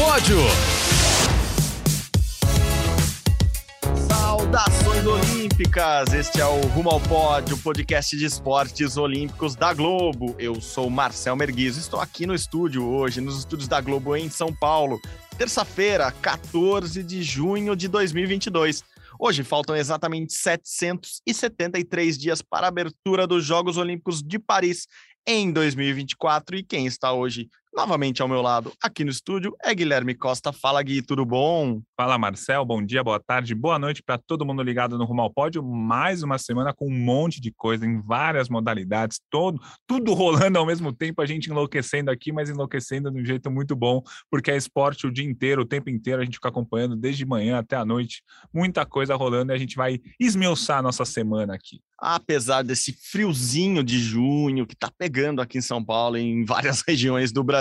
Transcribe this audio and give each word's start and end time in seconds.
pódio. 0.00 0.38
Saudações 4.08 5.06
olímpicas! 5.06 6.14
Este 6.14 6.40
é 6.40 6.46
o 6.46 6.58
Rumo 6.68 6.88
ao 6.88 7.00
Pódio, 7.00 7.58
podcast 7.58 8.16
de 8.16 8.24
esportes 8.24 8.96
olímpicos 8.96 9.54
da 9.54 9.74
Globo. 9.74 10.34
Eu 10.38 10.58
sou 10.58 10.88
Marcel 10.88 11.36
Merguiz, 11.36 11.76
estou 11.76 12.00
aqui 12.00 12.24
no 12.24 12.34
estúdio 12.34 12.88
hoje, 12.88 13.20
nos 13.20 13.40
estúdios 13.40 13.68
da 13.68 13.78
Globo 13.82 14.16
em 14.16 14.30
São 14.30 14.54
Paulo, 14.54 14.98
terça-feira, 15.36 16.10
14 16.22 17.02
de 17.02 17.22
junho 17.22 17.76
de 17.76 17.86
2022. 17.86 18.82
Hoje 19.18 19.44
faltam 19.44 19.76
exatamente 19.76 20.32
773 20.32 22.16
dias 22.16 22.40
para 22.40 22.66
a 22.66 22.68
abertura 22.68 23.26
dos 23.26 23.44
Jogos 23.44 23.76
Olímpicos 23.76 24.22
de 24.22 24.38
Paris 24.38 24.86
em 25.26 25.52
2024 25.52 26.56
e 26.56 26.62
quem 26.62 26.86
está 26.86 27.12
hoje 27.12 27.50
novamente 27.72 28.20
ao 28.20 28.28
meu 28.28 28.42
lado 28.42 28.72
aqui 28.82 29.04
no 29.04 29.10
estúdio 29.10 29.56
é 29.62 29.74
Guilherme 29.74 30.14
Costa. 30.14 30.52
Fala 30.52 30.82
Gui, 30.82 31.02
tudo 31.02 31.24
bom? 31.24 31.80
Fala 31.96 32.18
Marcel, 32.18 32.64
bom 32.64 32.84
dia, 32.84 33.02
boa 33.02 33.20
tarde, 33.20 33.54
boa 33.54 33.78
noite 33.78 34.02
para 34.02 34.18
todo 34.18 34.44
mundo 34.44 34.62
ligado 34.62 34.98
no 34.98 35.04
Rumo 35.04 35.22
ao 35.22 35.32
Pódio. 35.32 35.62
Mais 35.62 36.22
uma 36.22 36.36
semana 36.38 36.74
com 36.74 36.86
um 36.86 36.98
monte 36.98 37.40
de 37.40 37.52
coisa 37.52 37.86
em 37.86 38.00
várias 38.00 38.48
modalidades, 38.48 39.20
todo, 39.30 39.60
tudo 39.86 40.12
rolando 40.14 40.58
ao 40.58 40.66
mesmo 40.66 40.92
tempo, 40.92 41.22
a 41.22 41.26
gente 41.26 41.48
enlouquecendo 41.48 42.10
aqui, 42.10 42.32
mas 42.32 42.50
enlouquecendo 42.50 43.10
de 43.10 43.20
um 43.20 43.24
jeito 43.24 43.50
muito 43.50 43.76
bom, 43.76 44.02
porque 44.30 44.50
é 44.50 44.56
esporte 44.56 45.06
o 45.06 45.12
dia 45.12 45.24
inteiro, 45.24 45.62
o 45.62 45.66
tempo 45.66 45.88
inteiro, 45.88 46.20
a 46.20 46.24
gente 46.24 46.34
fica 46.34 46.48
acompanhando 46.48 46.96
desde 46.96 47.24
manhã 47.24 47.58
até 47.58 47.76
a 47.76 47.84
noite, 47.84 48.22
muita 48.52 48.84
coisa 48.84 49.14
rolando 49.14 49.52
e 49.52 49.54
a 49.54 49.58
gente 49.58 49.76
vai 49.76 50.00
esmiuçar 50.18 50.78
a 50.78 50.82
nossa 50.82 51.04
semana 51.04 51.54
aqui 51.54 51.80
apesar 52.00 52.62
desse 52.62 52.92
friozinho 52.92 53.84
de 53.84 53.98
junho 53.98 54.66
que 54.66 54.72
está 54.72 54.90
pegando 54.90 55.42
aqui 55.42 55.58
em 55.58 55.62
São 55.62 55.84
Paulo 55.84 56.16
e 56.16 56.22
em 56.22 56.44
várias 56.44 56.82
regiões 56.88 57.30
do 57.30 57.44
Brasil, 57.44 57.59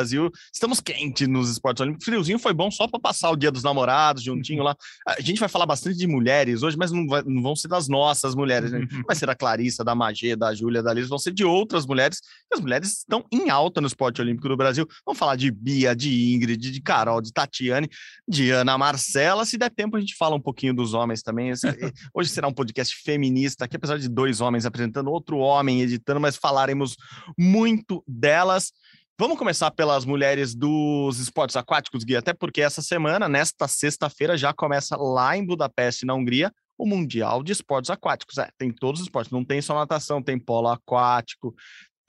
estamos 0.53 0.79
quentes 0.79 1.27
nos 1.27 1.49
esportes 1.49 1.81
olímpicos. 1.81 2.05
Friozinho 2.05 2.39
foi 2.39 2.53
bom 2.53 2.69
só 2.71 2.87
para 2.87 2.99
passar 2.99 3.31
o 3.31 3.35
dia 3.35 3.51
dos 3.51 3.63
namorados 3.63 4.23
juntinho 4.23 4.63
lá. 4.63 4.75
A 5.07 5.21
gente 5.21 5.39
vai 5.39 5.49
falar 5.49 5.65
bastante 5.65 5.97
de 5.97 6.07
mulheres 6.07 6.63
hoje, 6.63 6.77
mas 6.77 6.91
não, 6.91 7.07
vai, 7.07 7.21
não 7.23 7.41
vão 7.41 7.55
ser 7.55 7.67
das 7.67 7.87
nossas 7.87 8.35
mulheres, 8.35 8.71
né? 8.71 8.87
Vai 9.05 9.15
ser 9.15 9.25
da 9.25 9.35
Clarissa, 9.35 9.83
da 9.83 9.95
Magê, 9.95 10.35
da 10.35 10.53
Júlia, 10.53 10.81
da 10.81 10.93
Liz, 10.93 11.07
vão 11.07 11.17
ser 11.17 11.31
de 11.31 11.43
outras 11.43 11.85
mulheres. 11.85 12.19
E 12.51 12.55
as 12.55 12.61
mulheres 12.61 12.99
estão 12.99 13.25
em 13.31 13.49
alta 13.49 13.81
no 13.81 13.87
esporte 13.87 14.21
olímpico 14.21 14.47
do 14.47 14.57
Brasil. 14.57 14.87
Vamos 15.05 15.19
falar 15.19 15.35
de 15.35 15.51
Bia, 15.51 15.95
de 15.95 16.33
Ingrid, 16.33 16.71
de 16.71 16.81
Carol, 16.81 17.21
de 17.21 17.31
Tatiane, 17.31 17.89
de 18.27 18.51
Ana 18.51 18.77
Marcela. 18.77 19.45
Se 19.45 19.57
der 19.57 19.69
tempo, 19.69 19.97
a 19.97 19.99
gente 19.99 20.15
fala 20.15 20.35
um 20.35 20.41
pouquinho 20.41 20.73
dos 20.73 20.93
homens 20.93 21.21
também. 21.21 21.51
Hoje 22.13 22.29
será 22.29 22.47
um 22.47 22.53
podcast 22.53 22.95
feminista, 23.03 23.67
que 23.67 23.75
apesar 23.75 23.97
de 23.97 24.07
dois 24.07 24.41
homens 24.41 24.65
apresentando, 24.65 25.11
outro 25.11 25.37
homem 25.37 25.81
editando, 25.81 26.19
mas 26.19 26.35
falaremos 26.35 26.95
muito 27.37 28.03
delas. 28.07 28.71
Vamos 29.19 29.37
começar 29.37 29.69
pelas 29.71 30.05
mulheres 30.05 30.55
dos 30.55 31.19
esportes 31.19 31.57
aquáticos, 31.57 32.05
Gui, 32.05 32.15
até 32.15 32.33
porque 32.33 32.61
essa 32.61 32.81
semana, 32.81 33.27
nesta 33.27 33.67
sexta-feira, 33.67 34.37
já 34.37 34.53
começa 34.53 34.95
lá 34.95 35.35
em 35.35 35.45
Budapeste, 35.45 36.05
na 36.05 36.13
Hungria, 36.13 36.53
o 36.77 36.85
Mundial 36.87 37.43
de 37.43 37.51
Esportes 37.51 37.91
Aquáticos. 37.91 38.37
É, 38.37 38.49
tem 38.57 38.71
todos 38.71 39.01
os 39.01 39.07
esportes, 39.07 39.29
não 39.29 39.43
tem 39.43 39.61
só 39.61 39.75
natação, 39.75 40.23
tem 40.23 40.39
polo 40.39 40.69
aquático, 40.69 41.53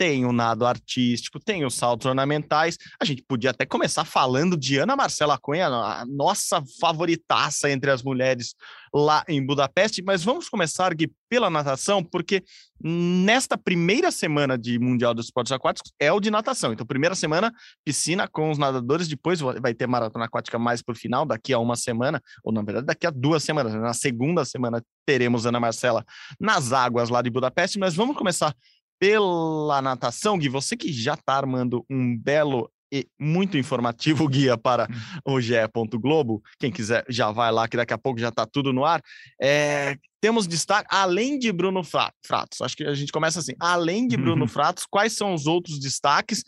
tem 0.01 0.25
o 0.25 0.33
nado 0.33 0.65
artístico, 0.65 1.39
tem 1.39 1.63
os 1.63 1.75
saltos 1.75 2.07
ornamentais. 2.07 2.79
A 2.99 3.05
gente 3.05 3.23
podia 3.23 3.51
até 3.51 3.67
começar 3.67 4.07
falando 4.07 4.57
de 4.57 4.79
Ana 4.79 4.97
Marcela 4.97 5.37
Cunha, 5.37 5.67
a 5.67 6.07
nossa 6.07 6.65
favoritaça 6.81 7.71
entre 7.71 7.91
as 7.91 8.03
mulheres 8.03 8.55
lá 8.95 9.23
em 9.29 9.45
Budapeste, 9.45 10.03
mas 10.03 10.25
vamos 10.25 10.49
começar, 10.49 10.95
Gui, 10.95 11.13
pela 11.29 11.51
natação, 11.51 12.03
porque 12.03 12.43
nesta 12.83 13.59
primeira 13.59 14.11
semana 14.11 14.57
de 14.57 14.79
Mundial 14.79 15.13
dos 15.13 15.27
Esportes 15.27 15.53
Aquáticos 15.53 15.93
é 16.01 16.11
o 16.11 16.19
de 16.19 16.31
natação. 16.31 16.73
Então, 16.73 16.87
primeira 16.87 17.15
semana, 17.15 17.53
piscina 17.85 18.27
com 18.27 18.51
os 18.51 18.57
nadadores, 18.57 19.07
depois 19.07 19.41
vai 19.41 19.75
ter 19.75 19.87
maratona 19.87 20.25
aquática 20.25 20.59
mais 20.59 20.83
o 20.89 20.95
final, 20.95 21.27
daqui 21.27 21.53
a 21.53 21.59
uma 21.59 21.77
semana, 21.77 22.23
ou 22.43 22.53
na 22.53 22.63
verdade, 22.63 22.87
daqui 22.87 23.07
a 23.07 23.11
duas 23.11 23.45
semanas. 23.45 23.75
Na 23.75 23.93
segunda 23.93 24.47
semana 24.47 24.83
teremos 25.07 25.45
Ana 25.45 25.61
Marcela 25.61 26.05
nas 26.41 26.73
águas 26.73 27.11
lá 27.11 27.21
de 27.21 27.29
Budapeste, 27.29 27.79
mas 27.79 27.95
vamos 27.95 28.17
começar 28.17 28.55
pela 29.01 29.81
natação, 29.81 30.39
Gui, 30.39 30.51
você 30.51 30.77
que 30.77 30.93
já 30.93 31.15
está 31.15 31.35
armando 31.35 31.85
um 31.89 32.17
belo 32.17 32.71
e 32.93 33.09
muito 33.19 33.57
informativo 33.57 34.29
guia 34.29 34.59
para 34.59 34.87
hum. 35.27 35.35
o 35.35 35.41
GE. 35.41 35.55
Globo. 35.95 36.43
Quem 36.59 36.71
quiser 36.71 37.05
já 37.09 37.31
vai 37.31 37.51
lá, 37.51 37.67
que 37.67 37.77
daqui 37.77 37.95
a 37.95 37.99
pouco 37.99 38.21
já 38.21 38.29
está 38.29 38.45
tudo 38.45 38.73
no 38.73 38.85
ar. 38.85 39.01
É, 39.41 39.97
temos 40.21 40.47
destaque, 40.47 40.87
além 40.91 41.39
de 41.39 41.51
Bruno 41.51 41.83
Fratos, 41.83 42.61
acho 42.61 42.77
que 42.77 42.85
a 42.85 42.95
gente 42.95 43.11
começa 43.11 43.39
assim, 43.39 43.55
além 43.59 44.07
de 44.07 44.17
Bruno 44.19 44.47
Fratos, 44.49 44.85
quais 44.89 45.15
são 45.15 45.33
os 45.33 45.47
outros 45.47 45.81
destaques? 45.81 46.45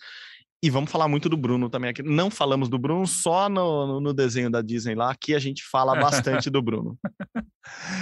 E 0.64 0.70
vamos 0.70 0.92
falar 0.92 1.08
muito 1.08 1.28
do 1.28 1.36
Bruno 1.36 1.68
também 1.68 1.90
aqui. 1.90 2.04
Não 2.04 2.30
falamos 2.30 2.68
do 2.68 2.78
Bruno 2.78 3.04
só 3.04 3.48
no, 3.48 4.00
no 4.00 4.14
desenho 4.14 4.48
da 4.48 4.62
Disney 4.62 4.94
lá, 4.94 5.12
que 5.12 5.34
a 5.34 5.38
gente 5.40 5.64
fala 5.64 5.96
bastante 5.96 6.48
do 6.48 6.62
Bruno. 6.62 6.96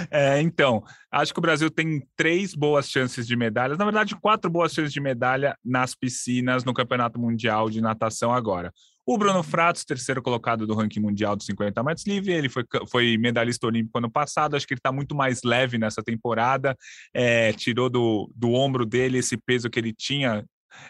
É, 0.09 0.41
então, 0.41 0.83
acho 1.11 1.31
que 1.31 1.39
o 1.39 1.41
Brasil 1.41 1.69
tem 1.69 2.03
três 2.15 2.55
boas 2.55 2.89
chances 2.89 3.27
de 3.27 3.35
medalhas, 3.35 3.77
na 3.77 3.85
verdade, 3.85 4.15
quatro 4.15 4.49
boas 4.49 4.73
chances 4.73 4.91
de 4.91 4.99
medalha 4.99 5.55
nas 5.63 5.93
piscinas 5.93 6.63
no 6.63 6.73
Campeonato 6.73 7.19
Mundial 7.19 7.69
de 7.69 7.79
Natação 7.79 8.33
agora. 8.33 8.73
O 9.05 9.17
Bruno 9.19 9.43
Fratos, 9.43 9.85
terceiro 9.85 10.21
colocado 10.21 10.65
do 10.65 10.73
ranking 10.73 10.99
mundial 10.99 11.35
dos 11.35 11.45
50 11.45 11.83
metros 11.83 12.07
livre, 12.07 12.33
ele 12.33 12.49
foi, 12.49 12.63
foi 12.89 13.17
medalhista 13.17 13.67
olímpico 13.67 13.99
ano 13.99 14.09
passado. 14.09 14.55
Acho 14.55 14.67
que 14.67 14.73
ele 14.73 14.79
está 14.79 14.91
muito 14.91 15.13
mais 15.15 15.41
leve 15.43 15.77
nessa 15.77 16.01
temporada. 16.01 16.75
É, 17.13 17.53
tirou 17.53 17.89
do, 17.89 18.31
do 18.35 18.51
ombro 18.53 18.85
dele 18.85 19.19
esse 19.19 19.37
peso 19.37 19.69
que 19.69 19.79
ele 19.79 19.93
tinha 19.93 20.43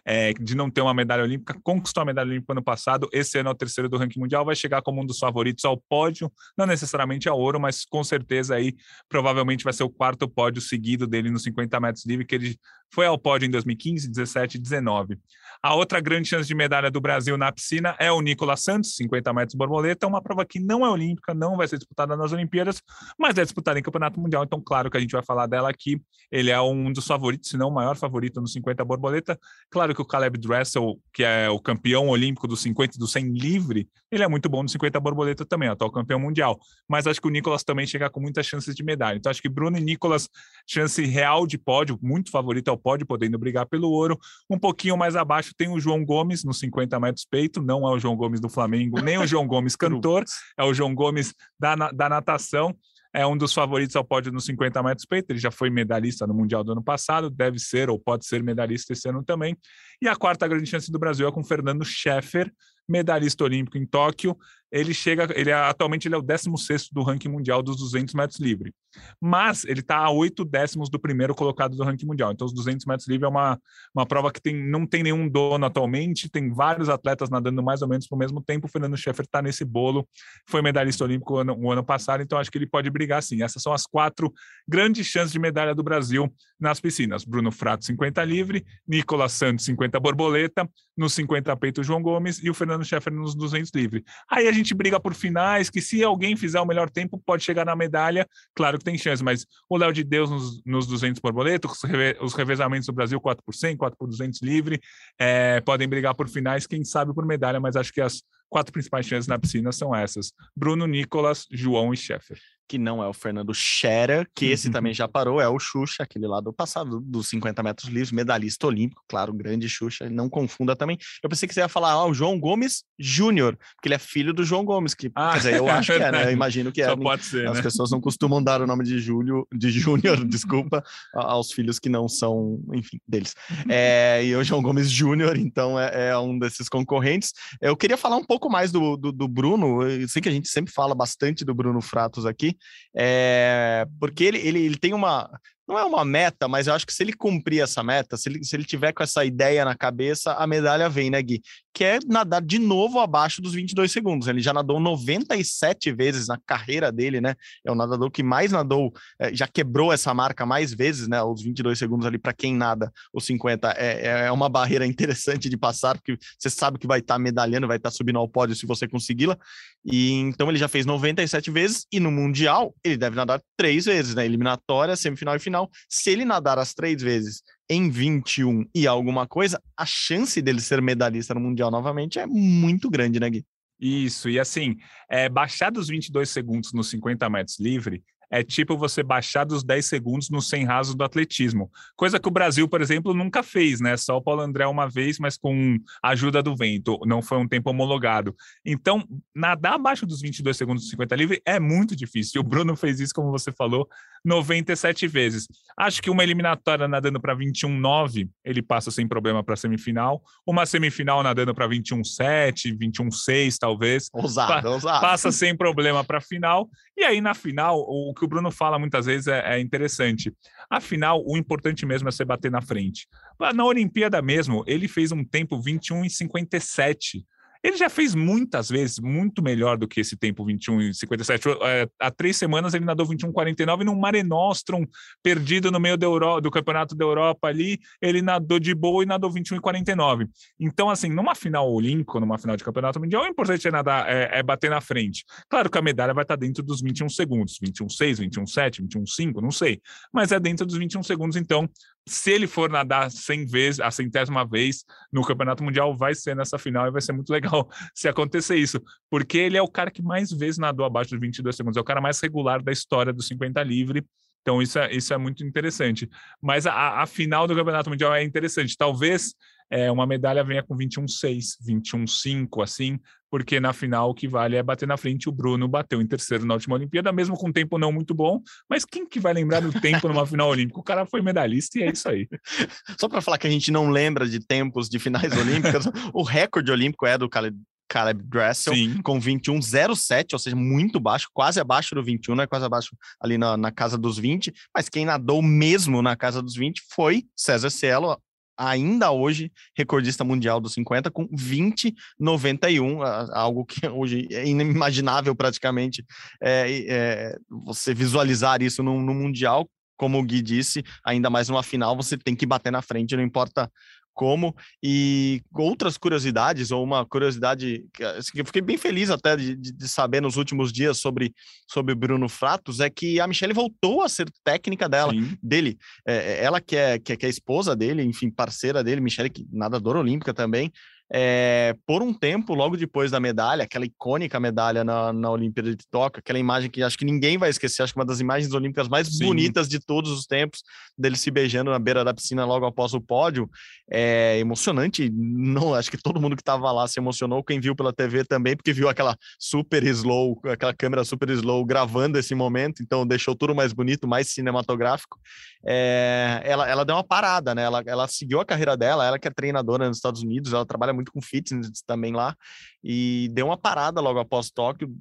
é, 0.06 0.34
de 0.34 0.56
não 0.56 0.69
ter 0.69 0.81
uma 0.81 0.94
medalha 0.94 1.24
olímpica, 1.24 1.58
conquistou 1.64 2.02
a 2.02 2.06
medalha 2.06 2.30
olímpica 2.30 2.53
ano 2.53 2.64
passado, 2.64 3.09
esse 3.12 3.38
ano 3.40 3.50
é 3.50 3.52
o 3.52 3.56
terceiro 3.56 3.90
do 3.90 3.97
ranking 3.97 4.19
mundial, 4.19 4.46
vai 4.46 4.56
chegar 4.56 4.81
como 4.81 5.02
um 5.02 5.06
dos 5.06 5.19
favoritos 5.19 5.66
ao 5.66 5.78
pódio, 5.78 6.31
não 6.58 6.66
necessariamente 6.66 7.28
ao 7.28 7.40
ouro, 7.40 7.59
mas 7.59 7.86
com 7.86 8.03
certeza 8.03 8.56
aí 8.56 8.75
provavelmente 9.08 9.64
vai 9.64 9.74
ser 9.74 9.84
o 9.84 9.90
quarto 9.90 10.28
pódio 10.28 10.62
seguido 10.62 11.08
dele 11.08 11.30
nos 11.30 11.44
50 11.44 11.80
metros 11.80 12.06
livre, 12.06 12.25
que 12.25 12.36
ele 12.36 12.58
foi 12.94 13.06
ao 13.06 13.18
pódio 13.18 13.47
em 13.47 13.50
2015, 13.50 14.09
17 14.09 14.57
e 14.57 14.62
19. 14.62 15.18
A 15.63 15.75
outra 15.75 16.00
grande 16.00 16.28
chance 16.28 16.47
de 16.47 16.56
medalha 16.56 16.90
do 16.90 17.00
Brasil 17.00 17.38
na 17.38 17.52
piscina 17.52 17.96
é 18.00 18.12
o 18.12 18.19
Nicolas 18.19 18.63
Santos, 18.63 18.96
50 18.96 19.31
metros 19.31 19.56
borboleta, 19.56 20.07
uma 20.07 20.22
prova 20.22 20.44
que 20.44 20.59
não 20.59 20.84
é 20.84 20.90
olímpica, 20.90 21.35
não 21.35 21.56
vai 21.56 21.68
ser 21.68 21.78
disputada 21.78 22.18
nas 22.18 22.31
Olimpíadas, 22.31 22.81
mas 23.18 23.38
é 23.38 23.44
disputada 23.44 23.78
em 23.78 23.84
Campeonato 23.84 24.19
Mundial, 24.19 24.44
então 24.44 24.59
claro 24.59 24.90
que 24.90 24.97
a 24.97 25.00
gente 25.00 25.12
vai 25.12 25.24
falar 25.24 25.46
dela 25.46 25.69
aqui. 25.69 26.02
Ele 26.31 26.50
é 26.50 26.59
um 26.59 26.91
dos 26.91 27.06
favoritos, 27.06 27.50
se 27.50 27.57
não 27.57 27.68
o 27.68 27.74
maior 27.74 27.96
favorito 27.96 28.41
no 28.41 28.47
50 28.47 28.84
borboleta. 28.84 29.40
Claro 29.69 29.94
que 29.94 30.02
o 30.02 30.06
Caleb 30.06 30.40
Dressel, 30.40 31.00
que 31.13 31.23
é 31.23 31.50
o 31.50 31.59
campeão 31.59 32.09
olímpico 32.09 32.47
do 32.47 32.58
50 32.58 32.96
e 32.96 33.00
do 33.00 33.08
100 33.08 33.34
livre, 33.34 33.88
ele 34.12 34.23
é 34.23 34.28
muito 34.28 34.50
bom 34.50 34.63
no 34.63 34.69
50 34.69 35.00
borboleta 35.00 35.46
também, 35.46 35.69
atual 35.69 35.91
campeão 35.91 36.19
mundial. 36.19 36.59
Mas 36.90 37.06
acho 37.06 37.22
que 37.22 37.28
o 37.28 37.31
Nicolas 37.31 37.63
também 37.63 37.85
chega 37.85 38.09
com 38.09 38.19
muitas 38.19 38.46
chances 38.46 38.73
de 38.75 38.84
medalha. 38.84 39.18
Então 39.18 39.29
acho 39.29 39.41
que 39.41 39.50
Bruno 39.50 39.78
e 39.78 39.81
Nicolas, 39.81 40.28
chance 40.68 41.06
real 41.06 41.46
de 41.46 41.58
pódio, 41.58 42.00
muito 42.02 42.31
favorito 42.31 42.69
ao 42.69 42.78
pódio, 42.81 43.06
podendo 43.06 43.38
brigar 43.38 43.66
pelo 43.66 43.90
ouro. 43.90 44.18
Um 44.50 44.58
pouquinho 44.58 44.97
mais 44.97 45.16
abaixo 45.16 45.53
tem 45.56 45.69
o 45.69 45.80
João 45.80 46.03
Gomes 46.03 46.44
no 46.44 46.53
50 46.53 47.00
metros 47.00 47.25
peito, 47.30 47.62
não 47.62 47.88
é 47.88 47.92
o 47.92 48.00
João 48.00 48.16
Gomes 48.16 48.40
do 48.40 48.50
Flamengo, 48.50 49.02
nem 49.02 49.18
o 49.18 49.28
João 49.28 49.47
Gomes 49.47 49.75
cantor, 49.78 50.24
é 50.58 50.64
o 50.64 50.74
João 50.74 50.96
Gomes 50.96 51.34
da, 51.59 51.75
da 51.75 52.09
natação 52.09 52.75
é 53.14 53.28
um 53.28 53.38
dos 53.38 53.53
favoritos 53.53 53.96
ao 53.96 54.06
pódio 54.06 54.31
nos 54.31 54.46
50 54.46 54.81
metros 54.81 55.06
peito. 55.06 55.31
Ele 55.31 55.40
já 55.40 55.52
foi 55.52 55.70
medalhista 55.70 56.25
no 56.25 56.34
Mundial 56.34 56.64
do 56.64 56.72
ano 56.72 56.84
passado, 56.84 57.30
deve 57.30 57.59
ser 57.59 57.90
ou 57.90 58.00
pode 58.00 58.25
ser 58.25 58.41
medalhista 58.41 58.94
esse 58.94 59.08
ano 59.09 59.24
também. 59.24 59.58
E 60.02 60.08
a 60.08 60.16
quarta 60.16 60.47
grande 60.47 60.70
chance 60.70 60.91
do 60.91 60.97
Brasil 60.97 61.28
é 61.28 61.32
com 61.32 61.44
Fernando 61.44 61.84
Scheffer, 61.84 62.52
medalhista 62.88 63.44
olímpico 63.44 63.78
em 63.78 63.85
Tóquio. 63.85 64.38
Ele 64.72 64.94
chega, 64.94 65.28
ele 65.35 65.50
é, 65.50 65.53
atualmente 65.53 66.08
ele 66.08 66.16
é 66.16 66.17
o 66.17 66.22
16 66.22 66.90
do 66.91 67.03
ranking 67.03 67.29
mundial 67.29 67.61
dos 67.61 67.78
200 67.78 68.14
metros 68.14 68.40
livre. 68.40 68.73
Mas 69.20 69.64
ele 69.64 69.79
está 69.79 69.97
a 69.97 70.09
oito 70.09 70.43
décimos 70.43 70.90
do 70.90 70.99
primeiro 70.99 71.34
colocado 71.34 71.76
do 71.76 71.84
ranking 71.84 72.05
mundial. 72.05 72.32
Então 72.32 72.46
os 72.46 72.53
200 72.53 72.85
metros 72.85 73.08
livre 73.08 73.26
é 73.26 73.29
uma, 73.29 73.59
uma 73.96 74.05
prova 74.05 74.32
que 74.32 74.41
tem, 74.41 74.53
não 74.55 74.85
tem 74.85 75.03
nenhum 75.03 75.29
dono 75.29 75.66
atualmente, 75.66 76.29
tem 76.29 76.52
vários 76.52 76.90
atletas 76.90 77.29
nadando 77.29 77.64
mais 77.64 77.82
ou 77.82 77.88
menos 77.88 78.08
ao 78.11 78.17
mesmo 78.17 78.41
tempo. 78.41 78.67
O 78.67 78.70
Fernando 78.70 78.97
Scheffer 78.97 79.26
está 79.26 79.41
nesse 79.41 79.64
bolo, 79.64 80.08
foi 80.47 80.61
medalhista 80.61 81.03
olímpico 81.03 81.35
o 81.35 81.38
ano, 81.38 81.58
o 81.58 81.72
ano 81.72 81.84
passado, 81.84 82.22
então 82.22 82.38
acho 82.38 82.52
que 82.52 82.58
ele 82.58 82.67
pode 82.67 82.90
brigar 82.90 83.23
sim. 83.23 83.43
Essas 83.43 83.61
são 83.61 83.73
as 83.73 83.85
quatro 83.85 84.34
grandes 84.67 85.08
chances 85.08 85.32
de 85.32 85.40
medalha 85.40 85.73
do 85.73 85.84
Brasil 85.84 86.32
nas 86.59 86.79
piscinas. 86.79 87.23
Bruno 87.23 87.52
Frato, 87.52 87.85
50 87.85 88.23
livre, 88.23 88.66
Nicolas 88.88 89.34
Santos, 89.34 89.66
50 89.66 89.99
borboleta, 89.99 90.70
nos 90.97 91.14
50 91.14 91.55
peito 91.58 91.84
João 91.84 92.02
Gomes 92.02 92.43
e 92.43 92.49
o 92.49 92.53
Fernando 92.53 92.82
Fernando 92.82 92.85
Scheffer 92.85 93.14
nos 93.14 93.35
200 93.35 93.72
livre. 93.73 94.03
Aí 94.29 94.47
a 94.47 94.52
gente 94.52 94.73
briga 94.73 94.99
por 94.99 95.14
finais, 95.14 95.70
que 95.70 95.82
se 95.82 96.03
alguém 96.03 96.35
fizer 96.35 96.59
o 96.59 96.66
melhor 96.66 96.90
tempo, 96.90 97.22
pode 97.26 97.43
chegar 97.43 97.66
na 97.66 97.76
medalha, 97.76 98.28
claro 98.55 98.79
tem 98.83 98.97
chance, 98.97 99.23
mas 99.23 99.45
o 99.69 99.78
Léo 99.78 99.91
de 99.91 100.03
Deus 100.03 100.29
nos, 100.29 100.63
nos 100.66 100.87
200 100.87 101.19
borboleta, 101.22 101.67
os, 101.67 101.81
reve, 101.83 102.17
os 102.22 102.33
revezamentos 102.33 102.87
do 102.87 102.93
Brasil 102.93 103.19
4 103.19 103.43
por 103.43 103.53
100, 103.53 103.78
4 103.78 103.97
por 103.97 104.07
200 104.07 104.41
livre, 104.41 104.79
é, 105.19 105.61
podem 105.61 105.87
brigar 105.87 106.16
por 106.16 106.28
finais, 106.28 106.67
quem 106.67 106.83
sabe 106.83 107.13
por 107.13 107.25
medalha, 107.25 107.59
mas 107.59 107.75
acho 107.75 107.93
que 107.93 108.01
as 108.01 108.23
quatro 108.49 108.73
principais 108.73 109.05
chances 109.05 109.28
na 109.28 109.39
piscina 109.39 109.72
são 109.72 109.95
essas: 109.95 110.33
Bruno, 110.55 110.85
Nicolas, 110.85 111.47
João 111.51 111.93
e 111.93 111.97
Scheffer 111.97 112.37
que 112.72 112.78
não 112.78 113.03
é 113.03 113.08
o 113.09 113.12
Fernando 113.12 113.53
Scherer, 113.53 114.26
que 114.34 114.46
esse 114.46 114.70
também 114.72 114.94
já 114.94 115.06
parou, 115.06 115.41
é 115.41 115.50
o 115.50 115.59
Xuxa, 115.59 116.03
aquele 116.03 116.26
lá 116.26 116.40
do 116.40 116.53
passado, 116.53 117.02
dos 117.02 117.28
50 117.28 117.62
metros 117.62 117.90
livres, 117.90 118.14
medalhista 118.14 118.66
olímpico, 118.66 119.03
claro, 119.09 119.34
grande 119.34 119.68
Xuxa, 119.68 120.09
não 120.09 120.29
confunda 120.29 120.73
também. 120.73 120.97
Eu 121.22 121.29
pensei 121.29 121.50
que 121.50 121.53
você 121.53 121.59
ia 121.59 121.68
falar, 121.68 121.91
ah, 121.91 122.06
o 122.06 122.14
João 122.14 122.40
Gomes 122.40 122.85
Júnior, 122.97 123.58
porque 123.76 123.90
ele 123.90 123.96
é 123.96 124.00
filho 124.00 124.34
do 124.34 124.46
João 124.46 124.64
Gomes, 124.64 124.94
que, 124.94 125.12
ah, 125.14 125.32
quer 125.34 125.38
dizer, 125.38 125.56
eu 125.56 125.68
acho 125.70 125.91
que 125.91 126.02
é, 126.02 126.12
né? 126.14 126.28
Eu 126.28 126.32
imagino 126.32 126.72
que 126.72 126.82
é. 126.82 126.85
Só 126.85 126.96
pode 126.96 127.26
ser, 127.26 127.46
As 127.50 127.58
né? 127.58 127.62
pessoas 127.62 127.91
não 127.91 128.00
costumam 128.00 128.41
dar 128.41 128.62
o 128.62 128.68
nome 128.68 128.85
de 128.85 129.00
Júlio, 129.00 129.46
de 129.53 129.67
Júnior, 129.78 130.24
desculpa, 130.26 130.82
aos 131.14 131.52
filhos 131.52 131.78
que 131.78 131.90
não 131.90 132.08
são, 132.08 132.58
enfim, 132.74 133.02
deles. 133.06 133.35
É, 133.70 134.24
e 134.26 134.35
o 134.35 134.44
João 134.44 134.62
Gomes 134.62 134.90
Júnior, 134.90 135.38
então, 135.38 135.79
é, 135.79 136.09
é, 136.09 136.17
um 136.17 136.38
desses 136.38 136.67
concorrentes. 136.70 137.34
Eu 137.62 137.76
queria 137.76 137.97
falar 137.97 138.17
um 138.17 138.24
pouco 138.24 138.50
mais 138.50 138.72
do, 138.72 138.96
do, 138.96 139.12
do 139.12 139.28
Bruno, 139.28 139.84
eu 139.84 140.08
sei 140.08 140.22
que 140.22 140.29
a 140.29 140.32
gente 140.32 140.47
sempre 140.50 140.74
fala 140.74 140.94
bastante 140.94 141.46
do 141.46 141.53
Bruno 141.53 141.82
Fratos 141.82 142.26
aqui, 142.26 142.58
é, 142.96 143.85
porque 143.99 144.23
ele, 144.23 144.37
ele, 144.40 144.59
ele 144.66 144.78
tem 144.78 144.93
uma 144.93 145.29
não 145.72 145.79
é 145.79 145.85
uma 145.85 146.03
meta, 146.03 146.50
mas 146.50 146.68
eu 146.68 146.73
acho 146.73 146.85
que 146.85 146.94
se 146.94 147.02
ele 147.02 147.14
cumprir 147.14 147.62
essa 147.62 147.82
meta, 147.82 148.18
se 148.18 148.28
ele, 148.28 148.44
se 148.44 148.56
ele 148.56 148.66
tiver 148.66 148.91
com 148.91 149.02
essa 149.02 149.23
ideia 149.23 149.64
na 149.64 149.73
cabeça, 149.73 150.34
a 150.34 150.46
medalha 150.46 150.90
vem, 150.90 151.09
né, 151.09 151.22
Gui? 151.22 151.41
Que 151.73 151.85
é 151.85 152.00
nadar 152.06 152.41
de 152.41 152.59
novo 152.59 153.00
abaixo 153.00 153.41
dos 153.41 153.53
22 153.53 153.90
segundos. 153.90 154.28
Ele 154.28 154.41
já 154.41 154.52
nadou 154.52 154.79
97 154.79 155.94
vezes 155.94 156.28
na 156.28 156.38
carreira 156.46 156.91
dele, 156.91 157.22
né? 157.22 157.35
É 157.66 157.72
o 157.72 157.76
nadador 157.76 158.12
que 158.12 158.22
mais 158.22 158.52
nadou, 158.52 158.91
é, 159.18 159.34
já 159.34 159.47
quebrou 159.47 159.94
essa 159.94 160.14
marca 160.14 160.46
mais 160.46 160.73
vezes, 160.73 161.08
né? 161.08 161.23
Os 161.23 161.41
22 161.41 161.79
segundos 161.79 162.06
ali 162.06 162.17
para 162.17 162.34
quem 162.34 162.53
nada, 162.53 162.91
os 163.14 163.26
50 163.26 163.72
é, 163.78 164.26
é 164.26 164.32
uma 164.32 164.50
barreira 164.50 164.85
interessante 164.88 165.50
de 165.50 165.58
passar, 165.58 165.96
porque 165.96 166.17
você 166.38 166.50
sabe 166.50 166.78
que 166.78 166.88
vai 166.88 167.00
estar 167.00 167.16
tá 167.16 167.20
medalhando, 167.20 167.67
vai 167.67 167.78
estar 167.78 167.90
tá 167.90 167.96
subindo 167.96 168.20
ao 168.20 168.28
pódio 168.28 168.56
se 168.56 168.66
você 168.66 168.88
consegui-la. 168.88 169.38
E 169.85 170.12
então 170.12 170.50
ele 170.50 170.59
já 170.59 170.67
fez 170.67 170.85
97 170.85 171.50
vezes 171.50 171.88
e 171.91 172.00
no 172.00 172.12
Mundial 172.12 172.76
ele 172.84 172.97
deve 172.97 173.16
nadar 173.16 173.41
três 173.58 173.85
vezes, 173.85 174.14
né? 174.14 174.26
Eliminatória, 174.26 174.96
semifinal 174.96 175.35
e 175.35 175.40
final. 175.40 175.60
Se 175.90 176.11
ele 176.11 176.25
nadar 176.25 176.58
as 176.59 176.73
três 176.73 177.02
vezes 177.02 177.43
em 177.69 177.90
21 177.90 178.66
e 178.73 178.87
alguma 178.87 179.28
coisa, 179.28 179.61
a 179.78 179.85
chance 179.85 180.41
dele 180.41 180.61
ser 180.61 180.81
medalhista 180.81 181.34
no 181.34 181.40
Mundial 181.40 181.72
novamente 181.72 182.19
é 182.19 182.25
muito 182.25 182.90
grande, 182.90 183.19
né, 183.19 183.29
Gui? 183.29 183.46
Isso, 183.79 184.29
e 184.29 184.40
assim, 184.40 184.78
é, 185.09 185.28
baixar 185.28 185.72
dos 185.72 185.87
22 185.87 186.29
segundos 186.29 186.72
nos 186.72 186.90
50 186.91 187.28
metros 187.29 187.59
livre 187.59 188.03
é 188.31 188.43
tipo 188.43 188.78
você 188.78 189.03
baixar 189.03 189.43
dos 189.43 189.63
10 189.63 189.85
segundos 189.85 190.29
no 190.29 190.41
100 190.41 190.63
raso 190.66 190.95
do 190.95 191.03
atletismo. 191.03 191.69
Coisa 191.95 192.19
que 192.19 192.28
o 192.28 192.31
Brasil, 192.31 192.67
por 192.67 192.81
exemplo, 192.81 193.13
nunca 193.13 193.43
fez, 193.43 193.81
né? 193.81 193.97
Só 193.97 194.17
o 194.17 194.22
Paulo 194.22 194.41
André 194.41 194.66
uma 194.66 194.87
vez, 194.87 195.19
mas 195.19 195.37
com 195.37 195.78
ajuda 196.01 196.41
do 196.41 196.55
vento. 196.55 196.97
Não 197.05 197.22
foi 197.22 197.37
um 197.37 197.47
tempo 197.47 197.69
homologado. 197.69 198.33
Então, 198.66 199.03
nadar 199.35 199.73
abaixo 199.73 200.05
dos 200.05 200.22
22 200.22 200.55
segundos 200.55 200.83
do 200.83 200.89
50 200.89 201.16
livre 201.16 201.41
é 201.45 201.59
muito 201.59 201.95
difícil. 201.95 202.33
E 202.35 202.39
o 202.39 202.47
Bruno 202.47 202.75
fez 202.75 202.99
isso, 203.01 203.13
como 203.13 203.31
você 203.31 203.51
falou, 203.51 203.87
97 204.23 205.07
vezes. 205.07 205.47
Acho 205.78 206.01
que 206.01 206.09
uma 206.09 206.23
eliminatória 206.23 206.87
nadando 206.87 207.19
para 207.19 207.35
21,9, 207.35 208.29
ele 208.45 208.61
passa 208.61 208.91
sem 208.91 209.07
problema 209.07 209.43
para 209.43 209.55
semifinal. 209.55 210.22
Uma 210.45 210.66
semifinal 210.66 211.22
nadando 211.22 211.53
para 211.53 211.67
21,7, 211.67 212.78
21,6, 212.78 213.57
talvez. 213.59 214.09
Ousado, 214.13 214.61
pa 214.61 214.69
ousado. 214.69 215.01
Passa 215.01 215.31
sem 215.31 215.55
problema 215.55 216.03
para 216.03 216.19
a 216.19 216.22
final. 216.22 216.69
E 217.02 217.03
aí, 217.03 217.20
na 217.20 217.34
final, 217.34 217.80
o 217.80 218.14
que 218.14 218.24
o 218.24 218.28
Bruno 218.28 218.52
fala 218.52 218.78
muitas 218.78 219.08
vezes 219.08 219.26
é, 219.26 219.56
é 219.56 219.59
interessante. 219.59 220.32
Afinal, 220.70 221.24
o 221.26 221.36
importante 221.36 221.84
mesmo 221.84 222.08
é 222.08 222.12
você 222.12 222.24
bater 222.24 222.52
na 222.52 222.62
frente. 222.62 223.08
Na 223.56 223.66
Olimpíada 223.66 224.22
mesmo, 224.22 224.64
ele 224.68 224.88
fez 224.88 225.12
um 225.12 225.24
tempo 225.26 225.59
21 225.59 226.06
e 226.06 226.12
57. 226.12 227.26
Ele 227.63 227.78
já 227.78 227.90
fez 227.90 228.16
muitas 228.16 228.69
vezes 228.69 228.99
muito 228.99 229.41
melhor 229.41 229.78
do 229.78 229.87
que 229.87 229.99
esse 229.99 230.17
tempo 230.17 230.43
21 230.46 230.81
e 230.81 230.93
57. 230.93 231.49
É, 231.49 231.87
há 231.99 232.09
três 232.09 232.37
semanas 232.37 232.73
ele 232.73 232.85
nadou 232.85 233.05
21 233.05 233.31
49 233.31 233.84
num 233.84 233.96
Mare 233.96 234.23
Nostrum, 234.23 234.85
perdido 235.22 235.72
no 235.72 235.79
meio 235.79 235.97
do, 235.97 236.52
Campeonato 236.52 236.96
da 236.96 237.05
Europa 237.05 237.47
ali. 237.47 237.79
Ele 238.02 238.22
nadou 238.22 238.59
de 238.59 238.73
boa 238.73 239.03
e 239.03 239.05
nadou 239.05 239.31
21 239.31 239.58
e 239.58 239.59
49. 239.59 240.28
Então, 240.59 240.90
assim, 240.90 241.09
numa 241.09 241.35
final 241.35 241.72
olímpica, 241.72 242.19
numa 242.19 242.37
final 242.37 242.55
de 242.58 242.63
Campeonato 242.63 242.99
Mundial, 242.99 243.23
o 243.23 243.28
importante 243.28 243.67
é, 243.67 243.72
nadar, 243.72 244.09
é, 244.09 244.40
é 244.40 244.43
bater 244.43 244.69
na 244.69 244.81
frente. 244.81 245.23
Claro 245.49 245.69
que 245.69 245.78
a 245.78 245.81
medalha 245.81 246.14
vai 246.14 246.23
estar 246.23 246.35
dentro 246.35 246.64
dos 246.64 246.81
21 246.81 247.09
segundos, 247.09 247.57
21 247.61 247.90
6, 247.90 248.19
21 248.19 248.47
7, 248.47 248.81
21 248.81 249.05
5, 249.05 249.41
não 249.41 249.52
sei. 249.52 249.79
Mas 250.11 250.31
é 250.31 250.40
dentro 250.40 250.66
dos 250.66 250.78
21 250.78 251.03
segundos, 251.03 251.35
então 251.35 251.69
se 252.08 252.32
ele 252.32 252.48
for 252.48 252.70
nadar 252.70 253.12
100 253.12 253.46
vezes, 253.46 253.80
a 253.80 253.92
centésima 253.92 254.46
vez 254.46 254.84
no 255.12 255.24
Campeonato 255.24 255.64
Mundial, 255.64 255.96
vai 255.96 256.15
ser 256.15 256.36
nessa 256.36 256.58
final 256.58 256.88
e 256.88 256.92
vai 256.92 257.01
ser 257.01 257.13
muito 257.13 257.32
legal 257.32 257.70
se 257.94 258.08
acontecer 258.08 258.56
isso, 258.56 258.82
porque 259.10 259.38
ele 259.38 259.58
é 259.58 259.62
o 259.62 259.68
cara 259.68 259.92
que 259.92 260.01
mais 260.01 260.32
vezes 260.32 260.58
nadou 260.58 260.86
abaixo 260.86 261.12
de 261.12 261.20
22 261.20 261.56
segundos, 261.56 261.77
é 261.77 261.82
o 261.82 261.86
cara 261.86 262.01
mais 262.01 262.20
regular 262.20 262.62
da 262.62 262.72
história 262.72 263.13
do 263.13 263.22
50 263.22 263.62
livre. 263.63 264.06
Então, 264.42 264.60
isso 264.60 264.80
é, 264.80 264.92
isso 264.92 265.13
é 265.13 265.18
muito 265.18 265.46
interessante. 265.46 266.10
Mas 266.42 266.65
a, 266.65 267.01
a 267.01 267.06
final 267.06 267.46
do 267.46 267.56
Campeonato 267.56 267.92
Mundial 267.92 268.13
é 268.13 268.24
interessante. 268.24 268.75
Talvez 268.75 269.36
é, 269.72 269.89
uma 269.89 270.06
medalha 270.06 270.44
venha 270.44 270.62
com 270.62 270.75
21,6, 270.75 271.56
21,5, 271.65 272.62
assim, 272.62 273.00
porque 273.29 273.58
na 273.62 273.72
final 273.72 274.10
o 274.10 274.13
que 274.13 274.27
vale 274.27 274.58
é 274.58 274.62
bater 274.62 274.86
na 274.86 274.98
frente. 274.98 275.29
O 275.29 275.32
Bruno 275.32 275.65
bateu 275.65 276.01
em 276.01 276.06
terceiro 276.06 276.46
na 276.46 276.56
última 276.56 276.75
Olimpíada, 276.75 277.13
mesmo 277.13 277.38
com 277.38 277.48
um 277.48 277.53
tempo 277.53 277.77
não 277.77 277.89
muito 277.89 278.13
bom. 278.13 278.41
Mas 278.70 278.84
quem 278.84 279.08
que 279.08 279.20
vai 279.20 279.34
lembrar 279.34 279.62
do 279.62 279.72
tempo 279.79 280.10
numa 280.10 280.25
final 280.27 280.50
olímpica? 280.50 280.79
O 280.79 280.84
cara 280.84 281.06
foi 281.06 281.22
medalhista 281.22 281.79
e 281.79 281.84
é 281.84 281.91
isso 281.91 282.10
aí. 282.10 282.27
Só 283.00 283.08
para 283.08 283.22
falar 283.22 283.38
que 283.38 283.48
a 283.48 283.50
gente 283.50 283.72
não 283.72 283.89
lembra 283.89 284.27
de 284.27 284.46
tempos 284.46 284.89
de 284.89 285.00
finais 285.00 285.32
olímpicas, 285.32 285.86
o 286.13 286.22
recorde 286.22 286.70
olímpico 286.70 287.06
é 287.06 287.17
do 287.17 287.29
Caleb, 287.29 287.58
Caleb 287.88 288.24
Dressel 288.24 288.75
Sim. 288.75 289.01
com 289.01 289.17
21,07, 289.20 290.34
ou 290.34 290.39
seja, 290.39 290.56
muito 290.56 291.00
baixo, 291.00 291.29
quase 291.34 291.62
abaixo 291.62 291.96
do 291.96 292.03
21, 292.03 292.36
né? 292.36 292.46
Quase 292.46 292.65
abaixo 292.65 292.89
ali 293.22 293.38
na, 293.38 293.56
na 293.56 293.72
casa 293.72 293.98
dos 293.98 294.17
20. 294.17 294.51
Mas 294.75 294.89
quem 294.89 295.06
nadou 295.06 295.41
mesmo 295.41 296.01
na 296.01 296.17
casa 296.17 296.41
dos 296.41 296.56
20 296.56 296.82
foi 296.94 297.24
César 297.36 297.70
Cielo, 297.70 298.17
ainda 298.62 299.12
hoje 299.12 299.51
recordista 299.75 300.24
mundial 300.24 300.62
dos 300.62 300.74
50 300.74 301.10
com 301.10 301.27
20,91, 301.29 303.29
algo 303.34 303.65
que 303.65 303.88
hoje 303.88 304.27
é 304.31 304.48
inimaginável 304.48 305.36
praticamente 305.36 306.05
é, 306.41 306.86
é, 306.88 307.36
você 307.50 307.93
visualizar 307.93 308.62
isso 308.62 308.84
no, 308.84 309.01
no 309.01 309.13
mundial. 309.13 309.67
Como 309.98 310.19
o 310.19 310.24
Gui 310.24 310.41
disse, 310.41 310.84
ainda 311.05 311.29
mais 311.29 311.48
numa 311.48 311.62
final, 311.62 311.96
você 311.96 312.17
tem 312.17 312.36
que 312.36 312.46
bater 312.46 312.72
na 312.72 312.81
frente, 312.81 313.15
não 313.15 313.24
importa 313.24 313.72
como. 314.13 314.55
E 314.84 315.41
outras 315.53 315.97
curiosidades, 315.97 316.71
ou 316.71 316.83
uma 316.83 317.05
curiosidade 317.05 317.86
assim, 318.17 318.31
que 318.31 318.41
eu 318.41 318.45
fiquei 318.45 318.62
bem 318.62 318.77
feliz 318.77 319.09
até 319.09 319.36
de, 319.36 319.55
de, 319.55 319.88
saber 319.88 320.21
nos 320.21 320.38
últimos 320.38 320.71
dias 320.71 320.97
sobre, 320.97 321.33
sobre 321.67 321.93
o 321.93 321.95
Bruno 321.95 322.29
Fratos, 322.29 322.79
é 322.79 322.89
que 322.89 323.19
a 323.19 323.27
Michelle 323.27 323.53
voltou 323.53 324.01
a 324.01 324.09
ser 324.09 324.29
técnica 324.43 324.88
dela, 324.88 325.12
Sim. 325.12 325.38
dele. 325.41 325.77
É, 326.05 326.43
ela 326.43 326.62
que 326.62 326.75
é, 326.75 327.00
que 327.00 327.13
é, 327.13 327.15
que 327.15 327.25
é 327.25 327.29
esposa 327.29 327.75
dele, 327.75 328.03
enfim, 328.03 328.29
parceira 328.29 328.83
dele, 328.83 329.01
Michelle, 329.01 329.29
que 329.29 329.45
nadadora 329.51 330.00
olímpica 330.00 330.33
também, 330.33 330.71
é, 331.13 331.75
por 331.86 332.01
um 332.01 332.13
tempo, 332.13 332.53
logo 332.53 332.77
depois 332.77 333.12
da 333.12 333.20
medalha, 333.20 333.65
aquela 333.65 333.86
icônica 333.86 334.39
medalha 334.39 334.82
na, 334.82 335.12
na 335.12 335.30
Olimpíada 335.30 335.75
de 335.75 335.86
Tóquio, 335.91 336.20
aquela 336.20 336.39
imagem 336.39 336.70
que 336.70 336.82
acho 336.82 336.98
que 336.98 337.03
ninguém 337.03 337.38
vai 337.38 337.50
esquecer, 337.50 337.84
acho 337.84 337.91
que 337.91 338.00
uma 338.00 338.06
das 338.06 338.22
imagens 338.22 338.53
olímpicas 338.53 338.88
mais 338.88 339.08
Sim. 339.10 339.25
bonitas 339.25 339.68
de 339.68 339.77
todos 339.77 340.10
os 340.10 340.25
tempos, 340.25 340.63
dele 340.98 341.18
se 341.18 341.30
beijando 341.30 341.70
na 341.70 341.80
beira 341.80 342.06
da 342.06 342.13
piscina 342.13 342.46
logo 342.46 342.65
após 342.65 342.94
o 342.94 343.01
pódio, 343.01 343.50
é 343.91 344.39
emocionante, 344.39 345.10
não, 345.13 345.74
acho 345.74 345.91
que 345.91 345.98
todo 345.98 346.22
mundo 346.22 346.38
que 346.38 346.41
estava 346.41 346.72
lá 346.72 346.88
se 346.88 346.98
emocionou, 346.98 347.44
quem 347.44 347.60
viu 347.60 347.75
pela 347.75 347.91
TV 347.91 348.24
também, 348.24 348.56
porque 348.56 348.72
viu 348.72 348.88
aquela 348.88 349.18
super 349.38 349.84
slow, 349.84 350.39
aquela 350.46 350.74
câmera 350.74 351.03
super 351.03 351.30
slow 351.30 351.65
gravando 351.65 352.18
esse 352.18 352.34
momento, 352.34 352.82
então 352.82 353.06
deixou 353.06 353.36
tudo 353.36 353.53
mais 353.53 353.74
bonito, 353.74 354.08
mais 354.08 354.30
cinematográfico, 354.30 355.20
é, 355.65 356.41
ela, 356.46 356.70
ela 356.70 356.86
deu 356.86 356.96
uma 356.96 357.03
parada, 357.03 357.53
né, 357.53 357.63
ela, 357.63 357.84
ela 357.86 358.08
seguiu 358.08 358.39
a 358.39 358.46
carreira 358.46 358.77
dela, 358.77 359.06
ela 359.06 359.20
que 359.20 359.27
é 359.27 359.32
treinadora 359.32 359.89
nos 359.89 359.98
Estados 359.98 360.24
Unidos, 360.24 360.53
ela 360.53 360.65
trabalha 360.65 360.94
muito 360.94 361.00
com 361.10 361.22
fitness 361.22 361.81
também 361.86 362.13
lá, 362.13 362.36
e 362.84 363.29
deu 363.31 363.46
uma 363.48 363.58
parada 363.58 364.01
logo 364.01 364.20
após 364.20 364.51
Tóquio, 364.51 364.93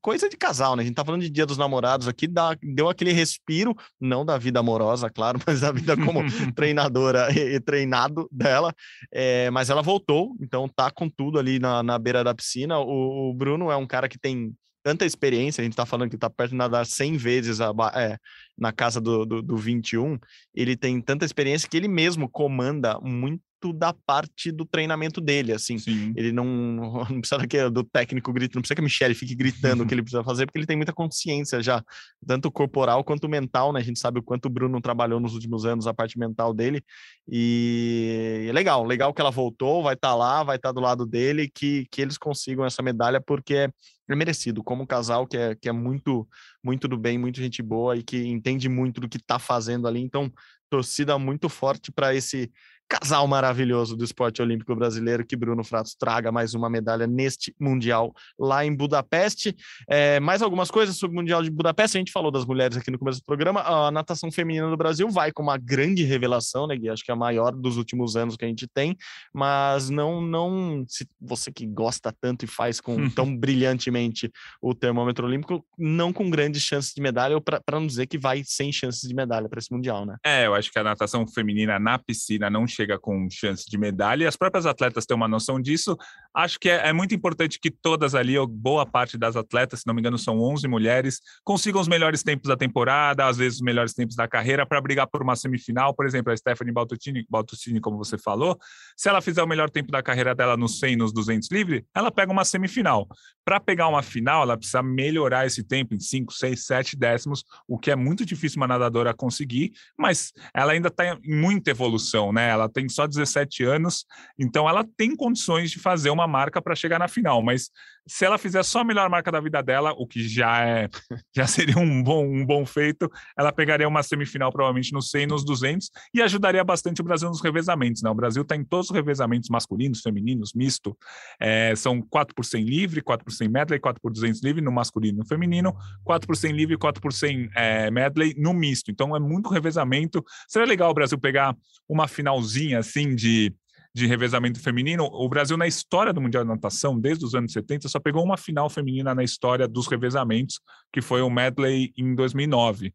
coisa 0.00 0.28
de 0.28 0.36
casal, 0.36 0.74
né? 0.76 0.82
A 0.82 0.86
gente 0.86 0.94
tá 0.94 1.04
falando 1.04 1.22
de 1.22 1.30
Dia 1.30 1.46
dos 1.46 1.58
Namorados 1.58 2.08
aqui, 2.08 2.26
dá, 2.26 2.56
deu 2.62 2.88
aquele 2.88 3.12
respiro, 3.12 3.76
não 4.00 4.24
da 4.24 4.38
vida 4.38 4.60
amorosa, 4.60 5.10
claro, 5.14 5.38
mas 5.46 5.60
da 5.60 5.70
vida 5.70 5.96
como 5.96 6.20
treinadora 6.54 7.28
e, 7.32 7.56
e, 7.56 7.60
treinado 7.60 8.28
dela. 8.32 8.74
É, 9.12 9.50
mas 9.50 9.70
ela 9.70 9.82
voltou, 9.82 10.36
então 10.40 10.68
tá 10.68 10.90
com 10.90 11.08
tudo 11.08 11.38
ali 11.38 11.58
na, 11.58 11.82
na 11.82 11.98
beira 11.98 12.24
da 12.24 12.34
piscina. 12.34 12.78
O, 12.78 13.30
o, 13.30 13.34
Bruno 13.34 13.70
é 13.70 13.76
um 13.76 13.86
cara 13.86 14.08
que 14.08 14.18
tem 14.18 14.54
tanta 14.82 15.04
experiência, 15.04 15.60
a 15.60 15.64
gente 15.64 15.76
tá 15.76 15.84
falando 15.84 16.10
que 16.10 16.16
tá 16.16 16.30
perto 16.30 16.52
de 16.52 16.56
nadar 16.56 16.86
100 16.86 17.16
vezes 17.18 17.60
a, 17.60 17.70
é, 17.94 18.16
na 18.56 18.72
casa 18.72 18.98
do, 18.98 19.26
do, 19.26 19.42
do 19.42 19.56
21, 19.56 20.18
ele 20.54 20.74
tem 20.74 20.98
tanta 21.02 21.26
experiência 21.26 21.68
que 21.68 21.76
ele 21.76 21.88
mesmo 21.88 22.30
comanda 22.30 22.98
muito 23.00 23.42
da 23.72 23.92
parte 23.92 24.50
do 24.50 24.64
treinamento 24.64 25.20
dele, 25.20 25.52
assim. 25.52 25.78
Sim. 25.78 26.12
Ele 26.16 26.32
não, 26.32 26.44
não 27.10 27.20
precisa 27.20 27.46
que 27.46 27.70
do 27.70 27.84
técnico 27.84 28.32
grito, 28.32 28.54
não 28.54 28.62
precisa 28.62 28.74
que 28.74 28.80
a 28.80 28.84
Michelle 28.84 29.14
fique 29.14 29.34
gritando 29.34 29.82
o 29.82 29.86
que 29.86 29.94
ele 29.94 30.02
precisa 30.02 30.24
fazer, 30.24 30.46
porque 30.46 30.58
ele 30.58 30.66
tem 30.66 30.76
muita 30.76 30.92
consciência 30.92 31.62
já, 31.62 31.82
tanto 32.26 32.50
corporal 32.50 33.04
quanto 33.04 33.28
mental, 33.28 33.72
né? 33.72 33.80
A 33.80 33.82
gente 33.82 33.98
sabe 33.98 34.18
o 34.18 34.22
quanto 34.22 34.46
o 34.46 34.50
Bruno 34.50 34.80
trabalhou 34.80 35.20
nos 35.20 35.34
últimos 35.34 35.64
anos 35.64 35.86
a 35.86 35.94
parte 35.94 36.18
mental 36.18 36.54
dele. 36.54 36.82
E 37.28 38.46
é 38.48 38.52
legal, 38.52 38.84
legal 38.84 39.12
que 39.12 39.20
ela 39.20 39.30
voltou, 39.30 39.82
vai 39.82 39.94
estar 39.94 40.08
tá 40.08 40.14
lá, 40.14 40.42
vai 40.42 40.56
estar 40.56 40.70
tá 40.70 40.72
do 40.72 40.80
lado 40.80 41.06
dele, 41.06 41.50
que, 41.52 41.86
que 41.90 42.00
eles 42.00 42.16
consigam 42.16 42.64
essa 42.64 42.82
medalha, 42.82 43.20
porque 43.20 43.70
é 44.08 44.16
merecido, 44.16 44.62
como 44.62 44.86
casal 44.86 45.26
que 45.26 45.36
é, 45.36 45.54
que 45.54 45.68
é 45.68 45.72
muito, 45.72 46.26
muito 46.64 46.88
do 46.88 46.96
bem, 46.96 47.16
muito 47.16 47.40
gente 47.40 47.62
boa 47.62 47.96
e 47.96 48.02
que 48.02 48.18
entende 48.26 48.68
muito 48.68 49.00
do 49.00 49.08
que 49.08 49.18
está 49.18 49.38
fazendo 49.38 49.86
ali. 49.86 50.00
Então, 50.00 50.32
torcida 50.68 51.18
muito 51.18 51.48
forte 51.48 51.92
para 51.92 52.14
esse 52.14 52.50
casal 52.90 53.24
maravilhoso 53.28 53.96
do 53.96 54.02
esporte 54.02 54.42
olímpico 54.42 54.74
brasileiro, 54.74 55.24
que 55.24 55.36
Bruno 55.36 55.62
Fratos 55.62 55.94
traga 55.94 56.32
mais 56.32 56.54
uma 56.54 56.68
medalha 56.68 57.06
neste 57.06 57.54
Mundial 57.58 58.12
lá 58.36 58.64
em 58.64 58.74
Budapeste. 58.74 59.56
É, 59.88 60.18
mais 60.18 60.42
algumas 60.42 60.72
coisas 60.72 60.96
sobre 60.96 61.16
o 61.16 61.20
Mundial 61.20 61.40
de 61.40 61.50
Budapeste, 61.50 61.96
a 61.96 62.00
gente 62.00 62.10
falou 62.10 62.32
das 62.32 62.44
mulheres 62.44 62.76
aqui 62.76 62.90
no 62.90 62.98
começo 62.98 63.20
do 63.20 63.24
programa, 63.24 63.60
a 63.60 63.92
natação 63.92 64.32
feminina 64.32 64.68
do 64.68 64.76
Brasil 64.76 65.08
vai 65.08 65.30
com 65.30 65.40
uma 65.40 65.56
grande 65.56 66.02
revelação, 66.02 66.66
né, 66.66 66.76
Gui? 66.76 66.88
Acho 66.88 67.04
que 67.04 67.12
é 67.12 67.14
a 67.14 67.16
maior 67.16 67.52
dos 67.52 67.76
últimos 67.76 68.16
anos 68.16 68.36
que 68.36 68.44
a 68.44 68.48
gente 68.48 68.66
tem, 68.66 68.96
mas 69.32 69.88
não, 69.88 70.20
não, 70.20 70.84
se 70.88 71.06
você 71.20 71.52
que 71.52 71.66
gosta 71.66 72.12
tanto 72.20 72.44
e 72.44 72.48
faz 72.48 72.80
com 72.80 72.96
tão 73.14 73.36
brilhantemente 73.36 74.28
o 74.60 74.74
termômetro 74.74 75.28
olímpico, 75.28 75.64
não 75.78 76.12
com 76.12 76.28
grandes 76.28 76.62
chances 76.62 76.92
de 76.92 77.00
medalha, 77.00 77.36
ou 77.36 77.40
para 77.40 77.62
não 77.70 77.86
dizer 77.86 78.08
que 78.08 78.18
vai 78.18 78.42
sem 78.44 78.72
chances 78.72 79.08
de 79.08 79.14
medalha 79.14 79.48
para 79.48 79.60
esse 79.60 79.70
Mundial, 79.72 80.04
né? 80.04 80.16
É, 80.26 80.46
eu 80.46 80.54
acho 80.54 80.72
que 80.72 80.78
a 80.80 80.82
natação 80.82 81.24
feminina 81.24 81.78
na 81.78 81.96
piscina 81.96 82.50
não 82.50 82.66
chega 82.80 82.98
com 82.98 83.28
chance 83.30 83.68
de 83.68 83.76
medalha, 83.76 84.24
e 84.24 84.26
as 84.26 84.36
próprias 84.36 84.64
atletas 84.64 85.04
têm 85.04 85.16
uma 85.16 85.28
noção 85.28 85.60
disso. 85.60 85.96
Acho 86.34 86.58
que 86.58 86.70
é, 86.70 86.88
é, 86.88 86.92
muito 86.92 87.14
importante 87.14 87.58
que 87.60 87.70
todas 87.70 88.14
ali, 88.14 88.38
ou 88.38 88.46
boa 88.46 88.86
parte 88.86 89.18
das 89.18 89.36
atletas, 89.36 89.80
se 89.80 89.86
não 89.86 89.94
me 89.94 90.00
engano, 90.00 90.18
são 90.18 90.40
11 90.40 90.66
mulheres, 90.66 91.20
consigam 91.44 91.80
os 91.80 91.88
melhores 91.88 92.22
tempos 92.22 92.48
da 92.48 92.56
temporada, 92.56 93.26
às 93.26 93.36
vezes 93.36 93.56
os 93.56 93.62
melhores 93.64 93.92
tempos 93.92 94.16
da 94.16 94.26
carreira, 94.26 94.64
para 94.64 94.80
brigar 94.80 95.06
por 95.06 95.22
uma 95.22 95.36
semifinal. 95.36 95.94
Por 95.94 96.06
exemplo, 96.06 96.32
a 96.32 96.36
Stephanie 96.36 96.72
Baltutini, 96.72 97.26
Baltutini, 97.28 97.80
como 97.80 97.98
você 97.98 98.16
falou, 98.16 98.58
se 98.96 99.08
ela 99.08 99.20
fizer 99.20 99.42
o 99.42 99.46
melhor 99.46 99.68
tempo 99.68 99.90
da 99.92 100.02
carreira 100.02 100.34
dela 100.34 100.56
no 100.56 100.68
100 100.68 100.96
nos 100.96 101.12
200 101.12 101.50
livre, 101.50 101.84
ela 101.94 102.10
pega 102.10 102.32
uma 102.32 102.44
semifinal. 102.44 103.06
Para 103.44 103.60
pegar 103.60 103.88
uma 103.88 104.02
final, 104.02 104.42
ela 104.42 104.56
precisa 104.56 104.82
melhorar 104.82 105.46
esse 105.46 105.62
tempo 105.62 105.94
em 105.94 106.00
5, 106.00 106.32
6, 106.32 106.64
7 106.66 106.96
décimos, 106.96 107.44
o 107.66 107.78
que 107.78 107.90
é 107.90 107.96
muito 107.96 108.24
difícil 108.24 108.58
uma 108.58 108.68
nadadora 108.68 109.12
conseguir, 109.12 109.72
mas 109.98 110.32
ela 110.54 110.72
ainda 110.72 110.88
está 110.88 111.18
em 111.22 111.40
muita 111.40 111.70
evolução, 111.70 112.32
né? 112.32 112.48
Ela 112.48 112.68
tem 112.70 112.88
só 112.88 113.06
17 113.06 113.64
anos, 113.64 114.06
então 114.38 114.68
ela 114.68 114.84
tem 114.96 115.14
condições 115.14 115.70
de 115.70 115.78
fazer 115.78 116.10
uma 116.10 116.26
marca 116.26 116.62
para 116.62 116.74
chegar 116.74 116.98
na 116.98 117.08
final, 117.08 117.42
mas 117.42 117.70
se 118.10 118.24
ela 118.24 118.38
fizer 118.38 118.64
só 118.64 118.80
a 118.80 118.84
melhor 118.84 119.08
marca 119.08 119.30
da 119.30 119.40
vida 119.40 119.62
dela, 119.62 119.92
o 119.96 120.04
que 120.04 120.26
já 120.28 120.66
é 120.66 120.88
já 121.32 121.46
seria 121.46 121.78
um 121.78 122.02
bom, 122.02 122.26
um 122.26 122.44
bom 122.44 122.66
feito, 122.66 123.08
ela 123.38 123.52
pegaria 123.52 123.86
uma 123.86 124.02
semifinal 124.02 124.50
provavelmente 124.50 124.92
no 124.92 125.00
100 125.00 125.28
nos 125.28 125.44
200 125.44 125.88
e 126.12 126.20
ajudaria 126.20 126.64
bastante 126.64 127.00
o 127.00 127.04
Brasil 127.04 127.28
nos 127.28 127.40
revezamentos, 127.40 128.02
né? 128.02 128.10
O 128.10 128.14
Brasil 128.14 128.42
está 128.42 128.56
em 128.56 128.64
todos 128.64 128.90
os 128.90 128.96
revezamentos 128.96 129.48
masculinos, 129.48 130.00
femininos, 130.00 130.52
misto, 130.52 130.98
é, 131.40 131.72
são 131.76 132.02
4 132.02 132.34
por 132.34 132.44
100 132.44 132.64
livre, 132.64 133.00
4 133.00 133.24
por 133.24 133.32
100 133.32 133.48
medley, 133.48 133.78
4 133.78 134.02
por 134.02 134.12
200 134.12 134.42
livre 134.42 134.60
no 134.60 134.72
masculino 134.72 135.18
e 135.18 135.20
no 135.20 135.26
feminino, 135.26 135.72
4 136.02 136.26
por 136.26 136.36
100 136.36 136.52
livre, 136.52 136.76
4 136.76 137.00
por 137.00 137.12
100 137.12 137.50
é, 137.54 137.90
medley 137.92 138.34
no 138.36 138.52
misto. 138.52 138.90
Então 138.90 139.14
é 139.14 139.20
muito 139.20 139.48
revezamento. 139.48 140.24
Seria 140.48 140.66
legal 140.66 140.90
o 140.90 140.94
Brasil 140.94 141.18
pegar 141.18 141.56
uma 141.88 142.08
finalzinha 142.08 142.80
assim 142.80 143.14
de 143.14 143.54
de 143.94 144.06
revezamento 144.06 144.60
feminino, 144.60 145.04
o 145.04 145.28
Brasil, 145.28 145.56
na 145.56 145.66
história 145.66 146.12
do 146.12 146.20
Mundial 146.20 146.44
de 146.44 146.50
Natação, 146.50 146.98
desde 146.98 147.24
os 147.24 147.34
anos 147.34 147.52
70, 147.52 147.88
só 147.88 147.98
pegou 147.98 148.24
uma 148.24 148.36
final 148.36 148.70
feminina 148.70 149.14
na 149.14 149.24
história 149.24 149.66
dos 149.66 149.86
revezamentos, 149.88 150.60
que 150.92 151.00
foi 151.00 151.22
o 151.22 151.30
medley 151.30 151.92
em 151.96 152.14
2009. 152.14 152.94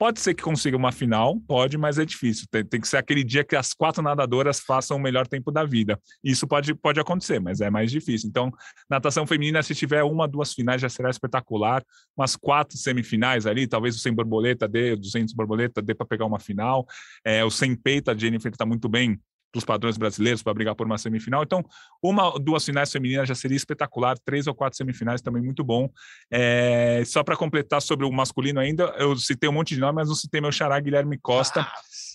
Pode 0.00 0.18
ser 0.18 0.32
que 0.32 0.42
consiga 0.42 0.78
uma 0.78 0.92
final, 0.92 1.38
pode, 1.46 1.76
mas 1.76 1.98
é 1.98 2.06
difícil. 2.06 2.46
Tem, 2.50 2.64
tem, 2.64 2.80
que 2.80 2.88
ser 2.88 2.96
aquele 2.96 3.22
dia 3.22 3.44
que 3.44 3.54
as 3.54 3.74
quatro 3.74 4.02
nadadoras 4.02 4.58
façam 4.58 4.96
o 4.96 5.00
melhor 5.00 5.28
tempo 5.28 5.52
da 5.52 5.62
vida. 5.62 6.00
Isso 6.24 6.48
pode, 6.48 6.72
pode 6.72 6.98
acontecer, 6.98 7.38
mas 7.38 7.60
é 7.60 7.68
mais 7.68 7.90
difícil. 7.90 8.26
Então, 8.26 8.50
natação 8.88 9.26
feminina, 9.26 9.62
se 9.62 9.74
tiver 9.74 10.02
uma, 10.02 10.26
duas 10.26 10.54
finais, 10.54 10.80
já 10.80 10.88
será 10.88 11.10
espetacular. 11.10 11.84
Umas 12.16 12.34
quatro 12.34 12.78
semifinais 12.78 13.44
ali, 13.46 13.66
talvez 13.66 13.94
o 13.94 13.98
100 13.98 14.14
borboleta 14.14 14.66
dê, 14.66 14.96
200 14.96 15.34
borboleta 15.34 15.82
dê 15.82 15.94
para 15.94 16.06
pegar 16.06 16.24
uma 16.24 16.40
final. 16.40 16.86
É, 17.22 17.44
o 17.44 17.50
100 17.50 17.76
peito, 17.76 18.10
a 18.10 18.16
Jennifer 18.16 18.50
está 18.50 18.64
muito 18.64 18.88
bem 18.88 19.20
dos 19.52 19.64
padrões 19.64 19.96
brasileiros 19.96 20.42
para 20.42 20.54
brigar 20.54 20.74
por 20.74 20.86
uma 20.86 20.98
semifinal. 20.98 21.42
Então, 21.42 21.64
uma, 22.02 22.38
duas 22.38 22.64
finais 22.64 22.90
femininas 22.90 23.28
já 23.28 23.34
seria 23.34 23.56
espetacular, 23.56 24.18
três 24.24 24.46
ou 24.46 24.54
quatro 24.54 24.76
semifinais 24.76 25.20
também 25.20 25.42
muito 25.42 25.64
bom. 25.64 25.88
É, 26.30 27.02
só 27.06 27.22
para 27.22 27.36
completar 27.36 27.82
sobre 27.82 28.06
o 28.06 28.12
masculino 28.12 28.60
ainda, 28.60 28.84
eu 28.98 29.16
citei 29.16 29.48
um 29.48 29.52
monte 29.52 29.74
de 29.74 29.80
nomes, 29.80 29.94
mas 29.94 30.08
não 30.08 30.14
citei 30.14 30.40
meu 30.40 30.52
xará 30.52 30.78
Guilherme 30.78 31.18
Costa, 31.18 31.62
ah, 31.62 31.72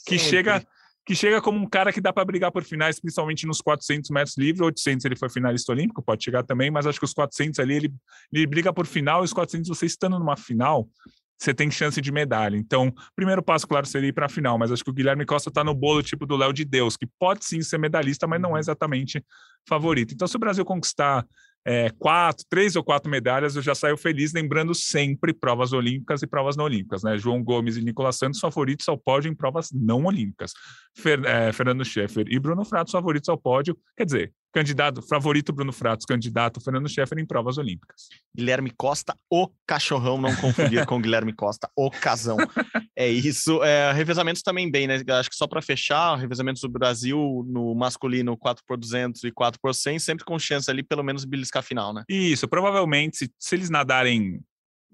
que 0.08 0.18
chega 0.18 0.66
que 1.06 1.14
chega 1.14 1.40
como 1.40 1.60
um 1.60 1.70
cara 1.70 1.94
que 1.94 2.02
dá 2.02 2.12
para 2.12 2.26
brigar 2.26 2.52
por 2.52 2.64
finais, 2.64 3.00
principalmente 3.00 3.46
nos 3.46 3.62
400 3.62 4.10
metros 4.10 4.36
livre, 4.38 4.64
800 4.64 5.06
ele 5.06 5.16
foi 5.16 5.30
finalista 5.30 5.72
olímpico, 5.72 6.02
pode 6.02 6.24
chegar 6.24 6.42
também, 6.42 6.72
mas 6.72 6.88
acho 6.88 6.98
que 6.98 7.06
os 7.06 7.14
400 7.14 7.60
ali 7.60 7.76
ele, 7.76 7.94
ele 8.34 8.48
briga 8.48 8.74
por 8.74 8.88
final 8.88 9.22
e 9.22 9.26
os 9.26 9.32
400 9.32 9.70
você 9.70 9.86
estando 9.86 10.18
numa 10.18 10.36
final, 10.36 10.90
você 11.38 11.54
tem 11.54 11.70
chance 11.70 12.00
de 12.00 12.12
medalha. 12.12 12.56
Então, 12.56 12.94
primeiro 13.16 13.44
passo, 13.44 13.68
claro, 13.68 13.86
seria 13.86 14.10
ir 14.10 14.14
para 14.14 14.26
a 14.26 14.30
final, 14.30 14.58
mas 14.58 14.72
acho 14.72 14.84
que 14.84 14.90
o 14.90 14.94
Guilherme 14.94 15.26
Costa 15.26 15.50
está 15.50 15.64
no 15.64 15.74
bolo 15.74 16.02
tipo 16.02 16.26
do 16.26 16.36
Léo 16.36 16.54
de 16.54 16.66
Deus, 16.66 16.96
que 16.96 17.08
pode 17.20 17.46
sim 17.46 17.62
ser 17.62 17.78
medalhista, 17.78 18.28
mas 18.28 18.42
não 18.42 18.52
é 18.52 18.54
uhum. 18.54 18.60
exatamente 18.60 19.24
favorito. 19.68 20.14
Então, 20.14 20.28
se 20.28 20.36
o 20.36 20.40
Brasil 20.40 20.64
conquistar 20.64 21.26
é, 21.68 21.90
quatro, 21.98 22.46
três 22.48 22.76
ou 22.76 22.84
quatro 22.84 23.10
medalhas, 23.10 23.56
eu 23.56 23.62
já 23.62 23.74
saio 23.74 23.98
feliz, 23.98 24.32
lembrando 24.32 24.76
sempre 24.76 25.34
provas 25.34 25.74
olímpicas 25.74 26.22
e 26.22 26.28
provas 26.28 26.56
não 26.56 26.66
olímpicas, 26.66 27.02
né? 27.02 27.18
João 27.18 27.44
Gomes 27.44 27.76
e 27.76 27.82
Nicolas 27.82 28.18
Santos 28.18 28.40
favoritos 28.40 28.88
ao 28.88 28.98
pódio 28.98 29.32
em 29.32 29.36
provas 29.36 29.70
não 29.74 30.06
olímpicas. 30.06 30.54
Fer, 30.96 31.26
é, 31.26 31.52
Fernando 31.52 31.84
Scheffer 31.84 32.26
e 32.30 32.40
Bruno 32.40 32.64
Fratos 32.64 32.92
favoritos 32.92 33.30
ao 33.30 33.38
pódio, 33.38 33.76
quer 33.98 34.06
dizer, 34.06 34.32
candidato 34.56 35.02
favorito 35.02 35.52
Bruno 35.52 35.74
Fratos, 35.74 36.06
candidato 36.06 36.62
Fernando 36.62 36.88
Scheffer 36.88 37.20
em 37.20 37.26
provas 37.26 37.58
olímpicas. 37.58 38.08
Guilherme 38.34 38.72
Costa, 38.72 39.14
o 39.30 39.50
cachorrão, 39.68 40.18
não 40.18 40.34
confundir 40.38 40.86
com 40.88 41.02
Guilherme 41.02 41.34
Costa, 41.34 41.70
o 41.76 41.92
casão. 41.92 42.38
É 42.98 43.10
isso. 43.10 43.62
É, 43.62 43.92
revezamentos 43.92 44.42
também 44.42 44.72
bem, 44.72 44.88
né? 44.88 45.02
Acho 45.20 45.30
que 45.30 45.36
só 45.36 45.46
para 45.46 45.62
fechar, 45.62 46.16
revezamentos 46.16 46.62
do 46.62 46.70
Brasil 46.70 47.44
no 47.46 47.76
masculino 47.76 48.38
4 48.38 48.64
por 48.66 48.78
200 48.78 49.22
e 49.26 49.32
4 49.34 49.60
por 49.62 49.76
100, 49.76 50.00
sempre 50.00 50.24
com 50.24 50.40
chance 50.40 50.72
ali 50.72 50.82
pelo 50.82 51.04
menos 51.04 51.26
beliscar 51.26 51.60
a 51.60 51.64
final, 51.64 51.94
né? 51.94 52.04
Isso, 52.08 52.48
provavelmente 52.48 53.18
se, 53.18 53.30
se 53.38 53.54
eles 53.54 53.70
nadarem 53.70 54.40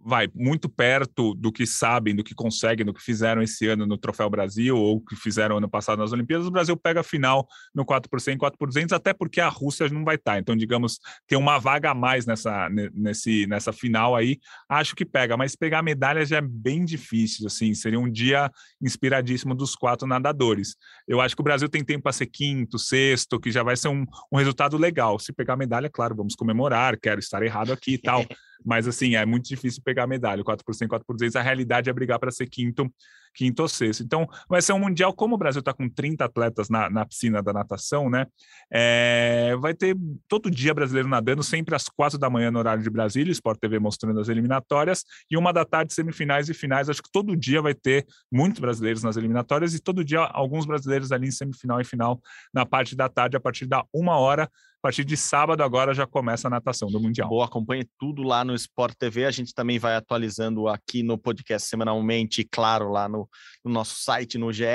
vai 0.04 0.30
muito 0.34 0.68
perto 0.68 1.34
do 1.36 1.52
que 1.52 1.66
sabem, 1.66 2.16
do 2.16 2.24
que 2.24 2.34
conseguem, 2.34 2.86
do 2.86 2.94
que 2.94 3.02
fizeram 3.02 3.42
esse 3.42 3.68
ano 3.68 3.86
no 3.86 3.98
Troféu 3.98 4.30
Brasil 4.30 4.78
ou 4.78 5.02
que 5.02 5.16
fizeram 5.16 5.58
ano 5.58 5.70
passado 5.70 6.00
nas 6.00 6.12
Olimpíadas, 6.12 6.48
o 6.48 6.52
Brasil 6.52 6.76
pega 6.76 7.02
a 7.02 7.04
final 7.04 7.48
no 7.74 7.86
4 7.86 8.10
por 8.10 8.20
100, 8.20 8.38
4 8.38 8.58
por 8.58 8.68
200, 8.68 8.94
até 8.94 9.14
porque 9.14 9.40
a 9.40 9.50
Rússia 9.50 9.88
não 9.90 10.04
vai 10.04 10.16
estar. 10.16 10.40
Então, 10.40 10.56
digamos, 10.56 11.00
tem 11.28 11.38
uma 11.38 11.60
vaga 11.60 11.92
a 11.92 11.96
mais 11.96 12.26
nessa, 12.26 12.70
nesse, 12.94 13.46
nessa 13.48 13.72
final 13.72 14.16
aí, 14.16 14.40
acho 14.70 14.96
que 14.96 15.06
pega, 15.06 15.38
mas 15.38 15.56
pegar 15.56 15.82
medalha 15.82 16.26
já 16.26 16.38
é 16.38 16.42
bem 16.42 16.84
difícil, 16.84 17.48
assim, 17.48 17.74
seria 17.74 18.00
um 18.00 18.10
dia 18.10 18.52
inspiradíssimo 18.82 19.56
dos 19.56 19.76
quatro 19.76 20.08
nadadores. 20.08 20.76
Eu 21.08 21.22
acho 21.22 21.36
que 21.36 21.42
o 21.42 21.46
Brasil 21.46 21.70
tem 21.70 21.84
tempo 21.84 22.04
para 22.04 22.12
ser 22.12 22.28
quinto, 22.28 22.80
sexto, 22.80 23.40
que 23.40 23.52
já 23.52 23.64
vai 23.64 23.76
ser 23.76 23.88
um, 23.88 24.06
um 24.32 24.38
resultado 24.38 24.78
legal. 24.78 25.20
Se 25.20 25.34
pegar 25.34 25.56
medalha, 25.56 25.90
claro, 25.90 26.16
vamos 26.16 26.36
comemorar, 26.36 27.00
quero 27.00 27.20
estar 27.20 27.42
errado 27.44 27.72
aqui 27.72 27.94
e 27.94 27.98
tal. 27.98 28.26
Mas, 28.66 28.88
assim, 28.88 29.16
é 29.16 29.26
muito 29.26 29.48
difícil 29.48 29.82
pegar 29.84 30.08
medalha. 30.08 30.44
4 30.44 30.66
por 30.66 30.74
100, 30.76 30.88
4 30.88 31.06
por 31.06 31.14
200, 31.14 31.36
a 31.36 31.42
realidade 31.42 31.90
é 31.90 31.94
brigar 31.94 32.20
para 32.20 32.32
ser 32.32 32.48
quinto, 32.48 32.92
quinto 33.34 33.62
ou 33.62 33.68
sexto. 33.68 34.04
Então, 34.04 34.28
vai 34.50 34.62
ser 34.62 34.74
um 34.74 34.80
mundial, 34.80 35.14
como 35.14 35.36
o 35.36 35.38
Brasil 35.38 35.60
está 35.60 35.74
com 35.74 35.90
30 35.90 36.26
atletas 36.26 36.70
na, 36.70 36.90
na 36.90 37.06
piscina 37.06 37.42
da 37.42 37.54
natação, 37.54 38.10
né? 38.10 38.26
É, 38.72 39.56
vai 39.60 39.74
ter 39.74 39.96
todo 40.28 40.50
dia 40.50 40.74
brasileiro 40.74 41.08
nadando, 41.08 41.44
sempre 41.44 41.76
às 41.76 41.88
quatro 41.88 42.18
da 42.18 42.30
manhã 42.30 42.52
no 42.52 42.60
horário 42.60 42.84
de 42.84 42.90
Brasília, 42.90 43.32
Sport 43.32 43.60
TV 43.60 43.80
mostrando 43.80 44.20
as 44.20 44.30
eliminatórias, 44.30 45.04
e 45.30 45.38
uma 45.38 45.52
da 45.52 45.66
tarde, 45.66 45.94
semifinais 45.94 46.50
e 46.50 46.54
finais. 46.54 46.90
Acho 46.90 47.02
que 47.02 47.12
todo 47.12 47.36
dia 47.36 47.62
vai 47.62 47.74
ter 47.74 48.06
muitos 48.32 48.60
brasileiros 48.60 49.04
nas 49.04 49.18
eliminatórias 49.18 49.74
e 49.74 49.80
todo 49.80 50.04
dia 50.04 50.20
alguns 50.20 50.66
brasileiros 50.66 51.12
ali 51.12 51.28
em 51.28 51.32
semifinal 51.32 51.80
e 51.80 51.84
final 51.84 52.20
na 52.54 52.66
parte 52.66 52.96
da 52.96 53.10
tarde, 53.10 53.38
a 53.38 53.40
partir 53.40 53.66
da 53.66 53.84
uma 53.94 54.18
hora. 54.18 54.50
A 54.82 54.88
partir 54.88 55.06
de 55.06 55.16
sábado 55.16 55.62
agora 55.62 55.94
já 55.94 56.08
começa 56.08 56.48
a 56.48 56.50
natação 56.50 56.90
do 56.90 57.00
Mundial. 57.00 57.30
Boa, 57.30 57.46
acompanhe 57.46 57.88
tudo 58.00 58.24
lá 58.24 58.44
no 58.44 58.56
Sport 58.56 58.96
TV. 58.98 59.26
A 59.26 59.32
gente 59.32 59.54
também 59.54 59.78
vai 59.78 59.96
atualizando 59.96 60.68
aqui 60.68 61.04
no 61.04 61.20
podcast 61.20 61.70
semanalmente, 61.70 62.44
claro, 62.44 62.90
lá 62.90 63.08
no, 63.08 63.21
no 63.64 63.72
nosso 63.72 63.96
site, 64.02 64.38
no 64.38 64.52
GE. 64.52 64.66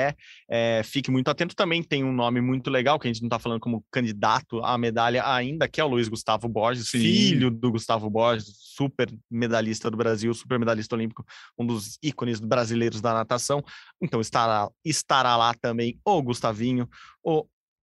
É, 0.49 0.81
fique 0.83 1.11
muito 1.11 1.29
atento 1.29 1.55
também, 1.55 1.83
tem 1.83 2.03
um 2.03 2.11
nome 2.11 2.41
muito 2.41 2.69
legal, 2.69 2.99
que 2.99 3.07
a 3.07 3.11
gente 3.11 3.21
não 3.21 3.27
está 3.27 3.39
falando 3.39 3.59
como 3.59 3.85
candidato 3.91 4.63
à 4.63 4.77
medalha 4.77 5.27
ainda, 5.27 5.67
que 5.67 5.81
é 5.81 5.83
o 5.83 5.87
Luiz 5.87 6.07
Gustavo 6.07 6.47
Borges, 6.47 6.89
Sim. 6.89 6.99
filho 6.99 7.51
do 7.51 7.71
Gustavo 7.71 8.09
Borges, 8.09 8.53
super 8.57 9.11
medalhista 9.29 9.89
do 9.89 9.97
Brasil, 9.97 10.33
super 10.33 10.59
medalhista 10.59 10.95
olímpico, 10.95 11.25
um 11.57 11.65
dos 11.65 11.97
ícones 12.01 12.39
brasileiros 12.39 13.01
da 13.01 13.13
natação. 13.13 13.63
Então 14.01 14.21
estará, 14.21 14.69
estará 14.83 15.35
lá 15.35 15.53
também 15.53 15.99
o 16.05 16.21
Gustavinho, 16.21 16.87
o 17.23 17.45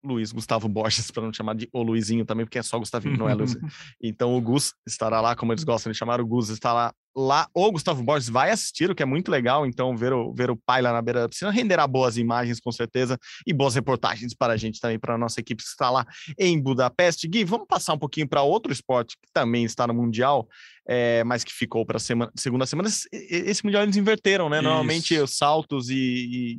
Luiz 0.05 0.33
Gustavo 0.33 0.69
Borges, 0.69 1.11
para 1.11 1.23
não 1.23 1.33
chamar 1.33 1.55
de 1.55 1.69
o 1.73 1.83
Luizinho 1.83 2.25
também, 2.25 2.45
porque 2.45 2.59
é 2.59 2.63
só 2.63 2.79
Gustavinho, 2.79 3.17
não 3.17 3.29
é 3.29 3.35
Luiz. 3.35 3.57
Então 4.03 4.37
o 4.37 4.41
Gus 4.41 4.75
estará 4.87 5.21
lá, 5.21 5.37
como 5.37 5.53
eles 5.53 5.65
gostam 5.65 5.93
de 5.93 5.99
chamar, 5.99 6.21
o 6.21 6.27
Gus 6.27 6.49
estará, 6.49 6.93
lá. 7.17 7.49
O 7.55 7.71
Gustavo 7.71 8.03
Borges 8.03 8.29
vai 8.29 8.51
assistir, 8.51 8.91
o 8.91 8.95
que 8.95 9.03
é 9.03 9.07
muito 9.07 9.31
legal. 9.31 9.67
Então, 9.67 9.97
ver 9.97 10.13
o, 10.13 10.33
ver 10.33 10.51
o 10.51 10.57
pai 10.57 10.83
lá 10.83 10.93
na 10.93 11.03
beira 11.03 11.21
da 11.21 11.29
piscina 11.29 11.51
renderá 11.51 11.87
boas 11.87 12.17
imagens, 12.17 12.61
com 12.61 12.73
certeza, 12.73 13.19
e 13.47 13.53
boas 13.53 13.75
reportagens 13.75 14.35
para 14.35 14.53
a 14.55 14.57
gente 14.57 14.81
também, 14.81 14.99
para 14.99 15.15
a 15.15 15.19
nossa 15.19 15.41
equipe 15.41 15.63
que 15.63 15.69
está 15.69 15.91
lá 15.91 16.07
em 16.39 16.61
Budapeste. 16.61 17.29
Gui, 17.29 17.45
vamos 17.45 17.67
passar 17.67 17.95
um 17.95 17.99
pouquinho 17.99 18.29
para 18.29 18.43
outro 18.43 18.73
esporte 18.73 19.17
que 19.17 19.33
também 19.33 19.65
está 19.65 19.87
no 19.87 19.95
Mundial, 19.95 20.49
é, 20.87 21.23
mas 21.25 21.45
que 21.45 21.53
ficou 21.53 21.87
para 21.87 21.97
a 21.97 22.01
semana, 22.01 22.31
segunda 22.35 22.67
semana. 22.67 22.89
Esse 23.13 23.65
Mundial 23.65 23.83
eles 23.85 23.97
inverteram, 23.97 24.49
né? 24.49 24.57
Isso. 24.57 24.65
Normalmente 24.65 25.19
os 25.19 25.37
saltos 25.37 25.89
e, 25.91 25.95
e 25.95 26.59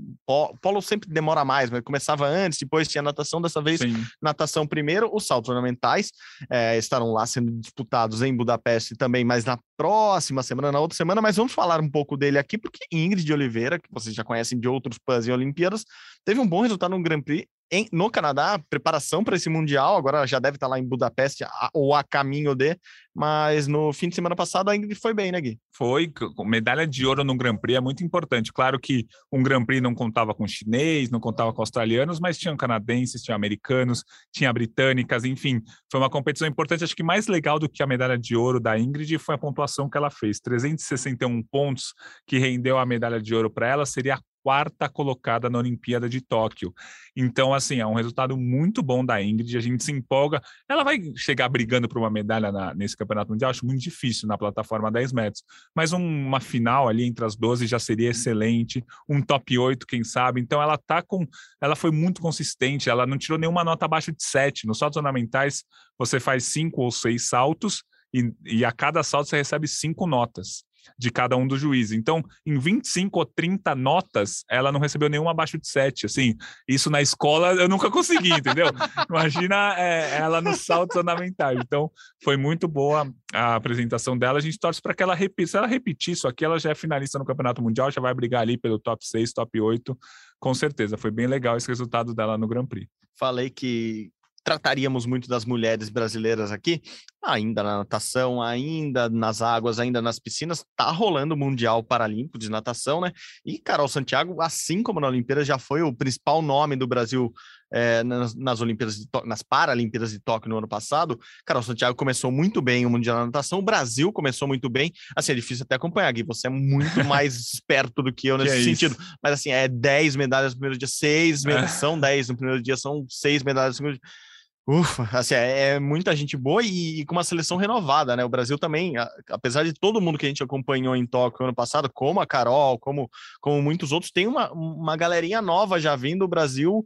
polo 0.62 0.82
sempre 0.82 1.10
demora 1.10 1.44
mais, 1.44 1.70
mas 1.70 1.82
começava 1.82 2.28
antes, 2.28 2.60
depois 2.60 2.88
tinha 2.88 3.02
natação. 3.02 3.42
Dessa 3.42 3.62
vez, 3.62 3.80
Sim. 3.80 3.94
natação 4.22 4.66
primeiro, 4.66 5.10
os 5.14 5.26
saltos 5.26 5.50
ornamentais 5.50 6.12
é, 6.50 6.78
estarão 6.78 7.12
lá 7.12 7.26
sendo 7.26 7.52
disputados 7.52 8.22
em 8.22 8.36
Budapeste 8.36 8.96
também, 8.96 9.26
mas 9.26 9.44
na 9.44 9.58
próxima 9.78 10.42
semana, 10.44 10.72
na 10.72 10.80
outra 10.80 10.96
semana. 10.96 11.22
Mas 11.22 11.36
vamos 11.36 11.52
falar 11.52 11.82
um 11.82 11.90
pouco 11.90 12.16
dele 12.16 12.38
aqui, 12.38 12.58
porque 12.58 12.86
Ingrid 12.92 13.32
Oliveira, 13.34 13.78
que 13.78 13.90
vocês 13.92 14.16
já 14.16 14.24
conhecem 14.24 14.60
de 14.60 14.68
outros 14.68 14.98
PANs 14.98 15.28
e 15.28 15.32
Olimpíadas, 15.32 15.84
teve 16.24 16.40
um 16.40 16.48
bom 16.48 16.62
resultado 16.62 16.92
no 16.92 17.04
Grand 17.04 17.22
Prix 17.22 17.46
em, 17.74 17.88
no 17.92 18.08
Canadá, 18.12 18.62
preparação 18.70 19.24
para 19.24 19.36
esse 19.36 19.50
Mundial, 19.50 19.98
agora 19.98 20.28
já 20.28 20.38
deve 20.38 20.58
estar 20.58 20.68
tá 20.68 20.70
lá 20.70 20.80
em 20.80 20.88
Budapeste 20.88 21.44
a, 21.44 21.70
ou 21.74 21.96
a 21.96 22.04
caminho 22.04 22.54
de, 22.54 22.78
mas 23.16 23.66
no 23.66 23.92
fim 23.92 24.10
de 24.10 24.14
semana 24.14 24.36
passado 24.36 24.70
a 24.70 24.76
Ingrid 24.76 24.94
foi 24.94 25.12
bem, 25.12 25.32
né, 25.32 25.42
Gui? 25.42 25.60
Foi, 25.76 26.12
medalha 26.46 26.86
de 26.86 27.04
ouro 27.04 27.24
no 27.24 27.36
Grand 27.36 27.58
Prix 27.58 27.76
é 27.76 27.82
muito 27.82 28.04
importante. 28.04 28.54
Claro 28.54 28.80
que 28.80 29.08
um 29.32 29.42
Grand 29.42 29.66
Prix 29.66 29.82
não 29.82 29.96
contava 29.96 30.36
com 30.36 30.48
chinês, 30.48 31.10
não 31.10 31.20
contava 31.20 31.52
com 31.52 31.64
australianos, 31.64 32.20
mas 32.20 32.38
tinham 32.38 32.56
canadenses, 32.56 33.24
tinha 33.24 33.36
americanos, 33.36 34.04
tinha 34.32 34.54
britânicas, 34.54 35.24
enfim, 35.26 35.60
foi 35.92 36.00
uma 36.00 36.12
competição 36.12 36.48
importante. 36.48 36.84
Acho 36.84 36.96
que 36.96 37.02
mais 37.02 37.26
legal 37.26 37.58
do 37.58 37.68
que 37.68 37.82
a 37.82 37.88
medalha 37.88 38.20
de 38.20 38.36
ouro 38.36 38.60
da 38.60 38.78
Ingrid 38.78 39.18
foi 39.18 39.34
a 39.34 39.38
pontuação 39.38 39.90
que 39.90 39.98
ela 39.98 40.12
fez, 40.12 40.40
361 40.40 41.42
pontos, 41.42 41.96
que 42.28 42.38
rendeu 42.38 42.78
a 42.78 42.86
medalha 42.86 43.20
de 43.20 43.34
ouro 43.34 43.50
para 43.50 43.68
ela, 43.68 43.86
seria 43.86 44.14
a 44.14 44.22
quarta 44.44 44.90
colocada 44.90 45.50
na 45.50 45.58
Olimpíada 45.58 46.10
de 46.10 46.20
Tóquio. 46.20 46.74
Então, 47.16 47.54
assim, 47.54 47.80
é 47.80 47.88
um 47.88 47.94
resultado 47.94 48.36
muito 48.36 48.84
bom 48.84 49.04
da 49.04 49.24
Ingrid, 49.24 49.58
a 49.58 49.62
gente 49.62 49.84
se 49.84 49.92
empolga. 49.92 50.42
Ela 50.68 50.84
vai 50.84 51.00
chegar 51.16 51.48
brigando 51.48 51.88
por 51.88 51.98
uma 51.98 52.10
medalha 52.10 52.52
na, 52.52 52.74
nesse 52.74 52.98
campeonato 52.98 53.32
mundial, 53.32 53.50
acho 53.50 53.66
muito 53.66 53.82
difícil 53.82 54.28
na 54.28 54.38
plataforma 54.38 54.92
10 54.92 55.14
metros, 55.14 55.44
mas 55.74 55.94
um, 55.94 56.00
uma 56.00 56.42
final 56.42 56.90
ali 56.90 57.06
entre 57.06 57.24
as 57.24 57.36
12 57.36 57.66
já 57.66 57.80
seria 57.80 58.10
excelente, 58.10 58.84
um 59.08 59.22
top 59.22 59.58
8, 59.58 59.88
quem 59.88 60.04
sabe. 60.04 60.42
Então, 60.42 60.62
ela 60.62 60.78
tá 60.78 61.02
com. 61.02 61.26
Ela 61.62 61.76
foi 61.76 61.92
muito 61.92 62.22
consistente, 62.22 62.90
ela 62.90 63.08
não 63.08 63.18
tirou 63.18 63.40
nenhuma 63.40 63.64
nota 63.64 63.86
abaixo 63.86 64.12
de 64.12 64.22
7. 64.22 64.68
Nos 64.68 64.80
saltos 64.80 64.98
ornamentais, 64.98 65.64
você 65.98 66.20
faz 66.20 66.44
cinco 66.44 66.82
ou 66.82 66.92
seis 66.92 67.30
saltos. 67.30 67.84
E, 68.14 68.32
e 68.46 68.66
a 68.66 68.72
cada 68.72 69.02
salto 69.02 69.30
você 69.30 69.38
recebe 69.38 69.68
cinco 69.68 70.06
notas 70.06 70.64
de 70.98 71.12
cada 71.12 71.36
um 71.36 71.48
dos 71.48 71.60
juízes. 71.60 71.98
Então, 71.98 72.24
em 72.46 72.58
25 72.58 73.20
ou 73.20 73.26
30 73.26 73.76
notas, 73.76 74.44
ela 74.50 74.72
não 74.72 74.80
recebeu 74.80 75.10
nenhuma 75.10 75.32
abaixo 75.32 75.58
de 75.58 75.68
7. 75.68 76.06
Assim, 76.06 76.36
isso 76.68 76.90
na 76.90 77.02
escola 77.02 77.54
eu 77.54 77.68
nunca 77.68 77.90
consegui, 77.90 78.34
entendeu? 78.34 78.68
Imagina 79.10 79.76
é, 79.78 80.18
ela 80.18 80.42
nos 80.42 80.62
saltos 80.62 80.96
ornamentais. 80.96 81.60
Então, 81.60 81.92
foi 82.24 82.38
muito 82.38 82.68
boa 82.68 83.12
a 83.34 83.56
apresentação 83.56 84.18
dela. 84.18 84.38
A 84.38 84.42
gente 84.42 84.60
torce 84.60 84.82
para 84.82 84.94
que 84.94 85.04
ela 85.04 85.16
repita. 85.16 85.52
Se 85.52 85.58
ela 85.58 85.68
repetir 85.68 86.14
isso 86.14 86.28
aqui, 86.28 86.46
ela 86.46 86.60
já 86.60 86.72
é 86.72 86.76
finalista 86.76 87.20
no 87.20 87.26
Campeonato 87.26 87.62
Mundial, 87.62 87.92
já 87.92 88.02
vai 88.02 88.14
brigar 88.14 88.42
ali 88.42 88.58
pelo 88.58 88.80
top 88.80 89.06
6, 89.06 89.34
top 89.34 89.60
8. 89.60 89.98
Com 90.40 90.54
certeza, 90.54 90.98
foi 90.98 91.12
bem 91.12 91.28
legal 91.28 91.58
esse 91.58 91.68
resultado 91.68 92.14
dela 92.14 92.38
no 92.38 92.48
Grand 92.48 92.66
Prix. 92.66 92.88
Falei 93.16 93.50
que 93.50 94.12
trataríamos 94.44 95.06
muito 95.06 95.28
das 95.28 95.46
mulheres 95.46 95.90
brasileiras 95.90 96.52
aqui, 96.52 96.82
ainda 97.24 97.64
na 97.64 97.78
natação, 97.78 98.42
ainda 98.42 99.10
nas 99.10 99.42
águas, 99.42 99.80
ainda 99.80 100.02
nas 100.02 100.20
piscinas, 100.20 100.66
tá 100.76 100.92
rolando 100.92 101.34
o 101.34 101.38
Mundial 101.38 101.82
Paralímpico 101.82 102.38
de 102.38 102.50
Natação, 102.50 103.00
né? 103.00 103.12
E 103.46 103.58
Carol 103.58 103.88
Santiago, 103.88 104.42
assim 104.42 104.84
como 104.84 105.00
na 105.00 105.08
Olimpíada, 105.08 105.46
já 105.46 105.58
foi 105.58 105.82
o 105.82 105.94
principal 105.94 106.42
nome 106.42 106.76
do 106.76 106.86
Brasil 106.86 107.32
é, 107.72 108.04
nas, 108.04 108.36
nas 108.36 108.60
Olimpíadas, 108.60 108.98
de, 108.98 109.08
nas 109.26 109.42
Paralimpíadas 109.42 110.12
de 110.12 110.20
Tóquio 110.20 110.50
no 110.50 110.58
ano 110.58 110.68
passado. 110.68 111.18
Carol 111.46 111.64
Santiago 111.64 111.96
começou 111.96 112.30
muito 112.30 112.62
bem 112.62 112.86
o 112.86 112.90
Mundial 112.90 113.18
da 113.18 113.26
Natação, 113.26 113.60
o 113.60 113.64
Brasil 113.64 114.12
começou 114.12 114.48
muito 114.48 114.70
bem. 114.70 114.92
Assim, 115.16 115.32
é 115.32 115.36
difícil 115.36 115.64
até 115.64 115.76
acompanhar, 115.76 116.12
Gui, 116.12 116.24
você 116.24 116.48
é 116.48 116.50
muito 116.50 117.04
mais 117.08 117.54
esperto 117.54 118.04
do 118.04 118.14
que 118.14 118.28
eu 118.28 118.38
nesse 118.38 118.56
que 118.56 118.62
é 118.62 118.64
sentido. 118.64 118.98
Mas 119.24 119.34
assim, 119.34 119.50
é 119.50 119.70
10 119.70 120.18
medalhas 120.18 120.54
no 120.54 120.60
primeiro 120.60 120.78
dia, 120.78 120.88
6 120.88 121.46
é. 121.46 121.68
são 121.68 121.98
10 121.98 122.30
no 122.30 122.36
primeiro 122.36 122.62
dia, 122.62 122.76
são 122.76 123.06
6 123.08 123.44
medalhas 123.44 123.76
no 123.76 123.78
segundo 123.78 123.94
dia 123.94 124.33
Ufa, 124.66 125.10
assim, 125.12 125.36
é, 125.36 125.76
é, 125.76 125.80
muita 125.80 126.16
gente 126.16 126.38
boa 126.38 126.64
e, 126.64 127.02
e, 127.02 127.06
com 127.06 127.14
uma 127.14 127.24
seleção 127.24 127.58
renovada, 127.58 128.16
né? 128.16 128.24
O 128.24 128.30
Brasil 128.30 128.58
também, 128.58 128.96
a, 128.96 129.10
apesar 129.30 129.64
de 129.66 129.74
todo 129.74 130.00
mundo 130.00 130.18
que 130.18 130.26
a 130.26 130.30
gente 130.30 130.42
acompanhou 130.42 130.96
em 130.96 131.06
Tóquio 131.06 131.44
ano 131.44 131.54
passado, 131.54 131.92
como 131.94 132.22
a 132.22 132.26
Carol, 132.26 132.80
como, 132.80 133.12
como 133.42 133.62
muitos 133.62 133.92
outros, 133.92 134.10
tem 134.10 134.26
uma, 134.26 134.50
uma 134.54 134.96
galerinha 134.96 135.42
nova 135.42 135.82
já 135.82 135.98
vindo. 135.98 136.24
O 136.24 136.30
Brasil 136.30 136.82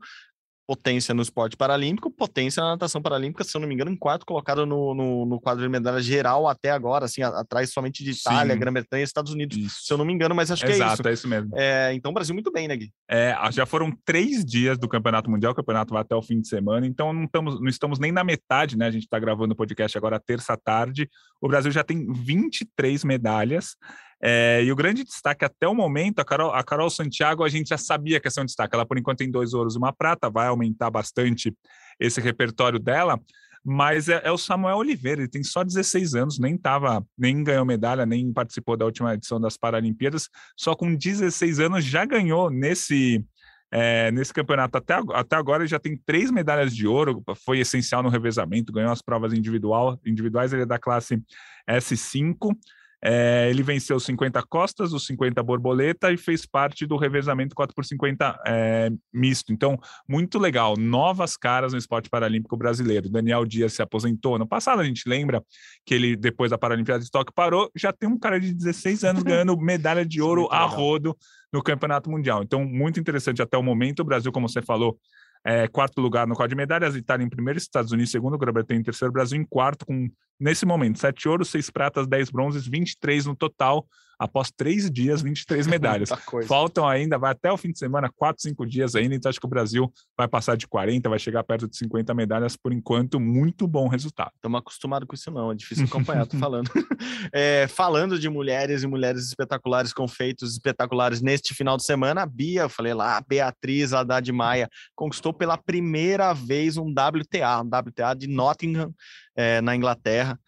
potência 0.67 1.13
no 1.15 1.21
esporte 1.21 1.55
paralímpico, 1.55 2.11
potência 2.11 2.61
na 2.61 2.71
natação 2.71 3.01
paralímpica, 3.01 3.43
se 3.45 3.55
eu 3.55 3.61
não 3.61 3.67
me 3.67 3.73
engano, 3.73 3.89
em 3.89 3.95
quarto 3.95 4.25
colocado 4.25 4.65
no, 4.65 4.93
no, 4.93 5.25
no 5.25 5.39
quadro 5.39 5.63
de 5.63 5.69
medalha 5.69 6.01
geral 6.01 6.45
até 6.45 6.71
agora, 6.71 7.05
assim, 7.05 7.21
atrás 7.21 7.71
somente 7.71 8.03
de 8.03 8.11
Itália, 8.11 8.53
Grã-Bretanha 8.55 9.01
e 9.01 9.05
Estados 9.05 9.31
Unidos, 9.31 9.57
isso. 9.57 9.83
se 9.83 9.93
eu 9.93 9.97
não 9.97 10.03
me 10.03 10.11
engano, 10.11 10.35
mas 10.35 10.51
acho 10.51 10.65
Exato, 10.65 11.01
que 11.01 11.07
é 11.07 11.13
isso. 11.13 11.25
é 11.25 11.27
isso 11.27 11.27
mesmo. 11.27 11.51
É, 11.55 11.93
então, 11.93 12.11
o 12.11 12.13
Brasil 12.13 12.35
muito 12.35 12.51
bem, 12.51 12.67
né, 12.67 12.75
Gui? 12.75 12.91
É, 13.09 13.33
já 13.51 13.65
foram 13.65 13.91
três 14.03 14.43
dias 14.43 14.77
do 14.77 14.89
Campeonato 14.89 15.31
Mundial, 15.31 15.53
o 15.53 15.55
campeonato 15.55 15.93
vai 15.93 16.01
até 16.01 16.15
o 16.15 16.21
fim 16.21 16.41
de 16.41 16.49
semana, 16.49 16.85
então 16.85 17.13
não 17.13 17.23
estamos, 17.23 17.61
não 17.61 17.69
estamos 17.69 17.97
nem 17.97 18.11
na 18.11 18.25
metade, 18.25 18.77
né? 18.77 18.87
A 18.87 18.91
gente 18.91 19.03
está 19.03 19.17
gravando 19.17 19.53
o 19.53 19.57
podcast 19.57 19.97
agora 19.97 20.19
terça-tarde. 20.19 21.09
O 21.41 21.47
Brasil 21.47 21.71
já 21.71 21.83
tem 21.83 22.11
23 22.11 23.05
medalhas. 23.05 23.77
É, 24.21 24.63
e 24.63 24.71
o 24.71 24.75
grande 24.75 25.03
destaque 25.03 25.45
até 25.45 25.67
o 25.67 25.75
momento, 25.75 26.19
a 26.19 26.25
Carol, 26.25 26.51
a 26.51 26.63
Carol 26.63 26.89
Santiago, 26.89 27.43
a 27.43 27.49
gente 27.49 27.69
já 27.69 27.77
sabia 27.77 28.19
que 28.19 28.27
ia 28.27 28.31
ser 28.31 28.41
um 28.41 28.45
destaque. 28.45 28.75
Ela, 28.75 28.85
por 28.85 28.97
enquanto, 28.97 29.19
tem 29.19 29.29
dois 29.29 29.53
ouros 29.53 29.75
e 29.75 29.77
uma 29.77 29.93
prata, 29.93 30.29
vai 30.29 30.47
aumentar 30.47 30.89
bastante 30.89 31.53
esse 31.99 32.19
repertório 32.19 32.79
dela. 32.79 33.19
Mas 33.63 34.07
é, 34.07 34.21
é, 34.23 34.31
o 34.31 34.37
Samuel 34.37 34.77
Oliveira, 34.77 35.21
ele 35.21 35.29
tem 35.29 35.43
só 35.43 35.63
16 35.63 36.15
anos, 36.15 36.39
nem 36.39 36.57
tava, 36.57 37.05
nem 37.17 37.43
ganhou 37.43 37.65
medalha, 37.65 38.05
nem 38.05 38.31
participou 38.31 38.77
da 38.77 38.85
última 38.85 39.13
edição 39.13 39.39
das 39.39 39.57
Paralimpíadas. 39.57 40.29
Só 40.55 40.73
com 40.73 40.95
16 40.95 41.59
anos 41.59 41.83
já 41.83 42.05
ganhou 42.05 42.49
nesse 42.49 43.23
é, 43.69 44.09
nesse 44.11 44.33
campeonato 44.33 44.77
até, 44.77 44.93
até 45.13 45.35
agora 45.35 45.63
ele 45.63 45.69
já 45.69 45.79
tem 45.79 45.97
três 46.05 46.31
medalhas 46.31 46.73
de 46.73 46.87
ouro, 46.87 47.21
foi 47.45 47.59
essencial 47.59 48.01
no 48.01 48.07
revezamento, 48.07 48.71
ganhou 48.71 48.91
as 48.91 49.01
provas 49.01 49.33
individual, 49.33 49.99
individuais, 50.05 50.53
ele 50.53 50.61
é 50.61 50.65
da 50.65 50.79
classe 50.79 51.21
S5, 51.69 52.55
é, 53.03 53.47
ele 53.49 53.61
venceu 53.61 53.99
50 53.99 54.41
costas, 54.43 54.91
os 54.91 55.05
50 55.05 55.41
borboleta 55.43 56.11
e 56.11 56.17
fez 56.17 56.45
parte 56.45 56.85
do 56.85 56.97
revezamento 56.97 57.55
4x50 57.55 58.37
é, 58.45 58.89
misto. 59.13 59.53
Então, 59.53 59.77
muito 60.07 60.39
legal. 60.39 60.75
Novas 60.77 61.37
caras 61.37 61.73
no 61.73 61.79
esporte 61.79 62.09
paralímpico 62.09 62.57
brasileiro. 62.57 63.09
Daniel 63.09 63.45
Dias 63.45 63.73
se 63.73 63.81
aposentou 63.81 64.39
no 64.39 64.47
passado, 64.47 64.81
a 64.81 64.85
gente 64.85 65.07
lembra 65.07 65.43
que 65.85 65.93
ele, 65.93 66.15
depois 66.15 66.51
da 66.51 66.57
Paralimpíada 66.57 67.03
de 67.03 67.11
Tóquio, 67.11 67.33
parou. 67.33 67.69
Já 67.75 67.93
tem 67.93 68.09
um 68.09 68.17
cara 68.17 68.39
de 68.39 68.53
16 68.53 69.03
anos 69.03 69.23
ganhando 69.23 69.55
medalha 69.57 70.05
de 70.05 70.21
ouro 70.21 70.47
a 70.51 70.65
rodo 70.65 71.15
no 71.53 71.61
Campeonato 71.61 72.09
Mundial. 72.09 72.41
Então, 72.43 72.65
muito 72.65 72.99
interessante 72.99 73.41
até 73.41 73.57
o 73.57 73.63
momento. 73.63 73.99
O 73.99 74.05
Brasil, 74.05 74.31
como 74.31 74.49
você 74.49 74.61
falou, 74.61 74.99
é, 75.47 75.65
quarto 75.65 76.01
lugar 76.01 76.27
no 76.27 76.35
quadro 76.35 76.49
de 76.49 76.55
medalhas, 76.57 76.93
Itália 76.93 77.23
em 77.25 77.29
primeiro, 77.29 77.57
Estados 77.57 77.93
Unidos 77.93 78.09
em 78.09 78.11
segundo, 78.11 78.37
Grã-Bretanha 78.37 78.81
em 78.81 78.83
terceiro, 78.83 79.13
Brasil 79.13 79.39
em 79.39 79.45
quarto, 79.45 79.85
com, 79.85 80.09
nesse 80.37 80.65
momento, 80.65 80.99
sete 80.99 81.29
ouros, 81.29 81.47
seis 81.47 81.69
pratas, 81.69 82.05
dez 82.05 82.29
bronzes, 82.29 82.67
23 82.67 83.27
no 83.27 83.33
total, 83.33 83.87
após 84.17 84.51
três 84.51 84.89
dias, 84.89 85.21
23 85.21 85.67
medalhas. 85.67 86.09
Faltam 86.47 86.87
ainda, 86.87 87.17
vai 87.17 87.31
até 87.31 87.51
o 87.51 87.57
fim 87.57 87.71
de 87.71 87.79
semana, 87.79 88.09
quatro, 88.15 88.41
cinco 88.41 88.65
dias 88.65 88.95
ainda, 88.95 89.15
então 89.15 89.29
acho 89.29 89.39
que 89.39 89.45
o 89.45 89.49
Brasil 89.49 89.91
vai 90.17 90.27
passar 90.27 90.57
de 90.57 90.67
40, 90.67 91.09
vai 91.09 91.19
chegar 91.19 91.43
perto 91.43 91.67
de 91.67 91.77
50 91.77 92.13
medalhas, 92.13 92.55
por 92.55 92.73
enquanto, 92.73 93.19
muito 93.19 93.67
bom 93.67 93.87
resultado. 93.87 94.31
Estamos 94.35 94.59
acostumados 94.59 95.07
com 95.07 95.15
isso 95.15 95.31
não, 95.31 95.51
é 95.51 95.55
difícil 95.55 95.85
acompanhar, 95.85 96.25
tô 96.25 96.37
falando. 96.39 96.69
é, 97.33 97.67
falando 97.67 98.19
de 98.19 98.29
mulheres 98.29 98.83
e 98.83 98.87
mulheres 98.87 99.25
espetaculares 99.27 99.93
com 99.93 100.07
feitos 100.07 100.53
espetaculares 100.53 101.21
neste 101.21 101.53
final 101.53 101.77
de 101.77 101.83
semana, 101.83 102.23
a 102.23 102.25
Bia, 102.25 102.61
eu 102.61 102.69
falei 102.69 102.93
lá, 102.93 103.17
a 103.17 103.21
Beatriz 103.21 103.93
Haddad 103.93 104.31
Maia, 104.31 104.69
conquistou 104.95 105.33
pela 105.33 105.57
primeira 105.57 106.33
vez 106.33 106.77
um 106.77 106.89
WTA, 106.89 107.61
um 107.61 107.67
WTA 107.67 108.13
de 108.15 108.27
Nottingham, 108.27 108.93
é, 109.35 109.61
na 109.61 109.75
Inglaterra, 109.75 110.39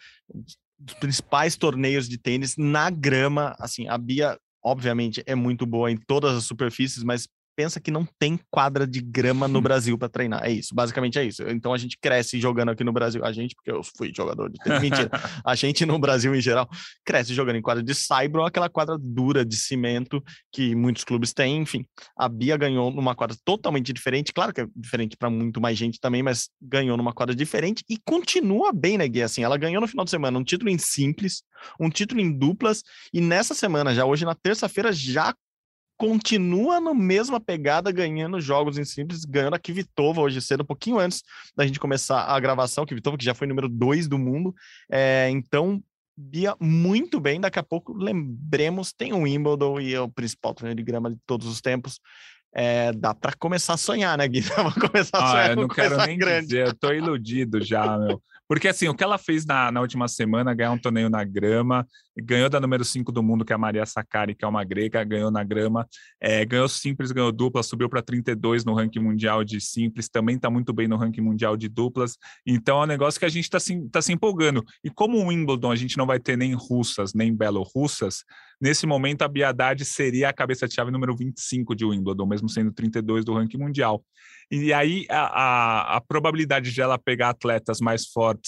dos 0.79 0.95
principais 0.95 1.55
torneios 1.57 2.07
de 2.07 2.17
tênis 2.17 2.55
na 2.57 2.89
grama. 2.89 3.55
Assim, 3.59 3.87
a 3.87 3.97
Bia, 3.97 4.39
obviamente, 4.63 5.21
é 5.25 5.35
muito 5.35 5.65
boa 5.65 5.91
em 5.91 5.97
todas 5.97 6.35
as 6.35 6.45
superfícies, 6.45 7.03
mas 7.03 7.27
pensa 7.59 7.77
que 7.77 7.91
não 7.91 8.07
tem 8.17 8.39
quadra 8.49 8.87
de 8.87 9.01
grama 9.01 9.45
no 9.45 9.59
Brasil 9.61 9.97
para 9.97 10.07
treinar. 10.07 10.45
É 10.45 10.49
isso, 10.49 10.73
basicamente 10.73 11.19
é 11.19 11.25
isso. 11.25 11.43
Então 11.49 11.73
a 11.73 11.77
gente 11.77 11.97
cresce 11.99 12.39
jogando 12.39 12.69
aqui 12.69 12.85
no 12.85 12.93
Brasil. 12.93 13.25
A 13.25 13.33
gente, 13.33 13.53
porque 13.53 13.69
eu 13.69 13.81
fui 13.83 14.13
jogador 14.15 14.49
de 14.49 14.57
tênis, 14.59 14.79
mentira. 14.79 15.09
a 15.43 15.55
gente 15.55 15.85
no 15.85 15.99
Brasil 15.99 16.33
em 16.33 16.39
geral 16.39 16.69
cresce 17.03 17.33
jogando 17.33 17.57
em 17.57 17.61
quadra 17.61 17.83
de 17.83 17.93
saibro, 17.93 18.45
aquela 18.45 18.69
quadra 18.69 18.97
dura 18.97 19.43
de 19.43 19.57
cimento 19.57 20.23
que 20.53 20.73
muitos 20.73 21.03
clubes 21.03 21.33
têm. 21.33 21.57
Enfim, 21.57 21.85
a 22.17 22.29
Bia 22.29 22.55
ganhou 22.55 22.91
numa 22.91 23.13
quadra 23.13 23.35
totalmente 23.43 23.91
diferente. 23.91 24.31
Claro 24.31 24.53
que 24.53 24.61
é 24.61 24.67
diferente 24.73 25.17
para 25.17 25.29
muito 25.29 25.59
mais 25.59 25.77
gente 25.77 25.99
também, 25.99 26.23
mas 26.23 26.49
ganhou 26.61 26.95
numa 26.95 27.11
quadra 27.11 27.35
diferente 27.35 27.83
e 27.89 27.97
continua 28.05 28.71
bem, 28.71 28.97
né, 28.97 29.05
Gui? 29.05 29.21
Assim, 29.21 29.43
ela 29.43 29.57
ganhou 29.57 29.81
no 29.81 29.87
final 29.87 30.05
de 30.05 30.11
semana 30.11 30.39
um 30.39 30.45
título 30.45 30.69
em 30.69 30.77
simples, 30.77 31.43
um 31.77 31.89
título 31.89 32.21
em 32.21 32.31
duplas 32.31 32.83
e 33.13 33.19
nessa 33.19 33.53
semana, 33.53 33.93
já 33.93 34.05
hoje 34.05 34.23
na 34.23 34.33
terça-feira, 34.33 34.93
já 34.93 35.35
continua 35.99 36.79
na 36.79 36.93
mesma 36.93 37.41
pegada, 37.41 37.91
ganhando 37.91 38.39
jogos 38.39 38.77
em 38.77 38.85
simples, 38.85 39.25
ganhando 39.25 39.55
a 39.55 39.59
Kvitova 39.59 40.21
hoje 40.21 40.41
cedo, 40.41 40.63
um 40.63 40.65
pouquinho 40.65 40.97
antes 40.97 41.21
da 41.53 41.67
gente 41.67 41.77
começar 41.77 42.23
a 42.23 42.39
gravação, 42.39 42.85
Kvitova 42.85 43.17
que 43.17 43.25
já 43.25 43.35
foi 43.35 43.45
número 43.45 43.67
dois 43.67 44.07
do 44.07 44.17
mundo, 44.17 44.55
é, 44.89 45.29
então 45.29 45.83
Bia 46.17 46.55
muito 46.59 47.19
bem, 47.19 47.39
daqui 47.39 47.59
a 47.59 47.63
pouco 47.63 47.93
lembremos, 47.93 48.93
tem 48.93 49.13
o 49.13 49.23
Wimbledon 49.23 49.79
e 49.79 49.93
é 49.93 50.01
o 50.01 50.09
principal 50.09 50.53
torneio 50.53 50.75
de 50.75 50.83
grama 50.83 51.11
de 51.11 51.17
todos 51.25 51.47
os 51.47 51.59
tempos, 51.59 51.99
é, 52.53 52.93
dá 52.93 53.13
para 53.13 53.33
começar 53.33 53.73
a 53.73 53.77
sonhar, 53.77 54.17
né, 54.17 54.27
Gui? 54.27 54.39
Vamos 54.55 54.75
começar 54.75 55.17
a 55.17 55.27
sonhar. 55.27 55.49
Ah, 55.49 55.51
eu 55.51 55.55
não 55.57 55.67
quero 55.67 55.97
nem 56.05 56.17
grande. 56.17 56.47
dizer, 56.47 56.67
eu 56.67 56.73
tô 56.73 56.93
iludido 56.93 57.61
já, 57.61 57.97
meu. 57.97 58.21
Porque 58.49 58.67
assim, 58.67 58.87
o 58.87 58.95
que 58.95 59.03
ela 59.03 59.19
fez 59.19 59.45
na, 59.45 59.71
na 59.71 59.79
última 59.79 60.07
semana, 60.07 60.55
ganhar 60.55 60.71
um 60.71 60.77
torneio 60.77 61.07
na 61.07 61.23
grama, 61.23 61.85
ganhou 62.17 62.49
da 62.49 62.59
número 62.59 62.83
5 62.83 63.11
do 63.11 63.21
mundo, 63.21 63.45
que 63.45 63.53
é 63.53 63.55
a 63.55 63.59
Maria 63.59 63.85
Sakari, 63.85 64.33
que 64.33 64.43
é 64.43 64.47
uma 64.47 64.63
grega, 64.63 65.03
ganhou 65.03 65.29
na 65.29 65.43
grama, 65.43 65.87
é, 66.19 66.43
ganhou 66.43 66.67
simples, 66.67 67.11
ganhou 67.11 67.31
dupla, 67.31 67.61
subiu 67.61 67.87
para 67.87 68.01
32 68.01 68.65
no 68.65 68.73
ranking 68.73 69.01
mundial 69.01 69.43
de 69.43 69.61
simples, 69.61 70.09
também 70.09 70.35
está 70.35 70.49
muito 70.49 70.73
bem 70.73 70.87
no 70.87 70.97
ranking 70.97 71.21
mundial 71.21 71.55
de 71.55 71.69
duplas. 71.69 72.17
Então 72.43 72.81
é 72.81 72.85
um 72.85 72.87
negócio 72.87 73.19
que 73.19 73.25
a 73.25 73.29
gente 73.29 73.43
está 73.43 73.59
se, 73.59 73.87
tá 73.89 74.01
se 74.01 74.11
empolgando. 74.11 74.65
E 74.83 74.89
como 74.89 75.19
o 75.19 75.27
Wimbledon 75.27 75.71
a 75.71 75.75
gente 75.75 75.95
não 75.95 76.07
vai 76.07 76.19
ter 76.19 76.35
nem 76.35 76.55
russas, 76.55 77.13
nem 77.13 77.31
belorrussas, 77.31 78.23
nesse 78.59 78.87
momento 78.87 79.21
a 79.21 79.27
Biadade 79.27 79.85
seria 79.85 80.27
a 80.27 80.33
cabeça 80.33 80.67
de 80.67 80.73
chave 80.73 80.89
número 80.89 81.15
25 81.15 81.75
de 81.75 81.85
Wimbledon, 81.85 82.25
mesmo 82.25 82.49
sendo 82.49 82.71
32 82.71 83.23
do 83.23 83.35
ranking 83.35 83.59
mundial. 83.59 84.03
E 84.51 84.73
aí 84.73 85.05
a, 85.07 85.21
a, 85.21 85.97
a 85.97 86.01
probabilidade 86.01 86.71
de 86.71 86.81
ela 86.81 86.97
pegar 86.97 87.29
atletas 87.29 87.79
mais 87.79 88.07
fortes 88.07 88.38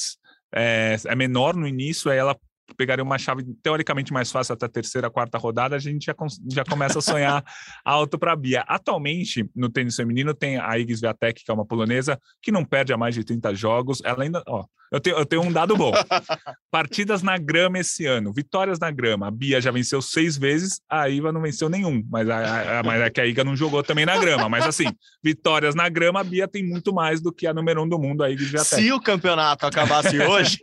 é, 0.53 0.95
é 1.05 1.15
menor 1.15 1.55
no 1.55 1.67
início, 1.67 2.11
aí 2.11 2.17
ela 2.17 2.37
pegaria 2.77 3.03
uma 3.03 3.17
chave 3.17 3.43
teoricamente 3.61 4.13
mais 4.13 4.31
fácil 4.31 4.53
até 4.53 4.65
a 4.65 4.69
terceira, 4.69 5.09
quarta 5.09 5.37
rodada, 5.37 5.75
a 5.75 5.79
gente 5.79 6.05
já, 6.05 6.15
já 6.49 6.63
começa 6.63 6.99
a 6.99 7.01
sonhar 7.01 7.43
alto 7.83 8.17
para 8.17 8.31
a 8.31 8.35
Bia. 8.35 8.61
Atualmente, 8.61 9.49
no 9.55 9.69
tênis 9.69 9.95
feminino, 9.95 10.33
tem 10.33 10.57
a 10.57 10.77
Igis 10.77 11.01
Viatek, 11.01 11.43
que 11.43 11.51
é 11.51 11.53
uma 11.53 11.65
polonesa, 11.65 12.19
que 12.41 12.51
não 12.51 12.63
perde 12.63 12.93
a 12.93 12.97
mais 12.97 13.15
de 13.15 13.23
30 13.23 13.53
jogos. 13.55 14.01
Ela 14.03 14.23
ainda. 14.23 14.43
Ó, 14.47 14.65
eu 14.91 14.99
tenho, 14.99 15.15
eu 15.15 15.25
tenho 15.25 15.41
um 15.41 15.51
dado 15.51 15.77
bom. 15.77 15.91
Partidas 16.69 17.23
na 17.23 17.37
grama 17.37 17.79
esse 17.79 18.05
ano, 18.05 18.33
vitórias 18.33 18.77
na 18.77 18.91
grama. 18.91 19.27
A 19.27 19.31
Bia 19.31 19.61
já 19.61 19.71
venceu 19.71 20.01
seis 20.01 20.37
vezes, 20.37 20.81
a 20.89 21.07
Iva 21.07 21.31
não 21.31 21.41
venceu 21.41 21.69
nenhum. 21.69 22.03
Mas, 22.09 22.29
a, 22.29 22.79
a, 22.79 22.83
mas 22.83 23.01
é 23.01 23.09
que 23.09 23.21
a 23.21 23.25
Iga 23.25 23.43
não 23.43 23.55
jogou 23.55 23.81
também 23.81 24.05
na 24.05 24.17
grama. 24.17 24.49
Mas 24.49 24.65
assim, 24.65 24.85
vitórias 25.23 25.75
na 25.75 25.87
grama, 25.87 26.19
a 26.19 26.23
Bia 26.23 26.45
tem 26.45 26.61
muito 26.61 26.93
mais 26.93 27.21
do 27.21 27.31
que 27.31 27.47
a 27.47 27.53
número 27.53 27.83
um 27.83 27.87
do 27.87 27.97
mundo, 27.97 28.21
a 28.21 28.29
Igis 28.29 28.49
Viatek. 28.49 28.81
Se 28.81 28.91
o 28.91 28.99
campeonato 28.99 29.65
acabasse 29.65 30.19
hoje. 30.19 30.59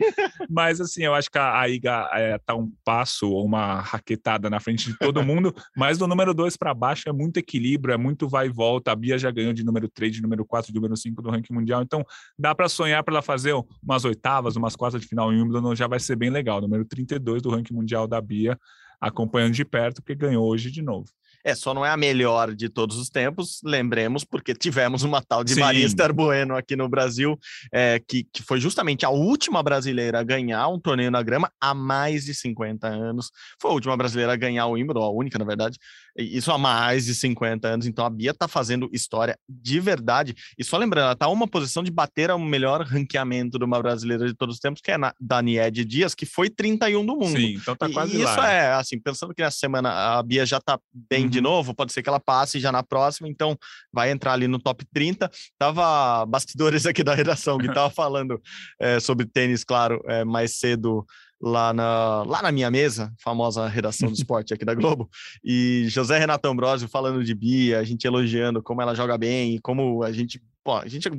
mas 0.47 0.79
assim, 0.79 1.03
eu 1.03 1.15
acho 1.15 1.31
que 1.31 1.39
a, 1.39 1.59
a 1.59 1.67
Iga 1.67 2.09
é, 2.13 2.37
tá 2.37 2.53
um 2.53 2.71
passo 2.85 3.31
ou 3.31 3.43
uma 3.43 3.81
raquetada 3.81 4.47
na 4.47 4.59
frente 4.59 4.91
de 4.91 4.97
todo 4.99 5.23
mundo. 5.23 5.55
mas 5.75 5.97
do 5.97 6.05
número 6.05 6.35
dois 6.35 6.55
para 6.55 6.71
baixo 6.73 7.09
é 7.09 7.11
muito 7.11 7.37
equilíbrio, 7.37 7.93
é 7.93 7.97
muito 7.97 8.27
vai 8.27 8.45
e 8.45 8.49
volta. 8.49 8.91
A 8.91 8.95
Bia 8.95 9.17
já 9.17 9.31
ganhou 9.31 9.53
de 9.53 9.63
número 9.63 9.89
três, 9.89 10.13
de 10.13 10.21
número 10.21 10.45
quatro, 10.45 10.71
de 10.71 10.75
número 10.75 10.95
cinco 10.95 11.19
do 11.19 11.31
ranking 11.31 11.53
mundial. 11.53 11.81
Então 11.81 12.05
dá 12.37 12.53
para 12.53 12.69
sonhar 12.69 13.03
para 13.03 13.15
ela 13.15 13.21
fazer 13.23 13.55
umas 13.81 14.05
oito 14.05 14.18
oitavas, 14.19 14.57
umas 14.57 14.75
quartas 14.75 15.01
de 15.01 15.07
final 15.07 15.31
em 15.31 15.41
Wimbledon 15.41 15.73
já 15.73 15.87
vai 15.87 15.99
ser 15.99 16.17
bem 16.17 16.29
legal. 16.29 16.59
Número 16.59 16.83
32 16.83 17.41
do 17.41 17.49
ranking 17.49 17.73
mundial 17.73 18.05
da 18.05 18.19
Bia, 18.19 18.59
acompanhando 18.99 19.53
de 19.53 19.63
perto, 19.63 20.01
porque 20.01 20.13
ganhou 20.13 20.45
hoje 20.45 20.69
de 20.69 20.81
novo. 20.81 21.07
É, 21.41 21.55
só 21.55 21.73
não 21.73 21.85
é 21.85 21.89
a 21.89 21.95
melhor 21.95 22.53
de 22.53 22.67
todos 22.67 22.97
os 22.97 23.09
tempos, 23.09 23.61
lembremos, 23.63 24.25
porque 24.25 24.53
tivemos 24.53 25.03
uma 25.03 25.21
tal 25.21 25.41
de 25.41 25.53
Sim. 25.53 25.61
Maria 25.61 25.85
Esther 25.85 26.13
Bueno 26.13 26.53
aqui 26.53 26.75
no 26.75 26.89
Brasil, 26.89 27.39
é, 27.71 27.97
que, 28.05 28.25
que 28.25 28.43
foi 28.43 28.59
justamente 28.59 29.05
a 29.05 29.09
última 29.09 29.63
brasileira 29.63 30.19
a 30.19 30.23
ganhar 30.23 30.67
um 30.67 30.77
torneio 30.77 31.09
na 31.09 31.23
grama 31.23 31.49
há 31.61 31.73
mais 31.73 32.25
de 32.25 32.33
50 32.33 32.87
anos. 32.87 33.31
Foi 33.57 33.71
a 33.71 33.73
última 33.73 33.95
brasileira 33.95 34.33
a 34.33 34.35
ganhar 34.35 34.65
o 34.65 34.71
Wimbledon, 34.71 35.01
a 35.01 35.11
única, 35.11 35.39
na 35.39 35.45
verdade, 35.45 35.77
isso 36.19 36.51
há 36.51 36.57
mais 36.57 37.05
de 37.05 37.15
50 37.15 37.67
anos. 37.67 37.87
Então 37.87 38.05
a 38.05 38.09
Bia 38.09 38.33
tá 38.33 38.47
fazendo 38.47 38.89
história 38.91 39.37
de 39.47 39.79
verdade. 39.79 40.35
E 40.57 40.63
só 40.63 40.77
lembrando, 40.77 41.05
ela 41.05 41.15
tá 41.15 41.27
uma 41.27 41.47
posição 41.47 41.83
de 41.83 41.91
bater 41.91 42.31
o 42.31 42.39
melhor 42.39 42.81
ranqueamento 42.81 43.57
de 43.57 43.65
uma 43.65 43.81
brasileira 43.81 44.27
de 44.27 44.33
todos 44.33 44.55
os 44.55 44.61
tempos, 44.61 44.81
que 44.81 44.91
é 44.91 44.95
a 44.95 45.13
Daniede 45.19 45.85
Dias, 45.85 46.13
que 46.13 46.25
foi 46.25 46.49
31 46.49 47.05
do 47.05 47.15
mundo. 47.15 47.37
Sim, 47.37 47.55
então 47.55 47.75
tá 47.75 47.89
quase 47.89 48.15
e 48.15 48.23
lá. 48.23 48.31
Isso 48.31 48.41
é, 48.41 48.73
assim, 48.73 48.99
pensando 48.99 49.33
que 49.33 49.41
nessa 49.41 49.57
semana 49.57 50.17
a 50.17 50.23
Bia 50.23 50.45
já 50.45 50.59
tá 50.59 50.79
bem 50.93 51.23
uhum. 51.23 51.29
de 51.29 51.41
novo, 51.41 51.73
pode 51.73 51.93
ser 51.93 52.03
que 52.03 52.09
ela 52.09 52.19
passe 52.19 52.59
já 52.59 52.71
na 52.71 52.83
próxima, 52.83 53.27
então 53.27 53.57
vai 53.91 54.11
entrar 54.11 54.33
ali 54.33 54.47
no 54.47 54.59
top 54.59 54.85
30. 54.93 55.29
Tava 55.57 56.25
bastidores 56.25 56.85
aqui 56.85 57.03
da 57.03 57.15
redação 57.15 57.57
que 57.57 57.71
tava 57.73 57.89
falando 57.89 58.41
é, 58.79 58.99
sobre 58.99 59.25
tênis, 59.25 59.63
claro, 59.63 60.01
é, 60.07 60.23
mais 60.25 60.57
cedo 60.57 61.05
lá 61.41 61.73
na, 61.73 62.23
lá 62.23 62.41
na 62.41 62.51
minha 62.51 62.69
mesa, 62.69 63.13
famosa 63.17 63.67
redação 63.67 64.09
do 64.09 64.15
esporte 64.17 64.53
aqui 64.53 64.65
da 64.65 64.73
Globo, 64.73 65.09
e 65.43 65.85
José 65.87 66.17
Renato 66.17 66.47
Ambrosio 66.47 66.87
falando 66.87 67.23
de 67.23 67.33
Bia, 67.33 67.79
a 67.79 67.83
gente 67.83 68.05
elogiando 68.05 68.61
como 68.61 68.81
ela 68.81 68.93
joga 68.93 69.17
bem, 69.17 69.55
e 69.55 69.59
como 69.59 70.03
a 70.03 70.11
gente, 70.11 70.41
pô, 70.63 70.75
a 70.77 70.87
gente 70.87 71.09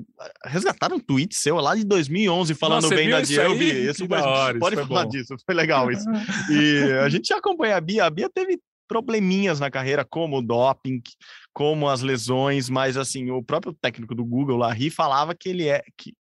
resgataram 0.45 0.97
um 0.97 1.01
tweet 1.01 1.35
seu 1.35 1.57
lá 1.57 1.75
de 1.75 1.85
2011 1.85 2.55
falando 2.55 2.83
Nossa, 2.83 2.95
bem 2.95 3.11
da 3.11 3.23
Bia, 3.23 3.43
eu 3.43 3.57
vi 3.57 3.89
isso, 3.89 4.07
pode, 4.07 4.23
hora, 4.23 4.59
pode 4.59 4.77
isso 4.77 4.87
falar 4.87 5.07
disso, 5.07 5.37
foi 5.45 5.55
legal 5.55 5.91
isso. 5.91 6.05
E 6.51 6.93
a 7.05 7.09
gente 7.09 7.33
acompanha 7.33 7.77
a 7.77 7.81
Bia, 7.81 8.05
a 8.05 8.11
Bia 8.11 8.29
teve 8.29 8.61
probleminhas 8.91 9.61
na 9.61 9.71
carreira, 9.71 10.05
como 10.05 10.39
o 10.39 10.43
doping, 10.43 11.01
como 11.55 11.89
as 11.89 12.03
lesões, 12.03 12.69
mas 12.69 12.97
assim, 12.97 13.31
o 13.31 13.41
próprio 13.41 13.73
técnico 13.73 14.17
do 14.17 14.25
Google, 14.25 14.59
Larry, 14.59 14.91
falava 14.91 15.33
que 15.33 15.49
ele 15.49 15.69
é 15.69 15.81
que 15.97 16.13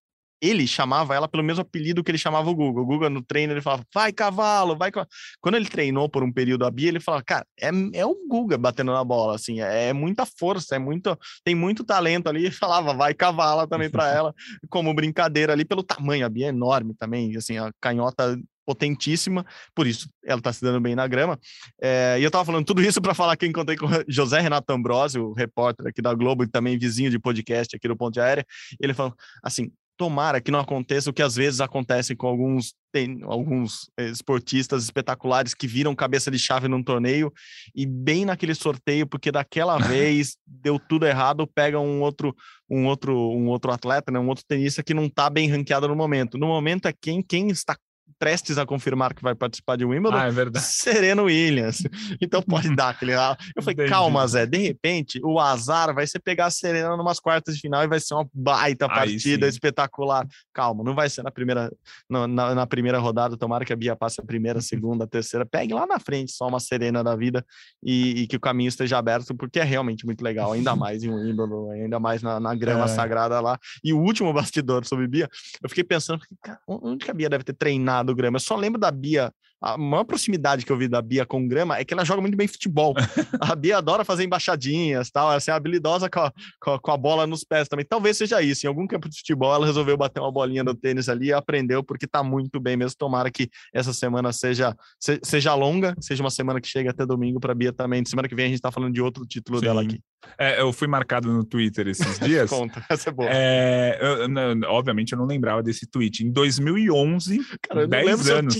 ele 0.41 0.65
chamava 0.67 1.15
ela 1.15 1.27
pelo 1.27 1.43
mesmo 1.43 1.61
apelido 1.61 2.03
que 2.03 2.11
ele 2.11 2.17
chamava 2.17 2.49
o 2.49 2.55
Google. 2.55 2.83
O 2.83 2.85
Google 2.85 3.09
no 3.09 3.21
treino 3.21 3.53
ele 3.53 3.61
falava, 3.61 3.83
vai 3.93 4.11
cavalo, 4.11 4.77
vai 4.77 4.91
cavalo. 4.91 5.09
Quando 5.41 5.55
ele 5.55 5.65
treinou 5.65 6.09
por 6.09 6.23
um 6.23 6.31
período 6.31 6.65
a 6.65 6.71
Bia, 6.71 6.89
ele 6.89 6.99
falava, 6.99 7.23
cara, 7.23 7.45
é, 7.59 7.69
é 7.93 8.05
o 8.05 8.15
Guga 8.27 8.57
batendo 8.57 8.91
na 8.91 9.03
bola, 9.03 9.35
assim, 9.35 9.61
é, 9.61 9.89
é 9.89 9.93
muita 9.93 10.25
força, 10.25 10.75
é 10.75 10.79
muito, 10.79 11.17
tem 11.43 11.55
muito 11.55 11.83
talento 11.83 12.27
ali. 12.27 12.39
E 12.49 12.51
falava, 12.51 12.93
vai 12.93 13.13
cavalo 13.13 13.67
também 13.67 13.89
para 13.91 14.09
ela, 14.09 14.33
como 14.69 14.93
brincadeira 14.93 15.53
ali, 15.53 15.63
pelo 15.63 15.83
tamanho. 15.83 16.25
A 16.25 16.29
Bia 16.29 16.47
é 16.47 16.49
enorme 16.49 16.95
também, 16.95 17.35
assim, 17.35 17.57
a 17.57 17.71
canhota 17.79 18.39
potentíssima, 18.69 19.43
por 19.73 19.87
isso 19.87 20.07
ela 20.23 20.37
está 20.37 20.53
se 20.53 20.61
dando 20.61 20.79
bem 20.79 20.95
na 20.95 21.07
grama. 21.07 21.39
É, 21.81 22.17
e 22.19 22.23
eu 22.23 22.27
estava 22.27 22.45
falando 22.45 22.63
tudo 22.63 22.83
isso 22.83 23.01
para 23.01 23.15
falar 23.15 23.35
que 23.35 23.47
encontrei 23.47 23.75
com 23.75 23.87
José 24.07 24.39
Renato 24.39 24.71
Ambrosio, 24.71 25.33
repórter 25.33 25.87
aqui 25.87 26.03
da 26.03 26.13
Globo 26.13 26.43
e 26.43 26.47
também 26.47 26.77
vizinho 26.77 27.09
de 27.09 27.17
podcast 27.17 27.75
aqui 27.75 27.87
do 27.87 27.97
Ponte 27.97 28.19
Aérea. 28.19 28.45
Ele 28.79 28.93
falou 28.93 29.15
assim: 29.41 29.71
tomara 29.99 30.39
que 30.39 30.49
não 30.49 30.61
aconteça 30.61 31.09
o 31.09 31.13
que 31.13 31.21
às 31.21 31.35
vezes 31.35 31.59
acontece 31.59 32.15
com 32.15 32.25
alguns 32.25 32.73
tem 32.89 33.19
alguns 33.23 33.91
eh, 33.97 34.07
esportistas 34.07 34.85
espetaculares 34.85 35.53
que 35.53 35.67
viram 35.67 35.93
cabeça 35.93 36.31
de 36.31 36.39
chave 36.39 36.69
num 36.69 36.81
torneio 36.81 37.31
e 37.75 37.85
bem 37.85 38.23
naquele 38.23 38.55
sorteio 38.55 39.05
porque 39.05 39.29
daquela 39.29 39.77
vez 39.91 40.37
deu 40.47 40.79
tudo 40.79 41.05
errado 41.05 41.45
pega 41.45 41.77
um 41.81 42.01
outro 42.01 42.33
um 42.69 42.85
outro 42.85 43.13
um 43.13 43.47
outro 43.49 43.71
atleta 43.73 44.09
né 44.09 44.17
um 44.17 44.29
outro 44.29 44.45
tenista 44.47 44.81
que 44.81 44.93
não 44.93 45.07
está 45.07 45.29
bem 45.29 45.49
ranqueado 45.49 45.89
no 45.89 45.95
momento. 45.97 46.37
No 46.37 46.47
momento 46.47 46.87
é 46.87 46.93
quem 46.93 47.21
quem 47.21 47.49
está 47.49 47.75
prestes 48.19 48.57
a 48.57 48.65
confirmar 48.65 49.13
que 49.13 49.23
vai 49.23 49.33
participar 49.33 49.77
de 49.77 49.85
Wimbledon, 49.85 50.17
ah, 50.17 50.27
é 50.27 50.31
verdade. 50.31 50.65
Sereno 50.65 51.23
Williams. 51.23 51.83
Então 52.21 52.41
pode 52.41 52.75
dar 52.75 52.89
aquele. 52.89 53.13
Eu 53.13 53.61
falei, 53.61 53.73
Entendi. 53.73 53.89
calma, 53.89 54.27
Zé, 54.27 54.45
de 54.45 54.57
repente 54.57 55.21
o 55.23 55.39
azar 55.39 55.93
vai 55.93 56.05
ser 56.05 56.19
pegar 56.19 56.47
a 56.47 56.51
Serena 56.51 56.97
numas 56.97 57.19
quartas 57.19 57.55
de 57.55 57.61
final 57.61 57.83
e 57.83 57.87
vai 57.87 57.99
ser 57.99 58.13
uma 58.13 58.27
baita 58.33 58.87
partida 58.87 59.47
espetacular. 59.47 60.27
Calma, 60.53 60.83
não 60.83 60.93
vai 60.93 61.09
ser 61.09 61.23
na 61.23 61.31
primeira, 61.31 61.71
na, 62.09 62.27
na, 62.27 62.55
na, 62.55 62.67
primeira 62.67 62.99
rodada. 62.99 63.37
Tomara 63.37 63.63
que 63.63 63.71
a 63.71 63.75
Bia 63.75 63.95
passe 63.95 64.19
a 64.19 64.23
primeira, 64.23 64.59
a 64.59 64.61
segunda, 64.61 65.05
a 65.05 65.07
terceira. 65.07 65.45
Pegue 65.45 65.73
lá 65.73 65.87
na 65.87 65.99
frente 65.99 66.31
só 66.31 66.47
uma 66.47 66.59
Serena 66.59 67.03
da 67.03 67.15
vida 67.15 67.45
e, 67.81 68.23
e, 68.23 68.27
que 68.27 68.35
o 68.35 68.39
caminho 68.39 68.67
esteja 68.67 68.97
aberto, 68.97 69.33
porque 69.33 69.59
é 69.59 69.63
realmente 69.63 70.05
muito 70.05 70.21
legal, 70.21 70.51
ainda 70.51 70.75
mais 70.75 71.03
em 71.03 71.09
Wimbledon, 71.09 71.71
ainda 71.71 71.99
mais 71.99 72.21
na, 72.21 72.39
na 72.39 72.53
grama 72.53 72.85
é. 72.85 72.87
sagrada 72.87 73.39
lá. 73.39 73.57
E 73.83 73.93
o 73.93 73.99
último 73.99 74.33
bastidor 74.33 74.85
sobre 74.85 75.07
Bia, 75.07 75.29
eu 75.63 75.69
fiquei 75.69 75.83
pensando, 75.83 76.21
onde 76.67 77.05
que 77.05 77.11
a 77.11 77.13
Bia 77.13 77.29
deve 77.29 77.43
ter 77.43 77.53
treinado? 77.53 78.08
Do 78.09 78.15
Grêmio. 78.15 78.37
Eu 78.37 78.41
só 78.41 78.55
lembro 78.55 78.79
da 78.79 78.91
Bia 78.91 79.33
a 79.61 79.77
maior 79.77 80.03
proximidade 80.03 80.65
que 80.65 80.71
eu 80.71 80.77
vi 80.77 80.87
da 80.87 81.01
Bia 81.01 81.25
com 81.25 81.47
grama 81.47 81.77
é 81.77 81.83
que 81.83 81.93
ela 81.93 82.05
joga 82.05 82.21
muito 82.21 82.37
bem 82.37 82.47
futebol. 82.47 82.93
a 83.39 83.55
Bia 83.55 83.77
adora 83.77 84.05
fazer 84.05 84.23
embaixadinhas, 84.23 85.09
tal, 85.11 85.31
ela 85.31 85.41
é 85.45 85.51
habilidosa 85.51 86.09
com 86.09 86.19
a, 86.19 86.33
com 86.61 86.73
a, 86.73 86.79
com, 86.79 86.91
a, 86.91 86.97
bola 86.97 87.27
nos 87.27 87.43
pés 87.43 87.67
também. 87.67 87.85
Talvez 87.85 88.17
seja 88.17 88.41
isso. 88.41 88.65
Em 88.65 88.69
algum 88.69 88.87
campo 88.87 89.09
de 89.09 89.17
futebol, 89.17 89.53
ela 89.53 89.65
resolveu 89.65 89.97
bater 89.97 90.19
uma 90.19 90.31
bolinha 90.31 90.63
no 90.63 90.73
tênis 90.73 91.09
ali 91.09 91.27
e 91.27 91.33
aprendeu, 91.33 91.83
porque 91.83 92.07
tá 92.07 92.23
muito 92.23 92.59
bem 92.59 92.77
mesmo. 92.77 92.97
Tomara 92.97 93.29
que 93.29 93.49
essa 93.73 93.93
semana 93.93 94.31
seja, 94.31 94.75
se, 94.99 95.19
seja 95.23 95.53
longa, 95.55 95.95
seja 95.99 96.23
uma 96.23 96.31
semana 96.31 96.61
que 96.61 96.67
chegue 96.67 96.89
até 96.89 97.05
domingo 97.05 97.39
para 97.39 97.53
Bia 97.53 97.73
também. 97.73 98.03
Semana 98.05 98.27
que 98.27 98.35
vem 98.35 98.45
a 98.45 98.49
gente 98.49 98.61
tá 98.61 98.71
falando 98.71 98.93
de 98.93 99.01
outro 99.01 99.25
título 99.25 99.59
Sim. 99.59 99.65
dela 99.65 99.81
aqui. 99.81 99.99
É, 100.37 100.61
eu 100.61 100.71
fui 100.73 100.87
marcado 100.87 101.31
no 101.31 101.43
Twitter 101.43 101.87
esses 101.87 102.19
dias. 102.19 102.49
Conta, 102.49 102.83
essa 102.89 103.09
é 103.09 103.13
boa. 103.13 103.29
É, 103.31 103.97
eu, 104.01 104.29
eu, 104.29 104.69
obviamente 104.69 105.13
eu 105.13 105.17
não 105.17 105.25
lembrava 105.25 105.63
desse 105.63 105.85
tweet. 105.89 106.25
Em 106.25 106.31
2011, 106.31 107.39
Cara, 107.61 107.87
10 107.87 108.29
anos, 108.29 108.55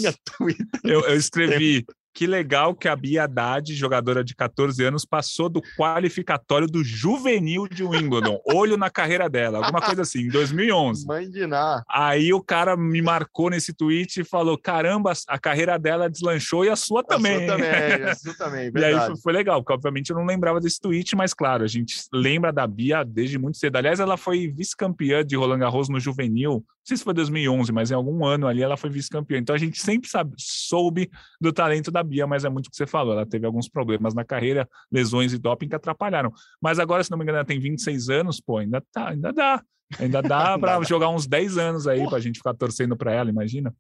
eu, 0.84 0.89
eu 0.92 1.16
escrevi 1.16 1.86
que 2.14 2.28
legal 2.28 2.76
que 2.76 2.88
a 2.88 2.96
Bia 2.96 3.24
Haddad, 3.24 3.74
jogadora 3.74 4.24
de 4.24 4.36
14 4.36 4.84
anos, 4.84 5.06
passou 5.06 5.48
do 5.48 5.62
qualificatório 5.78 6.68
do 6.68 6.84
juvenil 6.84 7.68
de 7.68 7.84
Wimbledon. 7.84 8.40
Olho 8.46 8.78
na 8.78 8.90
carreira 8.90 9.30
dela, 9.30 9.60
alguma 9.60 9.82
coisa 9.82 10.02
assim, 10.02 10.22
em 10.22 10.30
2011. 10.30 11.04
Imaginar. 11.06 11.84
Aí 11.90 12.34
o 12.34 12.42
cara 12.42 12.76
me 12.76 13.02
marcou 13.02 13.50
nesse 13.50 13.74
tweet 13.74 14.22
e 14.22 14.24
falou: 14.24 14.58
caramba, 14.58 15.14
a 15.28 15.40
carreira 15.40 15.78
dela 15.78 16.10
deslanchou 16.10 16.66
e 16.66 16.70
a 16.70 16.76
sua 16.76 17.04
também. 17.04 17.36
A 17.36 17.48
sua 17.48 17.48
também, 17.48 18.04
a 18.04 18.16
sua 18.16 18.34
também, 18.34 18.72
verdade. 18.72 18.94
E 18.94 19.00
aí 19.00 19.06
foi, 19.08 19.18
foi, 19.18 19.34
legal, 19.34 19.62
porque 19.62 19.74
obviamente 19.74 20.10
eu 20.10 20.18
não 20.18 20.26
lembrava 20.26 20.60
desse 20.60 20.80
tweet, 20.80 21.16
mas 21.16 21.34
claro, 21.34 21.64
a 21.64 21.68
gente 21.68 21.96
lembra 22.14 22.52
da 22.52 22.66
Bia 22.68 23.04
desde 23.04 23.38
muito 23.38 23.58
cedo. 23.58 23.78
Aliás, 23.78 24.00
ela 24.00 24.18
foi 24.18 24.48
vice-campeã 24.48 25.24
de 25.24 25.36
Roland 25.36 25.60
Garros 25.60 25.90
no 25.90 26.00
juvenil, 26.00 26.52
não 26.52 26.66
sei 26.84 26.98
se 26.98 27.04
foi 27.04 27.14
2011, 27.14 27.72
mas 27.72 27.92
em 27.92 27.94
algum 27.94 28.26
ano 28.26 28.48
ali 28.48 28.62
ela 28.62 28.76
foi 28.76 28.90
vice-campeã. 28.90 29.38
Então 29.38 29.56
a 29.56 29.60
gente 29.60 29.80
sempre 29.80 30.10
sabe, 30.10 30.34
soube 30.38 31.10
do 31.40 31.54
talento 31.54 31.92
da 31.92 31.99
Bia, 32.04 32.28
mas 32.28 32.46
é 32.46 32.50
muito 32.50 32.68
o 32.68 32.70
que 32.70 32.78
você 32.78 32.88
falou. 32.88 33.14
Ela 33.14 33.26
teve 33.26 33.46
alguns 33.46 33.68
problemas 33.68 34.14
na 34.14 34.24
carreira, 34.24 34.68
lesões 34.92 35.34
e 35.34 35.38
doping 35.38 35.68
que 35.68 35.76
atrapalharam. 35.76 36.32
Mas 36.62 36.80
agora, 36.80 37.04
se 37.04 37.12
não 37.12 37.18
me 37.18 37.24
engano, 37.24 37.38
ela 37.38 37.46
tem 37.46 37.60
26 37.60 38.10
anos, 38.10 38.40
pô, 38.40 38.58
ainda 38.58 38.84
tá, 38.92 39.10
ainda 39.10 39.32
dá. 39.32 39.64
Ainda 40.00 40.22
dá 40.22 40.58
para 40.60 40.82
jogar 40.84 41.10
uns 41.10 41.28
10 41.28 41.58
anos 41.58 41.88
aí 41.88 42.06
para 42.08 42.18
a 42.18 42.22
gente 42.22 42.38
ficar 42.38 42.54
torcendo 42.54 42.96
para 42.96 43.14
ela, 43.14 43.30
imagina. 43.30 43.74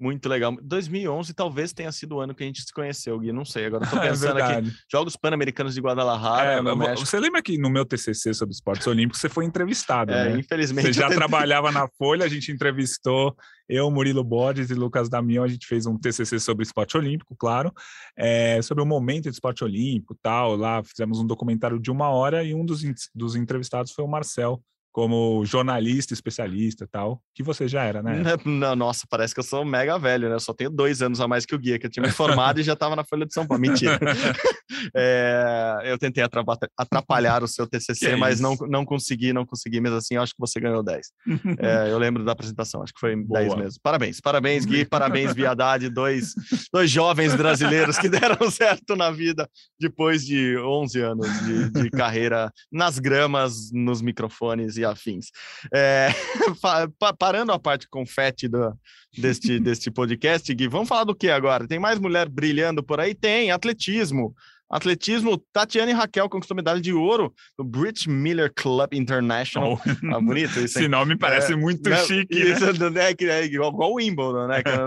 Muito 0.00 0.30
legal. 0.30 0.56
2011 0.62 1.34
talvez 1.34 1.74
tenha 1.74 1.92
sido 1.92 2.16
o 2.16 2.20
ano 2.20 2.34
que 2.34 2.42
a 2.42 2.46
gente 2.46 2.62
se 2.62 2.72
conheceu, 2.72 3.18
Gui. 3.18 3.32
Não 3.32 3.44
sei. 3.44 3.66
Agora 3.66 3.86
tô 3.86 3.96
é 4.00 4.08
pensando 4.08 4.38
é 4.38 4.42
aqui. 4.42 4.72
Jogos 4.90 5.14
Pan-Americanos 5.14 5.74
de 5.74 5.80
Guadalajara. 5.82 6.52
É, 6.52 6.96
você 6.96 7.20
lembra 7.20 7.42
que 7.42 7.58
no 7.58 7.68
meu 7.68 7.84
TCC 7.84 8.32
sobre 8.32 8.54
esportes 8.54 8.86
olímpicos 8.86 9.20
você 9.20 9.28
foi 9.28 9.44
entrevistado, 9.44 10.10
é, 10.10 10.30
né? 10.30 10.38
Infelizmente. 10.38 10.86
Você 10.86 10.92
já 10.94 11.10
trabalhava 11.10 11.70
na 11.70 11.86
Folha, 11.98 12.24
a 12.24 12.28
gente 12.28 12.50
entrevistou 12.50 13.36
eu, 13.68 13.90
Murilo 13.90 14.24
Borges 14.24 14.70
e 14.70 14.74
Lucas 14.74 15.10
Damião. 15.10 15.44
A 15.44 15.48
gente 15.48 15.66
fez 15.66 15.84
um 15.84 15.98
TCC 15.98 16.40
sobre 16.40 16.62
esporte 16.62 16.96
olímpico, 16.96 17.36
claro, 17.36 17.70
é, 18.16 18.62
sobre 18.62 18.82
o 18.82 18.86
momento 18.86 19.24
do 19.24 19.32
esporte 19.32 19.62
olímpico, 19.62 20.16
tal. 20.22 20.56
Lá 20.56 20.82
fizemos 20.82 21.18
um 21.18 21.26
documentário 21.26 21.78
de 21.78 21.90
uma 21.90 22.08
hora 22.08 22.42
e 22.42 22.54
um 22.54 22.64
dos, 22.64 22.82
dos 23.14 23.36
entrevistados 23.36 23.92
foi 23.92 24.02
o 24.02 24.08
Marcel 24.08 24.62
como 24.92 25.44
jornalista, 25.44 26.12
especialista 26.14 26.86
tal, 26.90 27.22
que 27.34 27.42
você 27.42 27.68
já 27.68 27.84
era, 27.84 28.02
né? 28.02 28.22
Não, 28.44 28.74
nossa, 28.74 29.06
parece 29.08 29.34
que 29.34 29.40
eu 29.40 29.44
sou 29.44 29.64
mega 29.64 29.98
velho, 29.98 30.28
né? 30.28 30.34
Eu 30.34 30.40
só 30.40 30.52
tenho 30.52 30.70
dois 30.70 31.02
anos 31.02 31.20
a 31.20 31.28
mais 31.28 31.46
que 31.46 31.54
o 31.54 31.58
Guia, 31.58 31.78
que 31.78 31.86
eu 31.86 31.90
tinha 31.90 32.04
me 32.04 32.12
formado 32.12 32.60
e 32.60 32.62
já 32.62 32.72
estava 32.72 32.96
na 32.96 33.04
Folha 33.04 33.26
de 33.26 33.32
São 33.32 33.46
Paulo. 33.46 33.60
Mentira. 33.60 33.98
é, 34.94 35.82
eu 35.84 35.98
tentei 35.98 36.24
atrapalhar 36.76 37.42
o 37.42 37.48
seu 37.48 37.66
TCC, 37.66 38.16
mas 38.16 38.40
não, 38.40 38.54
não 38.68 38.84
consegui, 38.84 39.32
não 39.32 39.44
consegui, 39.44 39.80
mesmo 39.80 39.96
assim, 39.96 40.14
eu 40.14 40.22
acho 40.22 40.32
que 40.32 40.40
você 40.40 40.60
ganhou 40.60 40.82
10. 40.82 41.06
É, 41.58 41.90
eu 41.90 41.98
lembro 41.98 42.24
da 42.24 42.32
apresentação, 42.32 42.82
acho 42.82 42.92
que 42.92 43.00
foi 43.00 43.16
Boa. 43.16 43.40
10 43.40 43.54
mesmo. 43.56 43.80
Parabéns, 43.82 44.20
parabéns, 44.20 44.64
Gui, 44.64 44.84
parabéns, 44.86 45.34
Viadade, 45.34 45.88
dois, 45.88 46.34
dois 46.72 46.90
jovens 46.90 47.34
brasileiros 47.34 47.98
que 47.98 48.08
deram 48.08 48.50
certo 48.50 48.96
na 48.96 49.10
vida 49.10 49.48
depois 49.78 50.24
de 50.24 50.56
11 50.58 51.00
anos 51.00 51.40
de, 51.44 51.70
de 51.70 51.90
carreira 51.90 52.52
nas 52.70 52.98
gramas, 52.98 53.70
nos 53.72 54.00
microfones 54.00 54.76
e 54.80 54.84
afins. 54.84 55.30
É, 55.72 56.08
parando 57.18 57.52
a 57.52 57.58
parte 57.58 57.88
confete 57.88 58.48
do, 58.48 58.72
deste, 59.16 59.58
deste 59.60 59.90
podcast, 59.90 60.52
Gui, 60.54 60.68
vamos 60.68 60.88
falar 60.88 61.04
do 61.04 61.14
que 61.14 61.30
agora? 61.30 61.66
Tem 61.66 61.78
mais 61.78 61.98
mulher 61.98 62.28
brilhando 62.28 62.82
por 62.82 63.00
aí? 63.00 63.14
Tem, 63.14 63.50
atletismo. 63.50 64.34
Atletismo, 64.70 65.36
Tatiane 65.52 65.92
Raquel 65.92 66.28
conquistou 66.28 66.56
medalha 66.56 66.80
de 66.80 66.92
ouro 66.92 67.34
no 67.58 67.64
British 67.64 68.06
Miller 68.06 68.52
Club 68.54 68.94
International. 68.94 69.74
Oh. 69.74 69.90
Ah, 70.14 70.20
bonito 70.20 70.50
isso. 70.50 70.78
Esse 70.78 70.88
nome 70.88 71.16
parece 71.16 71.52
é, 71.52 71.56
muito 71.56 71.92
chique. 72.06 72.38
Isso 72.38 72.64
né? 72.90 73.02
é, 73.02 73.24
é 73.24 73.44
igual, 73.44 73.70
igual 73.70 73.92
o 73.92 73.94
Wimbledon, 73.96 74.46
né? 74.46 74.62
É 74.64 74.80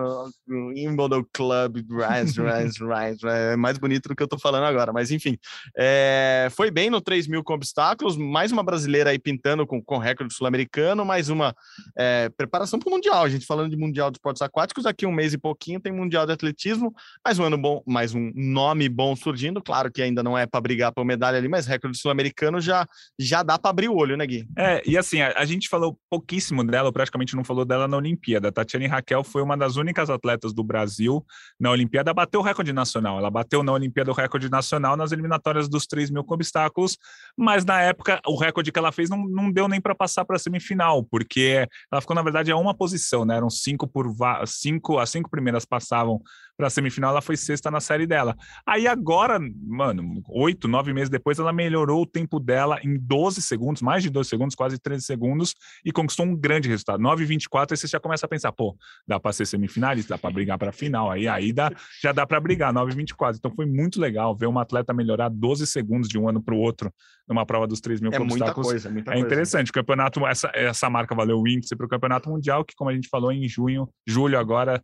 o 0.54 0.68
Wimbledon 0.70 1.26
Club, 1.34 1.78
rise, 1.90 2.42
rise, 2.42 2.80
rise, 2.80 3.28
é 3.28 3.56
mais 3.56 3.78
bonito 3.78 4.08
do 4.08 4.16
que 4.16 4.24
eu 4.24 4.28
tô 4.28 4.38
falando 4.38 4.64
agora. 4.64 4.94
Mas 4.94 5.12
enfim, 5.12 5.38
é, 5.78 6.48
foi 6.52 6.72
bem 6.72 6.90
no 6.90 7.02
3 7.02 7.28
mil 7.28 7.44
com 7.44 7.54
obstáculos. 7.54 8.16
Mais 8.16 8.52
uma 8.52 8.64
brasileira 8.64 9.10
aí 9.10 9.20
pintando 9.20 9.68
com, 9.68 9.82
com 9.82 9.98
recorde 9.98 10.34
sul-americano. 10.34 11.04
Mais 11.04 11.30
uma 11.30 11.54
é, 11.98 12.30
preparação 12.30 12.80
para 12.80 12.88
o 12.88 12.92
Mundial. 12.92 13.24
A 13.24 13.30
gente 13.30 13.46
falando 13.46 13.70
de 13.70 13.78
Mundial 13.78 14.10
de 14.10 14.18
Esportes 14.18 14.42
Aquáticos. 14.42 14.86
Daqui 14.86 15.06
um 15.06 15.12
mês 15.12 15.34
e 15.34 15.38
pouquinho 15.38 15.80
tem 15.80 15.92
Mundial 15.92 16.26
de 16.26 16.32
Atletismo. 16.32 16.94
Mais 17.24 17.38
um 17.38 17.44
ano 17.44 17.58
bom, 17.58 17.84
mais 17.86 18.14
um 18.14 18.32
nome 18.34 18.88
bom 18.88 19.16
surgindo. 19.16 19.62
Claro 19.62 19.73
que 19.92 20.02
ainda 20.02 20.22
não 20.22 20.38
é 20.38 20.46
para 20.46 20.62
brigar 20.62 20.92
por 20.92 21.06
medalha 21.06 21.38
ali, 21.38 21.48
mas 21.48 21.66
recorde 21.66 21.98
sul-americano 21.98 22.60
já, 22.60 22.88
já 23.20 23.44
dá 23.44 23.58
para 23.58 23.70
abrir 23.70 23.90
o 23.90 23.96
olho, 23.96 24.16
né, 24.16 24.26
Gui? 24.26 24.48
É, 24.58 24.82
e 24.86 24.98
assim, 24.98 25.22
a, 25.22 25.34
a, 25.38 25.46
gente 25.46 25.70
falou 25.70 25.98
pouquíssimo 26.10 26.64
dela, 26.64 26.92
praticamente 26.92 27.36
não 27.36 27.44
falou 27.44 27.66
dela 27.66 27.88
na 27.88 27.98
Olimpíada. 27.98 28.52
Tatiane 28.52 28.88
Raquel 28.88 29.24
foi 29.24 29.42
uma 29.42 29.58
das 29.58 29.76
únicas 29.76 30.10
atletas 30.10 30.54
do 30.54 30.64
Brasil 30.64 31.26
na 31.60 31.72
Olimpíada, 31.72 32.14
bateu 32.14 32.40
o 32.40 32.44
recorde 32.44 32.74
nacional. 32.74 33.18
Ela 33.18 33.32
bateu 33.32 33.64
na 33.64 33.72
Olimpíada 33.72 34.12
o 34.12 34.14
recorde 34.14 34.50
nacional 34.50 34.96
nas 34.96 35.12
eliminatórias 35.12 35.68
dos 35.68 35.86
3 35.88 36.10
mil 36.10 36.24
com 36.24 36.34
obstáculos, 36.34 36.98
mas 37.38 37.66
na 37.66 37.82
época 37.82 38.22
o 38.26 38.38
recorde 38.38 38.72
que 38.72 38.80
ela 38.80 38.92
fez 38.92 39.10
não, 39.10 39.28
não 39.28 39.52
deu 39.52 39.68
nem 39.68 39.82
para 39.82 39.96
passar 39.96 40.26
para 40.26 40.36
a 40.36 40.40
semifinal, 40.40 41.04
porque 41.04 41.68
ela 41.92 42.02
ficou, 42.02 42.16
na 42.16 42.22
verdade, 42.22 42.52
a 42.52 42.58
uma 42.58 42.74
posição, 42.74 43.26
né? 43.26 43.38
Eram 43.38 43.50
cinco 43.50 43.88
por 43.88 44.14
cinco, 44.46 45.00
as 45.00 45.10
cinco 45.10 45.30
primeiras 45.30 45.66
passavam 45.66 46.22
para 46.58 46.68
a 46.68 46.70
semifinal, 46.70 47.12
ela 47.12 47.22
foi 47.22 47.36
sexta 47.36 47.72
na 47.72 47.80
série 47.80 48.06
dela. 48.06 48.36
Aí 48.66 48.88
agora, 48.88 49.40
mano, 49.40 50.22
oito, 50.30 50.68
nove 50.68 50.94
meses 50.94 51.10
depois, 51.10 51.40
ela 51.40 51.52
melhorou 51.52 52.04
o 52.04 52.06
tempo 52.06 52.40
dela 52.40 52.80
em 52.84 52.98
12 52.98 53.42
segundos, 53.42 53.82
mais 53.82 54.04
de 54.04 54.10
12 54.10 54.30
segundos, 54.30 54.56
quase 54.56 54.78
13 54.80 55.04
segundos, 55.04 55.56
e 55.84 55.92
conquistou 55.92 56.26
um 56.26 56.36
grande 56.36 56.70
resultado. 56.70 57.02
9,24, 57.02 57.72
aí 57.72 57.78
você 57.78 57.88
já 57.88 58.00
começa 58.00 58.26
a 58.26 58.30
pensar, 58.30 58.52
pô, 58.52 58.78
dá 59.08 59.20
para 59.20 59.34
ser 59.34 59.46
semifinalista, 59.46 60.14
dá 60.14 60.18
para 60.18 60.32
brigar 60.32 60.58
para 60.58 60.70
a 60.70 60.74
final. 60.74 61.10
Aí, 61.10 61.28
aí 61.28 61.52
dá, 61.52 61.72
já 62.02 62.12
dá 62.12 62.26
para 62.26 62.40
brigar, 62.40 62.74
9,24. 62.74 63.38
Então 63.38 63.52
foi 63.56 63.66
muito 63.66 64.00
legal 64.00 64.36
ver 64.36 64.46
uma 64.46 64.62
atleta 64.62 64.94
melhorar 64.94 65.30
12 65.30 65.66
segundos 65.66 66.08
de 66.08 66.18
um 66.18 66.30
ano 66.30 66.42
para 66.42 66.54
o 66.54 66.60
outro 66.60 66.94
numa 67.28 67.46
prova 67.46 67.66
dos 67.66 67.80
3 67.80 68.02
mil 68.02 68.12
é 68.12 68.20
muita 68.20 68.54
coisa, 68.54 68.90
muita 68.90 69.14
é 69.14 69.20
interessante. 69.20 69.72
O 69.72 69.74
campeonato, 69.74 70.26
essa, 70.28 70.52
essa 70.54 70.90
marca 70.90 71.16
valeu 71.16 71.40
o 71.40 71.48
índice 71.48 71.76
para 71.76 71.86
o 71.86 71.90
campeonato 71.90 72.30
mundial, 72.30 72.66
que, 72.66 72.76
como 72.76 72.90
a 72.90 72.94
gente 72.94 73.08
falou, 73.08 73.32
em 73.32 73.48
junho, 73.48 73.90
julho 74.06 74.38
agora 74.38 74.84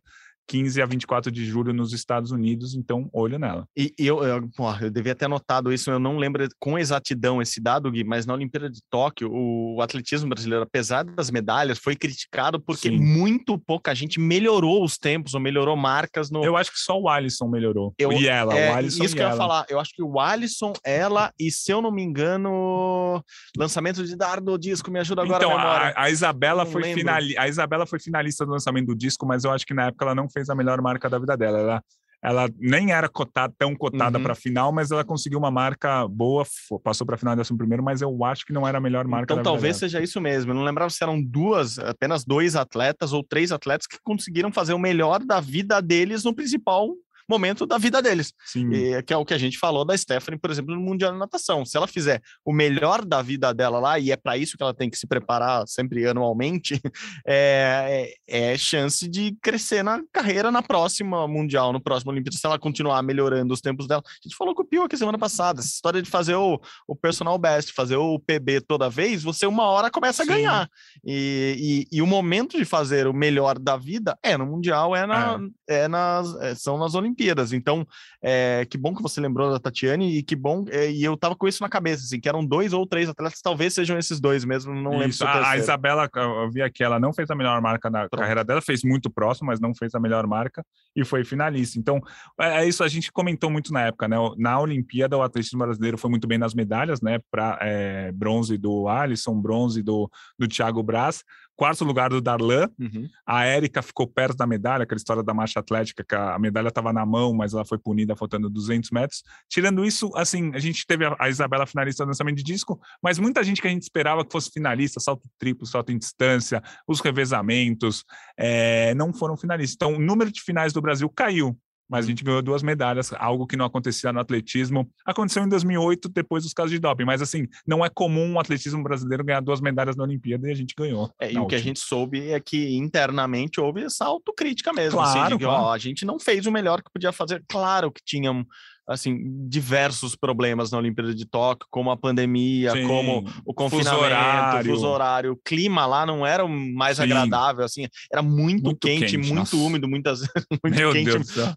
15 0.50 0.82
a 0.82 0.86
24 0.86 1.30
de 1.30 1.44
julho 1.44 1.72
nos 1.72 1.92
Estados 1.92 2.32
Unidos, 2.32 2.74
então 2.74 3.08
olho 3.12 3.38
nela. 3.38 3.68
E, 3.76 3.94
e 3.96 4.04
eu, 4.04 4.24
eu, 4.24 4.50
eu, 4.80 4.90
devia 4.90 5.14
ter 5.14 5.26
anotado 5.26 5.72
isso, 5.72 5.92
eu 5.92 6.00
não 6.00 6.16
lembro 6.16 6.48
com 6.58 6.76
exatidão 6.76 7.40
esse 7.40 7.60
dado, 7.60 7.88
Gui, 7.88 8.02
mas 8.02 8.26
na 8.26 8.34
Olimpíada 8.34 8.68
de 8.68 8.80
Tóquio, 8.90 9.30
o, 9.30 9.76
o 9.76 9.80
atletismo 9.82 10.28
brasileiro, 10.28 10.64
apesar 10.64 11.04
das 11.04 11.30
medalhas, 11.30 11.78
foi 11.78 11.94
criticado 11.94 12.60
porque 12.60 12.88
Sim. 12.88 12.98
muito 12.98 13.56
pouca 13.56 13.94
gente 13.94 14.18
melhorou 14.18 14.82
os 14.82 14.98
tempos 14.98 15.34
ou 15.34 15.40
melhorou 15.40 15.76
marcas 15.76 16.32
no. 16.32 16.44
Eu 16.44 16.56
acho 16.56 16.72
que 16.72 16.80
só 16.80 16.98
o 16.98 17.08
Alisson 17.08 17.46
melhorou. 17.46 17.94
Eu, 17.96 18.10
e 18.10 18.26
ela, 18.26 18.58
é, 18.58 18.72
o 18.72 18.74
Alisson. 18.74 19.04
Isso 19.04 19.14
que 19.14 19.22
eu 19.22 19.28
ia 19.28 19.36
falar, 19.36 19.66
eu 19.68 19.78
acho 19.78 19.94
que 19.94 20.02
o 20.02 20.18
Alisson, 20.18 20.72
ela 20.84 21.32
e, 21.38 21.48
se 21.52 21.70
eu 21.70 21.80
não 21.80 21.92
me 21.92 22.02
engano, 22.02 23.22
lançamento 23.56 24.04
de 24.04 24.16
dardo 24.16 24.58
disco, 24.58 24.90
me 24.90 24.98
ajuda 24.98 25.22
agora 25.22 25.44
então, 25.44 25.56
a. 25.56 25.90
A, 25.90 26.04
a 26.04 26.10
Isabela 26.10 26.66
foi 26.66 26.82
finali... 26.92 27.38
a 27.38 27.46
Isabela 27.46 27.86
foi 27.86 28.00
finalista 28.00 28.44
do 28.44 28.50
lançamento 28.50 28.86
do 28.86 28.96
disco, 28.96 29.24
mas 29.24 29.44
eu 29.44 29.52
acho 29.52 29.64
que 29.64 29.74
na 29.74 29.86
época 29.86 30.04
ela 30.04 30.14
não 30.14 30.28
fez 30.28 30.39
a 30.48 30.54
melhor 30.54 30.80
marca 30.80 31.10
da 31.10 31.18
vida 31.18 31.36
dela. 31.36 31.58
Ela, 31.58 31.82
ela 32.22 32.48
nem 32.58 32.92
era 32.92 33.08
cotada, 33.08 33.52
tão 33.58 33.74
cotada 33.74 34.18
uhum. 34.18 34.22
para 34.22 34.32
a 34.32 34.36
final, 34.36 34.72
mas 34.72 34.90
ela 34.90 35.04
conseguiu 35.04 35.38
uma 35.38 35.50
marca 35.50 36.06
boa, 36.06 36.44
passou 36.82 37.06
para 37.06 37.16
a 37.16 37.18
final 37.18 37.34
décimo 37.34 37.58
primeiro, 37.58 37.82
mas 37.82 38.02
eu 38.02 38.24
acho 38.24 38.44
que 38.44 38.52
não 38.52 38.66
era 38.68 38.78
a 38.78 38.80
melhor 38.80 39.06
marca. 39.06 39.32
Então 39.32 39.42
talvez 39.42 39.76
seja 39.76 40.00
isso 40.00 40.20
mesmo. 40.20 40.52
Eu 40.52 40.54
não 40.54 40.64
lembrava 40.64 40.90
se 40.90 41.02
eram 41.02 41.20
duas, 41.20 41.78
apenas 41.78 42.24
dois 42.24 42.56
atletas 42.56 43.12
ou 43.12 43.24
três 43.24 43.52
atletas 43.52 43.86
que 43.86 43.98
conseguiram 44.02 44.52
fazer 44.52 44.74
o 44.74 44.78
melhor 44.78 45.24
da 45.24 45.40
vida 45.40 45.80
deles 45.80 46.22
no 46.22 46.34
principal 46.34 46.94
momento 47.30 47.64
da 47.64 47.78
vida 47.78 48.02
deles. 48.02 48.34
Sim. 48.44 48.70
E, 48.72 49.02
que 49.02 49.12
é 49.12 49.16
o 49.16 49.24
que 49.24 49.34
a 49.34 49.38
gente 49.38 49.58
falou 49.58 49.84
da 49.84 49.96
Stephanie, 49.96 50.38
por 50.38 50.50
exemplo, 50.50 50.74
no 50.74 50.80
Mundial 50.80 51.12
de 51.12 51.18
Natação. 51.18 51.64
Se 51.64 51.76
ela 51.76 51.86
fizer 51.86 52.20
o 52.44 52.52
melhor 52.52 53.04
da 53.04 53.22
vida 53.22 53.54
dela 53.54 53.78
lá, 53.78 53.98
e 53.98 54.10
é 54.10 54.16
para 54.16 54.36
isso 54.36 54.56
que 54.56 54.62
ela 54.62 54.74
tem 54.74 54.90
que 54.90 54.98
se 54.98 55.06
preparar 55.06 55.66
sempre 55.66 56.06
anualmente, 56.06 56.80
é, 57.26 58.14
é, 58.28 58.52
é, 58.52 58.58
chance 58.58 59.08
de 59.08 59.36
crescer 59.40 59.82
na 59.82 60.02
carreira 60.12 60.50
na 60.50 60.62
próxima 60.62 61.26
Mundial, 61.26 61.72
no 61.72 61.80
próximo 61.80 62.10
Olimpíada, 62.10 62.36
se 62.36 62.46
ela 62.46 62.58
continuar 62.58 63.02
melhorando 63.02 63.54
os 63.54 63.60
tempos 63.60 63.86
dela. 63.86 64.02
A 64.04 64.28
gente 64.28 64.36
falou 64.36 64.54
com 64.54 64.62
o 64.62 64.66
Pio 64.66 64.82
aqui 64.82 64.96
semana 64.96 65.18
passada, 65.18 65.60
essa 65.60 65.68
história 65.68 66.02
de 66.02 66.10
fazer 66.10 66.34
o, 66.34 66.60
o 66.86 66.96
personal 66.96 67.38
best, 67.38 67.72
fazer 67.72 67.96
o 67.96 68.18
PB 68.18 68.62
toda 68.62 68.90
vez, 68.90 69.22
você 69.22 69.46
uma 69.46 69.64
hora 69.64 69.90
começa 69.90 70.22
a 70.22 70.26
Sim. 70.26 70.32
ganhar. 70.32 70.68
E, 71.04 71.86
e, 71.90 71.96
e, 71.96 72.02
o 72.02 72.06
momento 72.06 72.58
de 72.58 72.64
fazer 72.64 73.06
o 73.06 73.12
melhor 73.12 73.58
da 73.58 73.76
vida 73.76 74.18
é 74.22 74.36
no 74.36 74.46
Mundial, 74.46 74.94
é, 74.94 75.06
na, 75.06 75.38
é. 75.68 75.84
é 75.84 75.88
nas, 75.88 76.34
é, 76.40 76.54
são 76.54 76.78
nas 76.78 76.94
Olimpíadas. 76.94 77.19
Então, 77.52 77.86
é, 78.22 78.66
que 78.68 78.78
bom 78.78 78.94
que 78.94 79.02
você 79.02 79.20
lembrou 79.20 79.50
da 79.50 79.58
Tatiane 79.58 80.18
e 80.18 80.22
que 80.22 80.36
bom. 80.36 80.64
É, 80.68 80.90
e 80.90 81.04
eu 81.04 81.16
tava 81.16 81.36
com 81.36 81.46
isso 81.46 81.62
na 81.62 81.68
cabeça, 81.68 82.04
assim, 82.04 82.20
que 82.20 82.28
eram 82.28 82.44
dois 82.44 82.72
ou 82.72 82.86
três 82.86 83.08
atletas, 83.08 83.40
talvez 83.42 83.74
sejam 83.74 83.98
esses 83.98 84.20
dois 84.20 84.44
mesmo, 84.44 84.74
não 84.74 84.98
lembro 84.98 85.16
a, 85.26 85.50
a 85.50 85.58
Isabela, 85.58 86.08
eu 86.14 86.50
vi 86.50 86.62
aqui, 86.62 86.82
ela 86.82 86.98
não 86.98 87.12
fez 87.12 87.30
a 87.30 87.34
melhor 87.34 87.60
marca 87.60 87.90
na 87.90 88.08
Pronto. 88.08 88.20
carreira 88.20 88.44
dela, 88.44 88.60
fez 88.60 88.82
muito 88.82 89.10
próximo, 89.10 89.48
mas 89.48 89.60
não 89.60 89.74
fez 89.74 89.94
a 89.94 90.00
melhor 90.00 90.26
marca 90.26 90.64
e 90.94 91.04
foi 91.04 91.24
finalista. 91.24 91.78
Então, 91.78 92.00
é, 92.40 92.62
é 92.62 92.68
isso, 92.68 92.82
a 92.82 92.88
gente 92.88 93.12
comentou 93.12 93.50
muito 93.50 93.72
na 93.72 93.82
época, 93.86 94.08
né? 94.08 94.16
Na 94.38 94.60
Olimpíada, 94.60 95.16
o 95.16 95.22
atletismo 95.22 95.58
brasileiro 95.58 95.98
foi 95.98 96.10
muito 96.10 96.26
bem 96.26 96.38
nas 96.38 96.54
medalhas, 96.54 97.00
né? 97.00 97.18
Para 97.30 97.58
é, 97.60 98.12
bronze 98.12 98.56
do 98.56 98.88
Alisson, 98.88 99.40
bronze 99.40 99.82
do, 99.82 100.10
do 100.38 100.48
Thiago 100.48 100.82
Braz, 100.82 101.24
quarto 101.60 101.84
lugar 101.84 102.08
do 102.08 102.22
Darlan. 102.22 102.70
Uhum. 102.78 103.06
A 103.26 103.44
Érica 103.44 103.82
ficou 103.82 104.06
perto 104.06 104.34
da 104.34 104.46
medalha, 104.46 104.84
aquela 104.84 104.96
história 104.96 105.22
da 105.22 105.34
marcha 105.34 105.60
atlética, 105.60 106.02
que 106.02 106.14
a 106.14 106.38
medalha 106.38 106.68
estava 106.68 106.90
na 106.90 107.04
mão, 107.04 107.34
mas 107.34 107.52
ela 107.52 107.66
foi 107.66 107.76
punida 107.76 108.16
faltando 108.16 108.48
200 108.48 108.90
metros. 108.90 109.22
Tirando 109.46 109.84
isso, 109.84 110.10
assim, 110.16 110.52
a 110.54 110.58
gente 110.58 110.86
teve 110.86 111.04
a, 111.04 111.28
Isabela 111.28 111.66
finalista 111.66 112.02
no 112.02 112.08
lançamento 112.08 112.38
de 112.38 112.42
disco, 112.42 112.80
mas 113.02 113.18
muita 113.18 113.44
gente 113.44 113.60
que 113.60 113.68
a 113.68 113.70
gente 113.70 113.82
esperava 113.82 114.24
que 114.24 114.32
fosse 114.32 114.50
finalista, 114.50 115.00
salto 115.00 115.28
triplo, 115.38 115.66
salto 115.66 115.92
em 115.92 115.98
distância, 115.98 116.62
os 116.88 116.98
revezamentos, 117.00 118.06
é, 118.38 118.94
não 118.94 119.12
foram 119.12 119.36
finalistas. 119.36 119.74
Então, 119.74 119.96
o 119.96 120.00
número 120.00 120.32
de 120.32 120.40
finais 120.40 120.72
do 120.72 120.80
Brasil 120.80 121.10
caiu 121.10 121.54
mas 121.90 122.04
a 122.04 122.08
gente 122.08 122.22
ganhou 122.22 122.40
duas 122.40 122.62
medalhas, 122.62 123.12
algo 123.14 123.46
que 123.46 123.56
não 123.56 123.64
acontecia 123.64 124.12
no 124.12 124.20
atletismo. 124.20 124.88
Aconteceu 125.04 125.42
em 125.42 125.48
2008, 125.48 126.08
depois 126.08 126.44
dos 126.44 126.54
casos 126.54 126.70
de 126.70 126.78
doping, 126.78 127.04
mas 127.04 127.20
assim, 127.20 127.48
não 127.66 127.84
é 127.84 127.90
comum 127.90 128.34
o 128.34 128.38
atletismo 128.38 128.82
brasileiro 128.82 129.24
ganhar 129.24 129.40
duas 129.40 129.60
medalhas 129.60 129.96
na 129.96 130.04
Olimpíada 130.04 130.48
e 130.48 130.52
a 130.52 130.54
gente 130.54 130.74
ganhou. 130.78 131.12
É, 131.20 131.32
e 131.32 131.38
o 131.38 131.46
que 131.46 131.56
a 131.56 131.60
gente 131.60 131.80
soube 131.80 132.30
é 132.30 132.38
que 132.38 132.76
internamente 132.76 133.60
houve 133.60 133.82
essa 133.82 134.04
autocrítica 134.04 134.72
mesmo. 134.72 134.98
Claro, 134.98 135.20
assim, 135.20 135.36
de, 135.36 135.44
claro. 135.44 135.64
Ó, 135.64 135.72
a 135.72 135.78
gente 135.78 136.04
não 136.04 136.18
fez 136.18 136.46
o 136.46 136.52
melhor 136.52 136.80
que 136.80 136.92
podia 136.92 137.10
fazer. 137.10 137.42
Claro 137.48 137.90
que 137.90 138.00
tinham 138.04 138.46
assim, 138.90 139.16
diversos 139.48 140.16
problemas 140.16 140.72
na 140.72 140.78
Olimpíada 140.78 141.14
de 141.14 141.24
Tóquio, 141.24 141.68
como 141.70 141.92
a 141.92 141.96
pandemia, 141.96 142.72
Sim, 142.72 142.88
como 142.88 143.24
o 143.46 143.54
confinamento, 143.54 143.94
fuso 143.94 144.04
horário. 144.04 144.70
fuso 144.70 144.86
horário, 144.88 145.32
o 145.32 145.36
clima 145.36 145.86
lá 145.86 146.04
não 146.04 146.26
era 146.26 146.44
o 146.44 146.48
mais 146.48 146.96
Sim. 146.96 147.04
agradável, 147.04 147.64
assim, 147.64 147.86
era 148.12 148.20
muito, 148.20 148.64
muito 148.64 148.80
quente, 148.80 149.02
quente, 149.02 149.16
muito 149.16 149.34
nossa. 149.34 149.56
úmido, 149.56 149.88
muitas 149.88 150.20
muito 150.64 150.76
Meu 150.76 150.92
quente, 150.92 151.10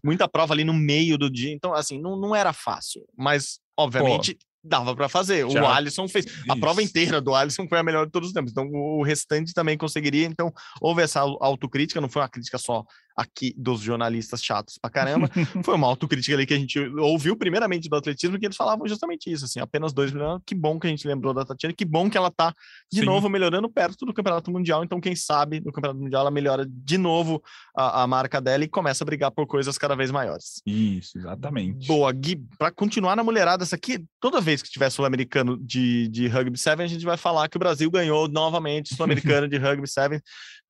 muita 0.04 0.28
prova 0.28 0.54
ali 0.54 0.62
no 0.62 0.72
meio 0.72 1.18
do 1.18 1.28
dia, 1.28 1.52
então 1.52 1.74
assim, 1.74 2.00
não, 2.00 2.16
não 2.16 2.36
era 2.36 2.52
fácil, 2.52 3.02
mas 3.18 3.58
obviamente 3.76 4.34
Pô 4.34 4.54
dava 4.64 4.96
para 4.96 5.08
fazer. 5.08 5.48
Já. 5.50 5.62
O 5.62 5.66
Alisson 5.66 6.08
fez. 6.08 6.24
Isso. 6.24 6.44
A 6.48 6.56
prova 6.56 6.82
inteira 6.82 7.20
do 7.20 7.34
Alisson 7.34 7.68
foi 7.68 7.78
a 7.78 7.82
melhor 7.82 8.06
de 8.06 8.12
todos 8.12 8.28
os 8.28 8.32
tempos. 8.32 8.50
Então, 8.50 8.66
o 8.72 9.02
restante 9.02 9.52
também 9.52 9.76
conseguiria. 9.76 10.26
Então, 10.26 10.50
houve 10.80 11.02
essa 11.02 11.20
autocrítica, 11.20 12.00
não 12.00 12.08
foi 12.08 12.22
uma 12.22 12.28
crítica 12.28 12.56
só 12.56 12.82
aqui 13.16 13.54
dos 13.56 13.80
jornalistas 13.80 14.42
chatos 14.42 14.78
pra 14.78 14.90
caramba. 14.90 15.28
Foi 15.64 15.74
uma 15.74 15.86
autocrítica 15.86 16.34
ali 16.34 16.46
que 16.46 16.54
a 16.54 16.58
gente 16.58 16.78
ouviu 16.98 17.36
primeiramente 17.36 17.88
do 17.88 17.96
atletismo, 17.96 18.38
que 18.38 18.46
eles 18.46 18.56
falavam 18.56 18.86
justamente 18.88 19.30
isso, 19.30 19.44
assim, 19.44 19.60
apenas 19.60 19.92
dois 19.92 20.12
milhões. 20.12 20.40
Que 20.44 20.54
bom 20.54 20.78
que 20.78 20.86
a 20.86 20.90
gente 20.90 21.06
lembrou 21.06 21.32
da 21.32 21.44
Tatiana, 21.44 21.74
que 21.76 21.84
bom 21.84 22.10
que 22.10 22.16
ela 22.16 22.30
tá 22.30 22.54
de 22.92 23.00
Sim. 23.00 23.06
novo 23.06 23.28
melhorando 23.28 23.68
perto 23.68 24.04
do 24.04 24.12
Campeonato 24.12 24.50
Mundial. 24.50 24.82
Então, 24.82 25.00
quem 25.00 25.14
sabe 25.14 25.60
no 25.60 25.72
Campeonato 25.72 26.00
Mundial 26.00 26.22
ela 26.22 26.30
melhora 26.30 26.66
de 26.68 26.98
novo 26.98 27.42
a, 27.76 28.02
a 28.02 28.06
marca 28.06 28.40
dela 28.40 28.64
e 28.64 28.68
começa 28.68 29.04
a 29.04 29.06
brigar 29.06 29.30
por 29.30 29.46
coisas 29.46 29.78
cada 29.78 29.94
vez 29.94 30.10
maiores. 30.10 30.60
Isso, 30.66 31.18
exatamente. 31.18 31.86
Boa, 31.86 32.12
Gui, 32.12 32.36
pra 32.58 32.70
continuar 32.70 33.16
na 33.16 33.22
mulherada, 33.22 33.62
essa 33.62 33.76
aqui, 33.76 34.04
toda 34.20 34.40
vez 34.40 34.62
que 34.62 34.70
tiver 34.70 34.90
sul-americano 34.90 35.56
de, 35.58 36.08
de 36.08 36.26
Rugby 36.28 36.58
7, 36.58 36.82
a 36.82 36.86
gente 36.86 37.04
vai 37.04 37.16
falar 37.16 37.48
que 37.48 37.56
o 37.56 37.60
Brasil 37.60 37.90
ganhou 37.90 38.28
novamente 38.28 38.94
sul-americano 38.94 39.48
de 39.48 39.56
Rugby 39.56 39.88
7. 39.88 40.20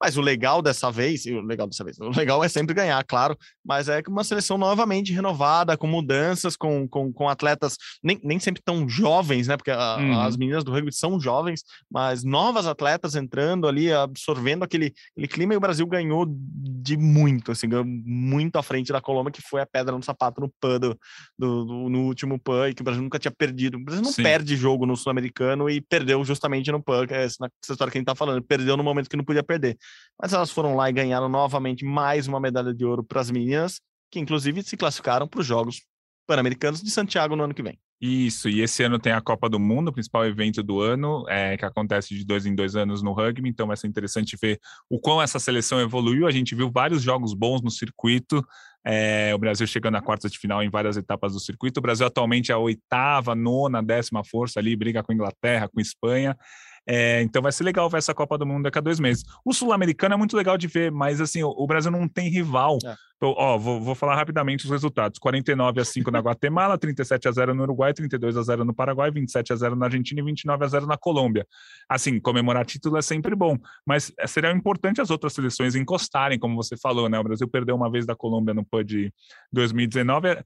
Mas 0.01 0.17
o 0.17 0.21
legal 0.21 0.61
dessa 0.61 0.91
vez, 0.91 1.25
o 1.27 1.41
legal 1.41 1.67
dessa 1.67 1.85
vez, 1.85 1.99
o 1.99 2.11
legal 2.11 2.34
é 2.43 2.49
sempre 2.49 2.75
ganhar, 2.75 3.03
claro, 3.05 3.37
mas 3.65 3.89
é 3.89 4.03
uma 4.09 4.25
seleção 4.25 4.59
novamente 4.59 5.13
renovada, 5.13 5.77
com 5.77 5.87
mudanças, 5.87 6.57
com, 6.57 6.89
com, 6.89 7.13
com 7.13 7.29
atletas 7.29 7.77
nem, 8.03 8.19
nem 8.23 8.39
sempre 8.39 8.63
tão 8.63 8.89
jovens, 8.89 9.47
né? 9.49 9.57
Porque 9.57 9.71
a, 9.71 9.97
uhum. 9.97 10.21
as 10.21 10.37
meninas 10.37 10.65
do 10.65 10.73
rugby 10.73 10.93
são 10.93 11.21
jovens, 11.21 11.63
mas 11.91 12.25
novas 12.25 12.67
atletas 12.67 13.15
entrando 13.15 13.69
ali, 13.69 13.93
absorvendo 13.93 14.65
aquele, 14.65 14.93
aquele 15.13 15.29
clima, 15.29 15.55
e 15.55 15.57
o 15.57 15.61
Brasil 15.61 15.87
ganhou 15.87 16.27
de 16.29 16.97
muito, 16.97 17.53
assim, 17.53 17.69
ganhou 17.69 17.85
muito 17.87 18.57
à 18.57 18.63
frente 18.63 18.93
da 18.93 19.01
Colômbia, 19.01 19.33
que 19.33 19.43
foi 19.43 19.61
a 19.61 19.67
pedra 19.67 19.97
no 19.97 20.03
sapato 20.03 20.41
no 20.41 20.53
PAN 20.61 20.81
do, 20.81 20.99
do, 21.39 21.65
do, 21.65 21.89
no 21.89 22.01
último 22.07 22.39
PAN, 22.39 22.69
e 22.69 22.75
que 22.75 22.83
o 22.83 22.85
Brasil 22.85 23.03
nunca 23.03 23.19
tinha 23.19 23.33
perdido. 23.33 23.77
O 23.77 23.85
Brasil 23.85 24.03
não 24.03 24.13
Sim. 24.13 24.23
perde 24.23 24.57
jogo 24.57 24.87
no 24.87 24.97
Sul-Americano 24.97 25.69
e 25.69 25.81
perdeu 25.81 26.25
justamente 26.25 26.71
no 26.71 26.83
PAN, 26.83 27.07
que 27.07 27.15
é 27.15 27.25
essa 27.25 27.49
história 27.69 27.91
que 27.91 27.99
a 27.99 28.01
gente 28.01 28.07
tá 28.07 28.15
falando, 28.15 28.43
perdeu 28.43 28.77
no 28.77 28.83
momento 28.83 29.09
que 29.09 29.17
não 29.17 29.25
podia 29.25 29.43
perder. 29.43 29.77
Mas 30.21 30.33
elas 30.33 30.51
foram 30.51 30.77
lá 30.77 30.89
e 30.89 30.93
ganharam 30.93 31.29
novamente 31.29 31.85
mais 31.85 32.24
uma 32.29 32.41
medalha 32.41 32.75
de 32.75 32.85
ouro 32.85 33.05
para 33.05 33.21
as 33.21 33.31
meninas, 33.31 33.81
que 34.11 34.21
inclusive 34.21 34.63
se 34.63 34.77
classificaram 34.77 35.27
para 35.27 35.41
os 35.41 35.47
Jogos 35.47 35.83
Pan-Americanos 36.27 36.83
de 36.83 36.91
Santiago 36.91 37.37
no 37.37 37.45
ano 37.45 37.55
que 37.55 37.63
vem. 37.63 37.79
Isso, 38.01 38.49
e 38.49 38.61
esse 38.61 38.83
ano 38.83 38.99
tem 38.99 39.13
a 39.13 39.21
Copa 39.21 39.49
do 39.49 39.59
Mundo, 39.59 39.89
o 39.89 39.93
principal 39.93 40.27
evento 40.27 40.63
do 40.63 40.81
ano, 40.81 41.25
é, 41.29 41.57
que 41.57 41.65
acontece 41.65 42.15
de 42.15 42.25
dois 42.25 42.45
em 42.45 42.55
dois 42.55 42.77
anos 42.77 43.03
no 43.03 43.13
rugby, 43.13 43.49
então 43.49 43.67
vai 43.67 43.77
ser 43.77 43.87
interessante 43.87 44.37
ver 44.41 44.61
o 44.91 45.01
quão 45.01 45.23
essa 45.23 45.39
seleção 45.39 45.81
evoluiu. 45.81 46.27
A 46.27 46.31
gente 46.31 46.55
viu 46.55 46.71
vários 46.71 47.03
jogos 47.03 47.33
bons 47.33 47.63
no 47.63 47.71
circuito, 47.71 48.45
é, 48.85 49.35
o 49.35 49.39
Brasil 49.39 49.67
chegando 49.67 49.97
à 49.97 50.03
quarta 50.03 50.29
de 50.29 50.39
final 50.39 50.63
em 50.63 50.69
várias 50.69 50.99
etapas 50.99 51.33
do 51.33 51.41
circuito. 51.41 51.79
O 51.79 51.83
Brasil 51.83 52.07
atualmente 52.07 52.53
é 52.53 52.55
a 52.55 52.59
oitava, 52.59 53.35
nona, 53.35 53.83
décima 53.83 54.23
força 54.23 54.61
ali, 54.61 54.77
briga 54.77 55.03
com 55.03 55.13
Inglaterra, 55.13 55.69
com 55.73 55.81
Espanha. 55.81 56.37
É, 56.87 57.23
então 57.23 57.41
vai 57.41 57.53
ser 57.53 57.65
legal 57.65 57.89
ver 57.89 57.99
essa 57.99 58.15
Copa 58.15 58.37
do 58.37 58.47
Mundo 58.47 58.65
daqui 58.65 58.79
a 58.79 58.81
dois 58.81 59.01
meses. 59.01 59.25
O 59.45 59.53
Sul-Americano 59.53 60.15
é 60.15 60.19
muito 60.19 60.37
legal 60.37 60.59
de 60.59 60.67
ver, 60.67 60.93
mas 60.93 61.21
assim, 61.21 61.43
o, 61.43 61.49
o 61.49 61.67
Brasil 61.67 61.91
não 61.91 62.07
tem 62.07 62.29
rival. 62.29 62.79
É. 62.85 62.95
Então, 63.17 63.33
ó, 63.39 63.57
vou, 63.57 63.81
vou, 63.81 63.95
falar 63.95 64.17
rapidamente 64.17 64.65
os 64.65 64.71
resultados: 64.71 65.19
49 65.19 65.81
a 65.81 65.85
5 65.85 66.11
na 66.11 66.19
Guatemala, 66.19 66.77
37 66.77 67.29
a 67.29 67.33
0 67.33 67.55
no 67.55 67.63
Uruguai, 67.63 67.95
32 67.95 68.37
a 68.37 68.43
0 68.43 68.65
no 68.65 68.75
Paraguai, 68.75 69.11
27 69.11 69.53
a 69.53 69.57
0 69.57 69.77
na 69.77 69.87
Argentina 69.87 70.21
e 70.21 70.25
29 70.25 70.65
a 70.65 70.69
0 70.69 70.87
na 70.87 70.99
Colômbia. 70.99 71.47
Assim, 71.89 72.21
comemorar 72.21 72.67
título 72.67 72.99
é 72.99 73.03
sempre 73.03 73.35
bom, 73.35 73.57
mas 73.87 74.13
é, 74.19 74.27
seria 74.27 74.51
importante 74.51 75.01
as 75.01 75.11
outras 75.11 75.33
seleções 75.33 75.75
encostarem, 75.75 76.39
como 76.39 76.55
você 76.57 76.77
falou, 76.77 77.09
né? 77.09 77.19
O 77.19 77.25
Brasil 77.25 77.49
perdeu 77.49 77.75
uma 77.77 77.91
vez 77.91 78.05
da 78.05 78.15
Colômbia 78.15 78.53
no 78.53 78.65
PUD 78.65 78.85
de 78.85 79.13
2019. 79.53 80.43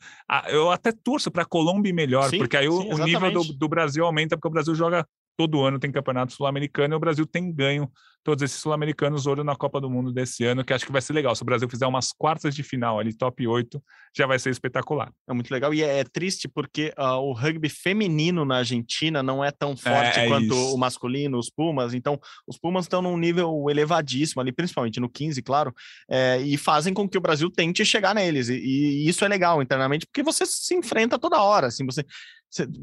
Eu 0.48 0.70
até 0.70 0.92
torço 0.92 1.30
para 1.30 1.42
a 1.42 1.46
Colômbia 1.46 1.92
melhor, 1.92 2.28
sim, 2.28 2.38
porque 2.38 2.56
aí 2.56 2.70
sim, 2.70 2.92
o, 2.92 2.94
o 2.94 2.98
nível 2.98 3.32
do, 3.32 3.44
do 3.54 3.68
Brasil 3.68 4.04
aumenta, 4.04 4.36
porque 4.36 4.48
o 4.48 4.52
Brasil 4.52 4.74
joga 4.74 5.04
todo 5.38 5.62
ano 5.64 5.78
tem 5.78 5.92
campeonato 5.92 6.32
sul-americano 6.32 6.94
e 6.94 6.96
o 6.96 7.00
Brasil 7.00 7.24
tem 7.24 7.52
ganho 7.52 7.88
todos 8.24 8.42
esses 8.42 8.58
sul-americanos 8.60 9.24
ouro 9.24 9.44
na 9.44 9.54
Copa 9.54 9.80
do 9.80 9.88
Mundo 9.88 10.12
desse 10.12 10.44
ano, 10.44 10.64
que 10.64 10.72
acho 10.72 10.84
que 10.84 10.90
vai 10.90 11.00
ser 11.00 11.12
legal. 11.12 11.34
Se 11.34 11.42
o 11.42 11.46
Brasil 11.46 11.68
fizer 11.68 11.86
umas 11.86 12.12
quartas 12.12 12.54
de 12.54 12.62
final 12.64 12.98
ali, 12.98 13.16
top 13.16 13.46
8, 13.46 13.82
já 14.14 14.26
vai 14.26 14.38
ser 14.38 14.50
espetacular. 14.50 15.12
É 15.28 15.32
muito 15.32 15.50
legal 15.50 15.72
e 15.72 15.82
é, 15.82 16.00
é 16.00 16.04
triste 16.04 16.48
porque 16.48 16.92
uh, 16.98 17.20
o 17.20 17.32
rugby 17.32 17.68
feminino 17.68 18.44
na 18.44 18.58
Argentina 18.58 19.22
não 19.22 19.42
é 19.42 19.52
tão 19.52 19.76
forte 19.76 20.18
é, 20.18 20.26
é 20.26 20.28
quanto 20.28 20.52
isso. 20.52 20.74
o 20.74 20.76
masculino, 20.76 21.38
os 21.38 21.48
Pumas. 21.48 21.94
Então, 21.94 22.20
os 22.46 22.58
Pumas 22.58 22.84
estão 22.84 23.00
num 23.00 23.16
nível 23.16 23.70
elevadíssimo 23.70 24.42
ali, 24.42 24.52
principalmente 24.52 24.98
no 24.98 25.08
15, 25.08 25.40
claro, 25.40 25.72
é, 26.10 26.38
e 26.42 26.58
fazem 26.58 26.92
com 26.92 27.08
que 27.08 27.16
o 27.16 27.20
Brasil 27.20 27.48
tente 27.48 27.84
chegar 27.84 28.14
neles. 28.14 28.48
E, 28.48 28.56
e, 28.56 29.08
isso 29.08 29.24
é 29.24 29.28
legal 29.28 29.62
internamente, 29.62 30.04
porque 30.04 30.22
você 30.22 30.44
se 30.44 30.74
enfrenta 30.74 31.18
toda 31.18 31.40
hora. 31.40 31.68
Assim, 31.68 31.86
você 31.86 32.04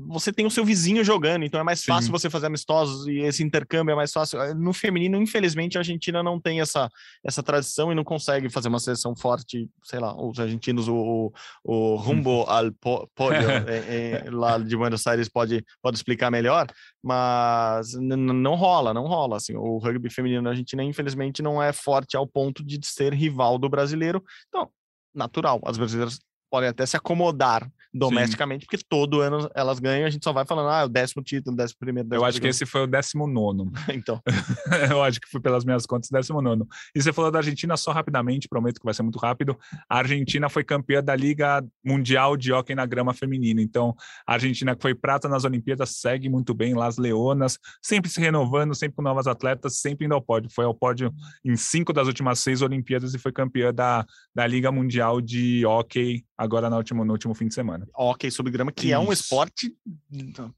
você 0.08 0.32
tem 0.32 0.46
o 0.46 0.52
seu 0.52 0.64
vizinho 0.64 1.04
jogando, 1.04 1.44
então 1.44 1.60
é 1.60 1.64
mais 1.64 1.80
Sim. 1.80 1.88
fácil 1.88 2.12
você 2.12 2.30
fazer 2.30 2.46
amistosos 2.46 3.08
e 3.08 3.20
esse 3.20 3.44
intercâmbio 3.44 3.94
é 3.94 3.96
mais 3.96 4.12
fácil. 4.12 4.40
Eh, 4.40 4.54
no 4.54 4.72
feminino, 4.74 5.20
infelizmente, 5.20 5.78
a 5.78 5.82
Argentina 5.82 6.22
não 6.22 6.40
tem 6.40 6.62
essa, 6.62 6.88
essa 7.24 7.42
tradição 7.42 7.92
e 7.92 7.96
não 7.96 8.04
consegue 8.04 8.48
fazer 8.50 8.68
uma 8.68 8.80
seleção 8.80 9.16
forte, 9.16 9.68
sei 9.84 10.00
lá, 10.00 10.16
os 10.16 10.40
argentinos, 10.40 10.88
o, 10.88 11.34
o 11.64 11.96
rumbo 11.96 12.44
al 12.48 12.72
pódio 13.16 13.50
é, 13.68 14.26
é, 14.28 14.30
lá 14.30 14.60
de 14.60 14.78
Buenos 14.78 15.06
Aires 15.08 15.28
pode, 15.28 15.66
pode 15.82 15.98
explicar 15.98 16.30
melhor, 16.30 16.68
mas 17.04 17.94
não 17.94 18.54
rola, 18.56 18.94
não 18.94 19.08
rola. 19.08 19.38
Assim, 19.38 19.56
o 19.56 19.80
rugby 19.80 20.12
feminino 20.12 20.44
na 20.44 20.52
Argentina, 20.52 20.84
infelizmente, 20.84 21.42
não 21.42 21.62
é 21.62 21.74
forte 21.74 22.16
ao 22.16 22.28
ponto 22.28 22.64
de 22.64 22.80
ser 22.86 23.14
rival 23.14 23.58
do 23.58 23.68
brasileiro. 23.68 24.24
Então, 24.48 24.70
natural, 25.16 25.62
as 25.66 25.78
brasileiras 25.78 26.20
podem 26.50 26.70
até 26.70 26.86
se 26.86 26.96
acomodar 26.96 27.70
domesticamente, 27.96 28.64
Sim. 28.64 28.68
porque 28.70 28.86
todo 28.90 29.22
ano 29.22 29.50
elas 29.56 29.80
ganham, 29.80 30.06
a 30.06 30.10
gente 30.10 30.24
só 30.24 30.34
vai 30.34 30.46
falando, 30.46 30.68
ah, 30.68 30.84
o 30.84 30.90
décimo 30.90 31.24
título, 31.24 31.56
décimo 31.56 31.78
primeiro. 31.80 32.10
Décimo 32.10 32.24
eu 32.24 32.28
acho 32.28 32.42
que 32.42 32.48
esse 32.48 32.66
foi 32.66 32.82
o 32.82 32.88
décimo 32.88 33.26
nono. 33.26 33.72
então. 33.90 34.22
eu 34.92 35.02
acho 35.02 35.22
que 35.22 35.30
foi 35.30 35.40
pelas 35.40 35.64
minhas 35.64 35.86
contas, 35.86 36.10
décimo 36.10 36.42
nono. 36.42 36.68
E 36.94 37.02
você 37.02 37.14
falou 37.14 37.32
da 37.32 37.40
Argentina 37.40 37.78
só 37.78 37.94
rapidamente, 37.94 38.50
prometo 38.50 38.80
que 38.80 38.86
vai 38.86 38.94
ser 38.94 39.04
muito 39.04 39.18
rápido. 39.18 39.58
A 39.90 40.00
Argentina 40.00 40.50
foi 40.50 40.64
campeã 40.64 41.02
da 41.02 41.16
Liga 41.16 41.66
Mundial 41.84 42.36
de 42.36 42.52
Hockey 42.52 42.76
na 42.76 42.86
Grama 42.86 43.14
Feminina. 43.14 43.62
Então, 43.62 43.96
a 44.28 44.34
Argentina 44.34 44.76
que 44.76 44.82
foi 44.82 44.94
prata 44.94 45.30
nas 45.30 45.46
Olimpíadas 45.46 45.92
segue 45.92 46.28
muito 46.28 46.54
bem 46.54 46.74
lá 46.74 46.88
as 46.88 46.98
Leonas, 46.98 47.58
sempre 47.82 48.12
se 48.12 48.20
renovando, 48.20 48.76
sempre 48.76 48.98
com 48.98 49.02
novas 49.02 49.26
atletas, 49.26 49.78
sempre 49.78 50.06
indo 50.06 50.14
ao 50.14 50.22
pódio. 50.22 50.50
Foi 50.54 50.66
ao 50.66 50.74
pódio 50.74 51.14
em 51.46 51.56
cinco 51.56 51.94
das 51.94 52.08
últimas 52.08 52.40
seis 52.40 52.62
Olimpíadas 52.62 53.14
e 53.14 53.20
foi 53.20 53.32
campeã 53.32 53.74
da, 53.74 54.06
da 54.34 54.46
Liga 54.46 54.70
Mundial 54.70 55.22
de 55.22 55.66
Hockey 55.66 56.26
agora 56.38 56.70
no 56.70 56.78
último, 56.78 57.06
no 57.06 57.14
último 57.14 57.34
fim 57.34 57.48
de 57.48 57.54
semana. 57.54 57.88
Hockey 57.96 58.30
sobre 58.30 58.52
grama, 58.52 58.72
que 58.72 58.88
Isso. 58.88 58.96
é 58.96 59.00
um 59.00 59.12
esporte 59.12 59.74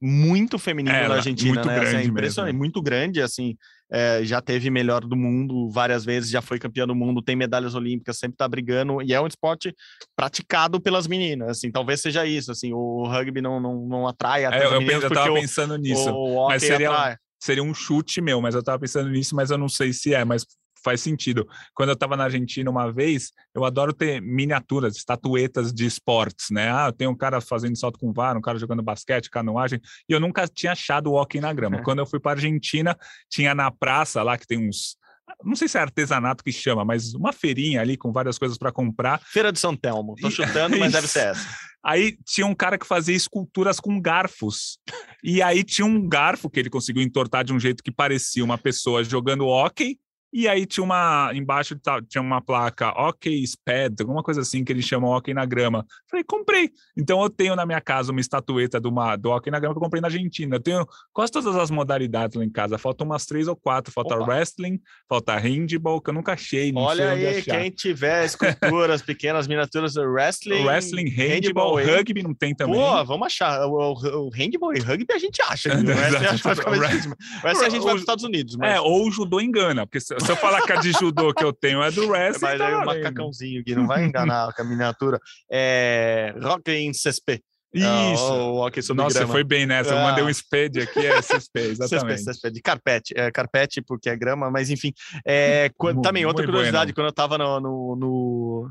muito 0.02 0.58
feminino 0.58 0.96
é, 0.96 1.08
na 1.08 1.16
Argentina, 1.16 1.54
muito 1.54 1.68
né? 1.68 1.76
Grande 1.76 1.96
assim, 1.96 2.06
é 2.06 2.10
impressionante, 2.10 2.54
mesmo. 2.54 2.60
muito 2.60 2.82
grande, 2.82 3.22
assim, 3.22 3.56
é, 3.92 4.22
já 4.24 4.42
teve 4.42 4.70
melhor 4.70 5.02
do 5.02 5.16
mundo 5.16 5.70
várias 5.70 6.04
vezes, 6.04 6.30
já 6.30 6.42
foi 6.42 6.60
campeão 6.60 6.88
do 6.88 6.96
mundo, 6.96 7.22
tem 7.22 7.36
medalhas 7.36 7.76
olímpicas, 7.76 8.18
sempre 8.18 8.38
tá 8.38 8.48
brigando, 8.48 9.02
e 9.02 9.14
é 9.14 9.22
um 9.22 9.28
esporte 9.28 9.74
praticado 10.16 10.82
pelas 10.82 11.08
meninas, 11.08 11.50
assim, 11.50 11.72
talvez 11.72 12.02
seja 12.02 12.26
isso, 12.26 12.52
assim, 12.52 12.74
o 12.74 13.08
rugby 13.08 13.42
não, 13.42 13.60
não, 13.60 13.86
não 13.86 14.08
atrai 14.08 14.46
é, 14.46 14.66
eu, 14.66 14.82
eu, 14.82 15.02
eu 15.02 15.10
tava 15.10 15.34
pensando 15.34 15.78
nisso, 15.78 16.10
o, 16.10 16.46
o 16.46 16.48
mas 16.48 16.64
seria, 16.64 17.20
seria 17.40 17.64
um 17.64 17.74
chute 17.74 18.20
meu, 18.20 18.42
mas 18.42 18.56
eu 18.56 18.64
tava 18.64 18.80
pensando 18.80 19.10
nisso, 19.10 19.36
mas 19.36 19.52
eu 19.52 19.58
não 19.58 19.70
sei 19.70 19.94
se 19.94 20.14
é, 20.14 20.26
mas 20.26 20.46
faz 20.88 21.02
sentido. 21.02 21.46
Quando 21.74 21.90
eu 21.90 21.94
estava 21.96 22.16
na 22.16 22.24
Argentina 22.24 22.72
uma 22.72 22.90
vez, 22.90 23.34
eu 23.54 23.66
adoro 23.66 23.94
ter 23.94 24.22
miniaturas, 24.22 24.96
estatuetas 24.96 25.74
de 25.74 25.86
esportes, 25.86 26.50
né? 26.50 26.72
Ah, 26.72 26.94
tem 26.94 27.10
um 27.10 27.16
cara 27.16 27.42
fazendo 27.42 27.78
salto 27.78 28.00
com 28.00 28.14
vara, 28.14 28.40
um 28.40 28.42
cara 28.42 28.58
jogando 28.58 28.82
basquete, 28.82 29.30
canoagem, 29.30 29.82
e 30.08 30.14
eu 30.14 30.20
nunca 30.20 30.48
tinha 30.48 30.72
achado 30.72 31.12
o 31.12 31.16
hockey 31.16 31.42
na 31.42 31.52
grama. 31.52 31.80
É. 31.80 31.84
Quando 31.84 32.00
eu 32.00 32.06
fui 32.06 32.22
para 32.22 32.32
Argentina, 32.32 32.98
tinha 33.30 33.54
na 33.54 33.70
praça 33.70 34.24
lá 34.24 34.38
que 34.38 34.48
tem 34.48 34.58
uns 34.58 34.96
não 35.44 35.58
sei 35.58 35.68
se 35.68 35.78
é 35.78 35.82
artesanato 35.82 36.42
que 36.42 36.54
chama, 36.54 36.86
mas 36.86 37.14
uma 37.14 37.34
feirinha 37.34 37.82
ali 37.82 37.98
com 37.98 38.14
várias 38.14 38.40
coisas 38.40 38.58
para 38.58 38.72
comprar. 38.72 39.20
Feira 39.26 39.52
de 39.52 39.60
São 39.60 39.76
Telmo, 39.76 40.16
tô 40.16 40.32
chutando, 40.32 40.78
mas 40.80 40.94
deve 40.94 41.06
ser 41.06 41.32
essa. 41.32 41.46
Aí 41.84 42.18
tinha 42.26 42.48
um 42.48 42.56
cara 42.56 42.78
que 42.78 42.88
fazia 42.88 43.14
esculturas 43.14 43.78
com 43.78 44.00
garfos. 44.00 44.80
E 45.22 45.42
aí 45.42 45.66
tinha 45.66 45.86
um 45.86 46.08
garfo 46.08 46.50
que 46.50 46.62
ele 46.62 46.70
conseguiu 46.70 47.04
entortar 47.04 47.44
de 47.44 47.52
um 47.52 47.60
jeito 47.60 47.84
que 47.84 47.92
parecia 47.92 48.44
uma 48.44 48.58
pessoa 48.58 49.04
jogando 49.04 49.48
hockey 49.48 50.00
e 50.32 50.48
aí 50.48 50.66
tinha 50.66 50.84
uma, 50.84 51.32
embaixo 51.34 51.76
tinha 52.08 52.22
uma 52.22 52.42
placa 52.42 52.90
OK 52.90 53.32
Sped, 53.44 53.96
alguma 54.02 54.22
coisa 54.22 54.42
assim 54.42 54.64
que 54.64 54.72
eles 54.72 54.86
chamam 54.86 55.12
OK 55.12 55.34
na 55.34 55.46
grama. 55.46 55.86
Falei, 56.10 56.24
comprei. 56.24 56.70
Então 56.98 57.22
eu 57.22 57.30
tenho 57.30 57.56
na 57.56 57.66
minha 57.66 57.80
casa 57.80 58.12
uma 58.12 58.20
estatueta 58.20 58.80
do, 58.80 58.90
uma, 58.90 59.16
do 59.16 59.30
OK 59.30 59.50
na 59.50 59.60
grama 59.60 59.74
que 59.74 59.78
eu 59.78 59.84
comprei 59.84 60.02
na 60.02 60.08
Argentina. 60.08 60.58
Eu 60.58 60.60
tenho 60.60 60.86
quase 61.14 61.32
todas 61.32 61.56
as 61.56 61.72
modalidades 61.72 62.36
lá 62.36 62.44
em 62.44 62.50
casa. 62.50 62.78
Faltam 62.78 63.08
umas 63.08 63.26
três 63.26 63.48
ou 63.48 63.56
quatro. 63.56 63.92
Falta 63.92 64.16
Opa. 64.16 64.26
wrestling, 64.26 64.80
falta 65.08 65.38
handball, 65.38 66.02
que 66.02 66.10
eu 66.10 66.14
nunca 66.14 66.34
achei. 66.34 66.74
Olha 66.76 67.12
aí, 67.12 67.42
quem 67.42 67.72
tiver 67.72 68.26
esculturas 68.26 69.02
pequenas, 69.02 69.48
miniaturas 69.48 69.94
do 69.94 70.02
wrestling. 70.02 70.66
Wrestling, 70.66 71.10
handball, 71.10 71.76
handball 71.76 71.98
rugby 71.98 72.22
não 72.22 72.34
tem 72.34 72.54
também. 72.54 72.76
Pô, 72.76 73.06
vamos 73.06 73.28
achar. 73.28 73.66
O, 73.66 73.94
o, 73.94 74.28
o 74.28 74.30
handball 74.30 74.74
e 74.76 74.80
rugby 74.80 75.14
a 75.14 75.18
gente 75.18 75.42
acha. 75.42 75.70
o 75.74 75.88
wrestling, 75.88 76.26
a 76.26 77.70
gente 77.70 77.84
vai 77.84 77.92
para 77.92 77.96
os 77.96 78.02
Estados 78.02 78.24
Unidos. 78.26 78.58
Mas... 78.58 78.76
É, 78.76 78.82
ou 78.82 79.08
o 79.08 79.12
judô 79.12 79.40
engana, 79.40 79.88
porque 79.88 80.00
se, 80.26 80.32
eu 80.32 80.36
falar 80.36 80.62
que 80.62 80.72
a 80.72 80.76
de 80.78 80.92
judô 80.92 81.34
que 81.34 81.44
eu 81.44 81.54
tenho 81.54 81.82
é 81.82 81.92
do 81.92 82.08
wrestling. 82.10 82.48
Mas 82.48 82.58
tá 82.58 82.68
aí 82.68 82.74
o 82.74 82.86
macacãozinho 82.86 83.64
que 83.64 83.76
não 83.76 83.88
vai 83.88 84.06
enganar 84.06 84.54
com 84.54 84.62
a 84.62 84.66
miniatura. 84.66 85.20
É 85.52 86.34
Rock 86.42 86.72
in 86.72 86.92
CSP. 86.92 87.42
Ah, 87.76 88.14
Isso. 88.14 88.24
o 88.24 88.66
hockey 88.66 88.82
sobre 88.82 89.04
Nossa, 89.04 89.20
grama. 89.20 89.34
foi 89.34 89.44
bem 89.44 89.66
nessa. 89.66 89.94
Eu 89.94 89.98
mandei 89.98 90.24
um 90.24 90.28
ah. 90.28 90.34
SPED 90.34 90.82
aqui, 90.82 91.06
é 91.06 91.20
CSP, 91.22 91.60
exatamente. 91.60 92.20
CSP, 92.22 92.32
CSP, 92.32 92.52
de 92.52 92.62
carpete. 92.62 93.14
É, 93.16 93.30
carpete 93.30 93.82
porque 93.82 94.10
é 94.10 94.16
grama, 94.16 94.50
mas 94.50 94.70
enfim. 94.70 94.94
É, 95.26 95.70
quando, 95.78 96.02
também, 96.02 96.26
outra 96.26 96.46
curiosidade, 96.46 96.94
bueno. 96.94 96.96
quando 96.96 97.06
eu 97.06 97.10
estava 97.10 97.38
no, 97.38 97.60
no, 97.60 97.96
no 97.96 98.70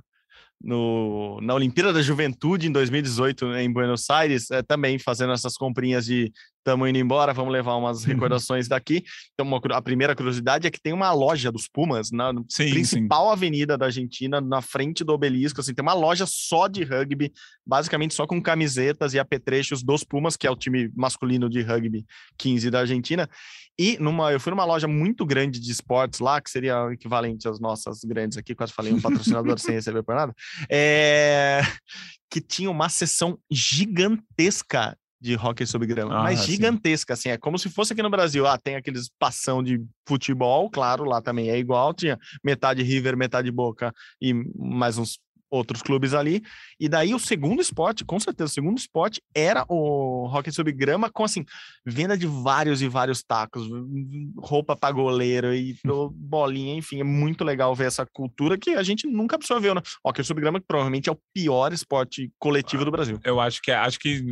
no, 0.59 1.39
na 1.43 1.55
Olimpíada 1.55 1.93
da 1.93 2.01
Juventude 2.01 2.67
em 2.67 2.73
2018 2.73 3.55
em 3.57 3.71
Buenos 3.71 4.09
Aires, 4.09 4.51
é, 4.51 4.63
também 4.63 4.99
fazendo 4.99 5.33
essas 5.33 5.55
comprinhas 5.55 6.07
de 6.07 6.33
estamos 6.67 6.89
indo 6.89 6.99
embora, 6.99 7.33
vamos 7.33 7.53
levar 7.53 7.77
umas 7.77 8.03
recordações 8.05 8.67
daqui. 8.67 9.05
Então, 9.33 9.47
uma, 9.47 9.61
a 9.71 9.81
primeira 9.81 10.17
curiosidade 10.17 10.67
é 10.67 10.71
que 10.71 10.81
tem 10.81 10.93
uma 10.93 11.13
loja 11.13 11.53
dos 11.53 11.69
Pumas 11.69 12.11
na 12.11 12.33
sim, 12.49 12.71
principal 12.71 13.27
sim. 13.27 13.33
avenida 13.33 13.79
da 13.79 13.87
Argentina, 13.87 14.41
na 14.41 14.61
frente 14.61 15.05
do 15.05 15.13
obelisco. 15.13 15.61
Assim, 15.61 15.73
tem 15.73 15.83
uma 15.83 15.95
loja 15.95 16.27
só 16.27 16.67
de 16.67 16.83
rugby, 16.83 17.33
basicamente 17.65 18.15
só 18.15 18.27
com 18.27 18.43
camisetas 18.43 19.15
e 19.15 19.19
apetrechos 19.19 19.83
dos 19.83 20.03
Pumas, 20.03 20.37
que 20.37 20.47
é 20.47 20.51
o 20.51 20.57
time 20.57 20.91
masculino 20.97 21.49
de 21.49 21.63
rugby 21.63 22.05
15 22.37 22.71
da 22.71 22.81
Argentina. 22.81 23.31
E 23.79 23.99
numa, 24.01 24.33
eu 24.33 24.41
fui 24.41 24.51
numa 24.51 24.65
loja 24.65 24.89
muito 24.89 25.25
grande 25.25 25.61
de 25.61 25.71
esportes 25.71 26.19
lá, 26.19 26.41
que 26.41 26.51
seria 26.51 26.87
o 26.87 26.93
equivalente 26.93 27.47
às 27.47 27.61
nossas 27.61 28.01
grandes 28.05 28.39
aqui, 28.39 28.55
quase 28.55 28.73
falei 28.73 28.93
um 28.93 29.01
patrocinador 29.01 29.59
sem 29.59 29.75
receber 29.75 30.03
por 30.03 30.15
nada, 30.15 30.35
é, 30.71 31.61
que 32.31 32.41
tinha 32.41 32.71
uma 32.71 32.89
sessão 32.89 33.39
gigantesca 33.51 34.97
de 35.21 35.35
hockey 35.35 35.67
sobre 35.67 35.87
grama, 35.87 36.19
ah, 36.19 36.23
mas 36.23 36.45
gigantesca, 36.45 37.15
assim, 37.15 37.31
é 37.31 37.39
como 37.39 37.59
se 37.59 37.71
fosse 37.71 37.93
aqui 37.93 38.03
no 38.03 38.11
Brasil, 38.11 38.47
ah, 38.47 38.59
tem 38.59 38.77
aqueles 38.77 39.11
passão 39.19 39.63
de 39.63 39.83
futebol, 40.07 40.69
claro, 40.71 41.05
lá 41.05 41.23
também 41.23 41.51
é 41.51 41.59
igual, 41.59 41.95
tinha 41.95 42.19
metade 42.45 42.83
River, 42.83 43.17
metade 43.17 43.51
Boca 43.51 43.93
e 44.21 44.35
mais 44.55 44.99
uns 44.99 45.19
outros 45.51 45.83
clubes 45.83 46.15
ali. 46.15 46.43
E 46.79 46.89
daí 46.89 47.15
o 47.15 47.19
segundo 47.19 47.61
esporte, 47.61 48.05
com 48.05 48.19
certeza, 48.19 48.51
o 48.51 48.55
segundo 48.55 48.79
esporte 48.79 49.23
era 49.35 49.65
o 49.69 50.27
hockey 50.27 50.53
sobre 50.53 50.73
grama, 50.73 51.11
com 51.11 51.25
assim, 51.25 51.45
venda 51.85 52.17
de 52.17 52.27
vários 52.27 52.83
e 52.83 52.89
vários 52.89 53.23
tacos, 53.23 53.69
roupa 54.39 54.77
para 54.77 54.93
goleiro 54.93 55.55
e 55.55 55.77
bolinha, 56.13 56.75
enfim, 56.75 57.01
é 57.01 57.05
muito 57.05 57.45
legal 57.45 57.75
ver 57.75 57.87
essa 57.87 58.07
cultura 58.07 58.59
que 58.59 58.71
a 58.71 58.83
gente 58.83 59.07
nunca 59.07 59.37
absorveu, 59.37 59.75
né? 59.75 59.83
Hockey 60.05 60.25
sobre 60.25 60.43
grama, 60.43 60.61
que 60.61 60.67
provavelmente 60.67 61.09
é 61.09 61.13
o 61.13 61.21
pior 61.33 61.73
esporte 61.73 62.31
coletivo 62.39 62.85
do 62.85 62.91
Brasil. 62.91 63.19
Eu 63.25 63.41
acho 63.41 63.63
que 63.63 63.71
é, 63.71 63.77
acho 63.77 63.99
que 63.99 64.25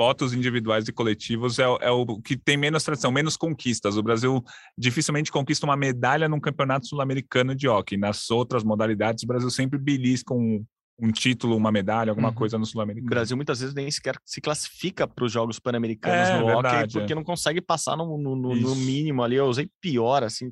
votos 0.00 0.32
individuais 0.32 0.88
e 0.88 0.92
coletivos 0.94 1.58
é, 1.58 1.64
é, 1.64 1.90
o 1.90 2.18
que 2.22 2.34
tem 2.34 2.56
menos 2.56 2.82
tradição, 2.82 3.12
menos 3.12 3.36
conquistas. 3.36 3.98
O 3.98 4.02
Brasil 4.02 4.42
dificilmente 4.76 5.30
conquista 5.30 5.66
uma 5.66 5.76
medalha 5.76 6.26
num 6.26 6.40
campeonato 6.40 6.86
sul-americano 6.86 7.54
de 7.54 7.68
hockey. 7.68 7.98
Nas 7.98 8.30
outras 8.30 8.64
modalidades, 8.64 9.22
o 9.24 9.26
Brasil 9.26 9.50
sempre 9.50 9.78
belisca 9.78 10.32
um, 10.32 10.64
um 10.98 11.12
título, 11.12 11.54
uma 11.54 11.70
medalha, 11.70 12.12
alguma 12.12 12.30
uhum. 12.30 12.34
coisa 12.34 12.56
no 12.56 12.64
sul-americano. 12.64 13.08
O 13.08 13.10
Brasil 13.10 13.36
muitas 13.36 13.60
vezes 13.60 13.74
nem 13.74 13.90
sequer 13.90 14.16
se 14.24 14.40
classifica 14.40 15.06
para 15.06 15.22
os 15.22 15.30
Jogos 15.30 15.58
Pan-Americanos 15.58 16.30
é, 16.30 16.38
no 16.38 16.46
verdade, 16.46 16.76
hockey, 16.76 16.92
porque 16.94 17.12
é. 17.12 17.16
não 17.16 17.22
consegue 17.22 17.60
passar 17.60 17.94
no, 17.94 18.16
no, 18.16 18.34
no, 18.34 18.76
mínimo 18.76 19.22
ali. 19.22 19.36
Eu 19.36 19.48
usei 19.48 19.68
pior, 19.82 20.24
assim. 20.24 20.50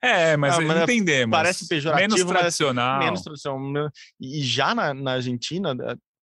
É, 0.00 0.36
mas, 0.36 0.56
ah, 0.56 0.82
entendemos. 0.84 1.36
Parece 1.36 1.66
pejorativo. 1.66 2.14
Menos 2.14 2.24
tradicional. 2.24 3.00
Menos 3.00 3.22
tradicional. 3.22 3.90
E 4.20 4.40
já 4.40 4.72
na, 4.72 4.94
na 4.94 5.14
Argentina, 5.14 5.74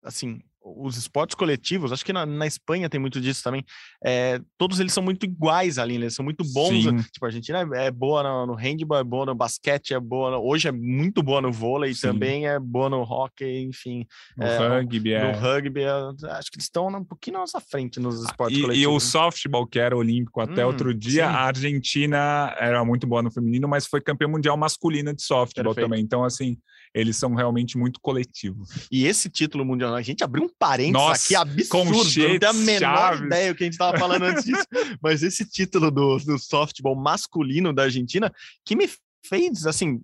assim, 0.03 0.41
os 0.75 0.97
esportes 0.97 1.37
coletivos, 1.37 1.93
acho 1.93 2.05
que 2.05 2.13
na, 2.13 2.27
na, 2.27 2.47
Espanha 2.47 2.89
tem 2.89 2.99
muito 2.99 3.21
disso 3.21 3.43
também. 3.43 3.65
É, 4.05 4.41
todos 4.59 4.81
eles 4.81 4.93
são 4.93 5.03
muito 5.03 5.25
iguais 5.25 5.79
ali, 5.79 5.97
né? 5.97 6.07
eles 6.07 6.15
são 6.15 6.25
muito 6.25 6.45
bons. 6.53 6.83
Sim. 6.83 6.97
Tipo, 6.97 7.25
a 7.25 7.29
Argentina 7.29 7.69
é, 7.75 7.87
é 7.87 7.91
boa 7.91 8.23
no, 8.23 8.47
no, 8.47 8.55
handball, 8.55 8.99
é 8.99 9.05
boa 9.05 9.27
no 9.27 9.35
basquete, 9.35 9.95
é 9.95 10.01
boa. 10.01 10.33
No, 10.33 10.45
hoje 10.45 10.67
é 10.67 10.73
muito 10.73 11.23
boa 11.23 11.41
no 11.41 11.53
vôlei, 11.53 11.95
Sim. 11.95 12.09
também 12.09 12.49
é 12.49 12.59
boa 12.59 12.89
no 12.89 13.03
hockey, 13.03 13.63
enfim. 13.63 14.05
No 14.37 14.45
é, 14.45 14.59
rugby, 14.59 15.11
no, 15.11 15.17
é. 15.17 15.33
No 15.33 16.29
é, 16.29 16.31
acho 16.33 16.51
que 16.51 16.57
eles 16.57 16.65
estão 16.65 16.89
um 16.89 17.05
pouquinho 17.05 17.35
na 17.35 17.41
nossa 17.41 17.61
frente 17.61 18.01
nos 18.01 18.21
ah, 18.21 18.25
esportes 18.29 18.59
e, 18.59 18.63
coletivos. 18.63 18.85
E 18.85 18.87
o 18.89 18.95
né? 18.95 19.01
softball, 19.01 19.67
que 19.67 19.79
era 19.79 19.97
olímpico 19.97 20.41
até 20.41 20.65
hum, 20.65 20.69
outro 20.69 20.93
dia, 20.93 21.29
sim. 21.29 21.35
a 21.35 21.41
Argentina 21.43 22.55
era 22.59 22.85
muito 22.85 23.07
boa 23.07 23.23
no 23.23 23.31
feminino, 23.31 23.69
mas 23.69 23.87
foi 23.87 24.01
campeã 24.01 24.27
mundial 24.27 24.57
masculina 24.57 25.15
de 25.15 25.23
softball 25.23 25.75
Perfeito. 25.75 25.89
também. 25.89 26.03
Então, 26.03 26.25
assim, 26.25 26.57
eles 26.95 27.17
são 27.17 27.35
realmente 27.35 27.77
muito 27.77 28.01
coletivos. 28.01 28.87
E 28.91 29.07
esse 29.07 29.29
título 29.29 29.65
mundial, 29.65 29.95
a 29.95 30.03
gente 30.03 30.23
abriu 30.25 30.45
um 30.45 30.51
parênteses 30.59 30.93
Nossa, 30.93 31.25
aqui 31.25 31.35
absurdo, 31.35 31.93
não 31.93 32.39
tenho 32.39 32.51
a 32.51 32.53
menor 32.53 32.97
Chaves. 32.97 33.27
ideia 33.27 33.53
o 33.53 33.55
que 33.55 33.65
a 33.65 33.67
gente 33.67 33.75
estava 33.75 33.99
falando 33.99 34.23
antes 34.25 34.45
disso, 34.45 34.65
mas 35.03 35.23
esse 35.23 35.45
título 35.45 35.91
do, 35.91 36.19
do 36.19 36.39
softball 36.39 36.97
masculino 36.97 37.73
da 37.73 37.85
Argentina, 37.85 38.33
que 38.65 38.77
me 38.77 38.89
fez, 39.29 39.67
assim, 39.67 40.01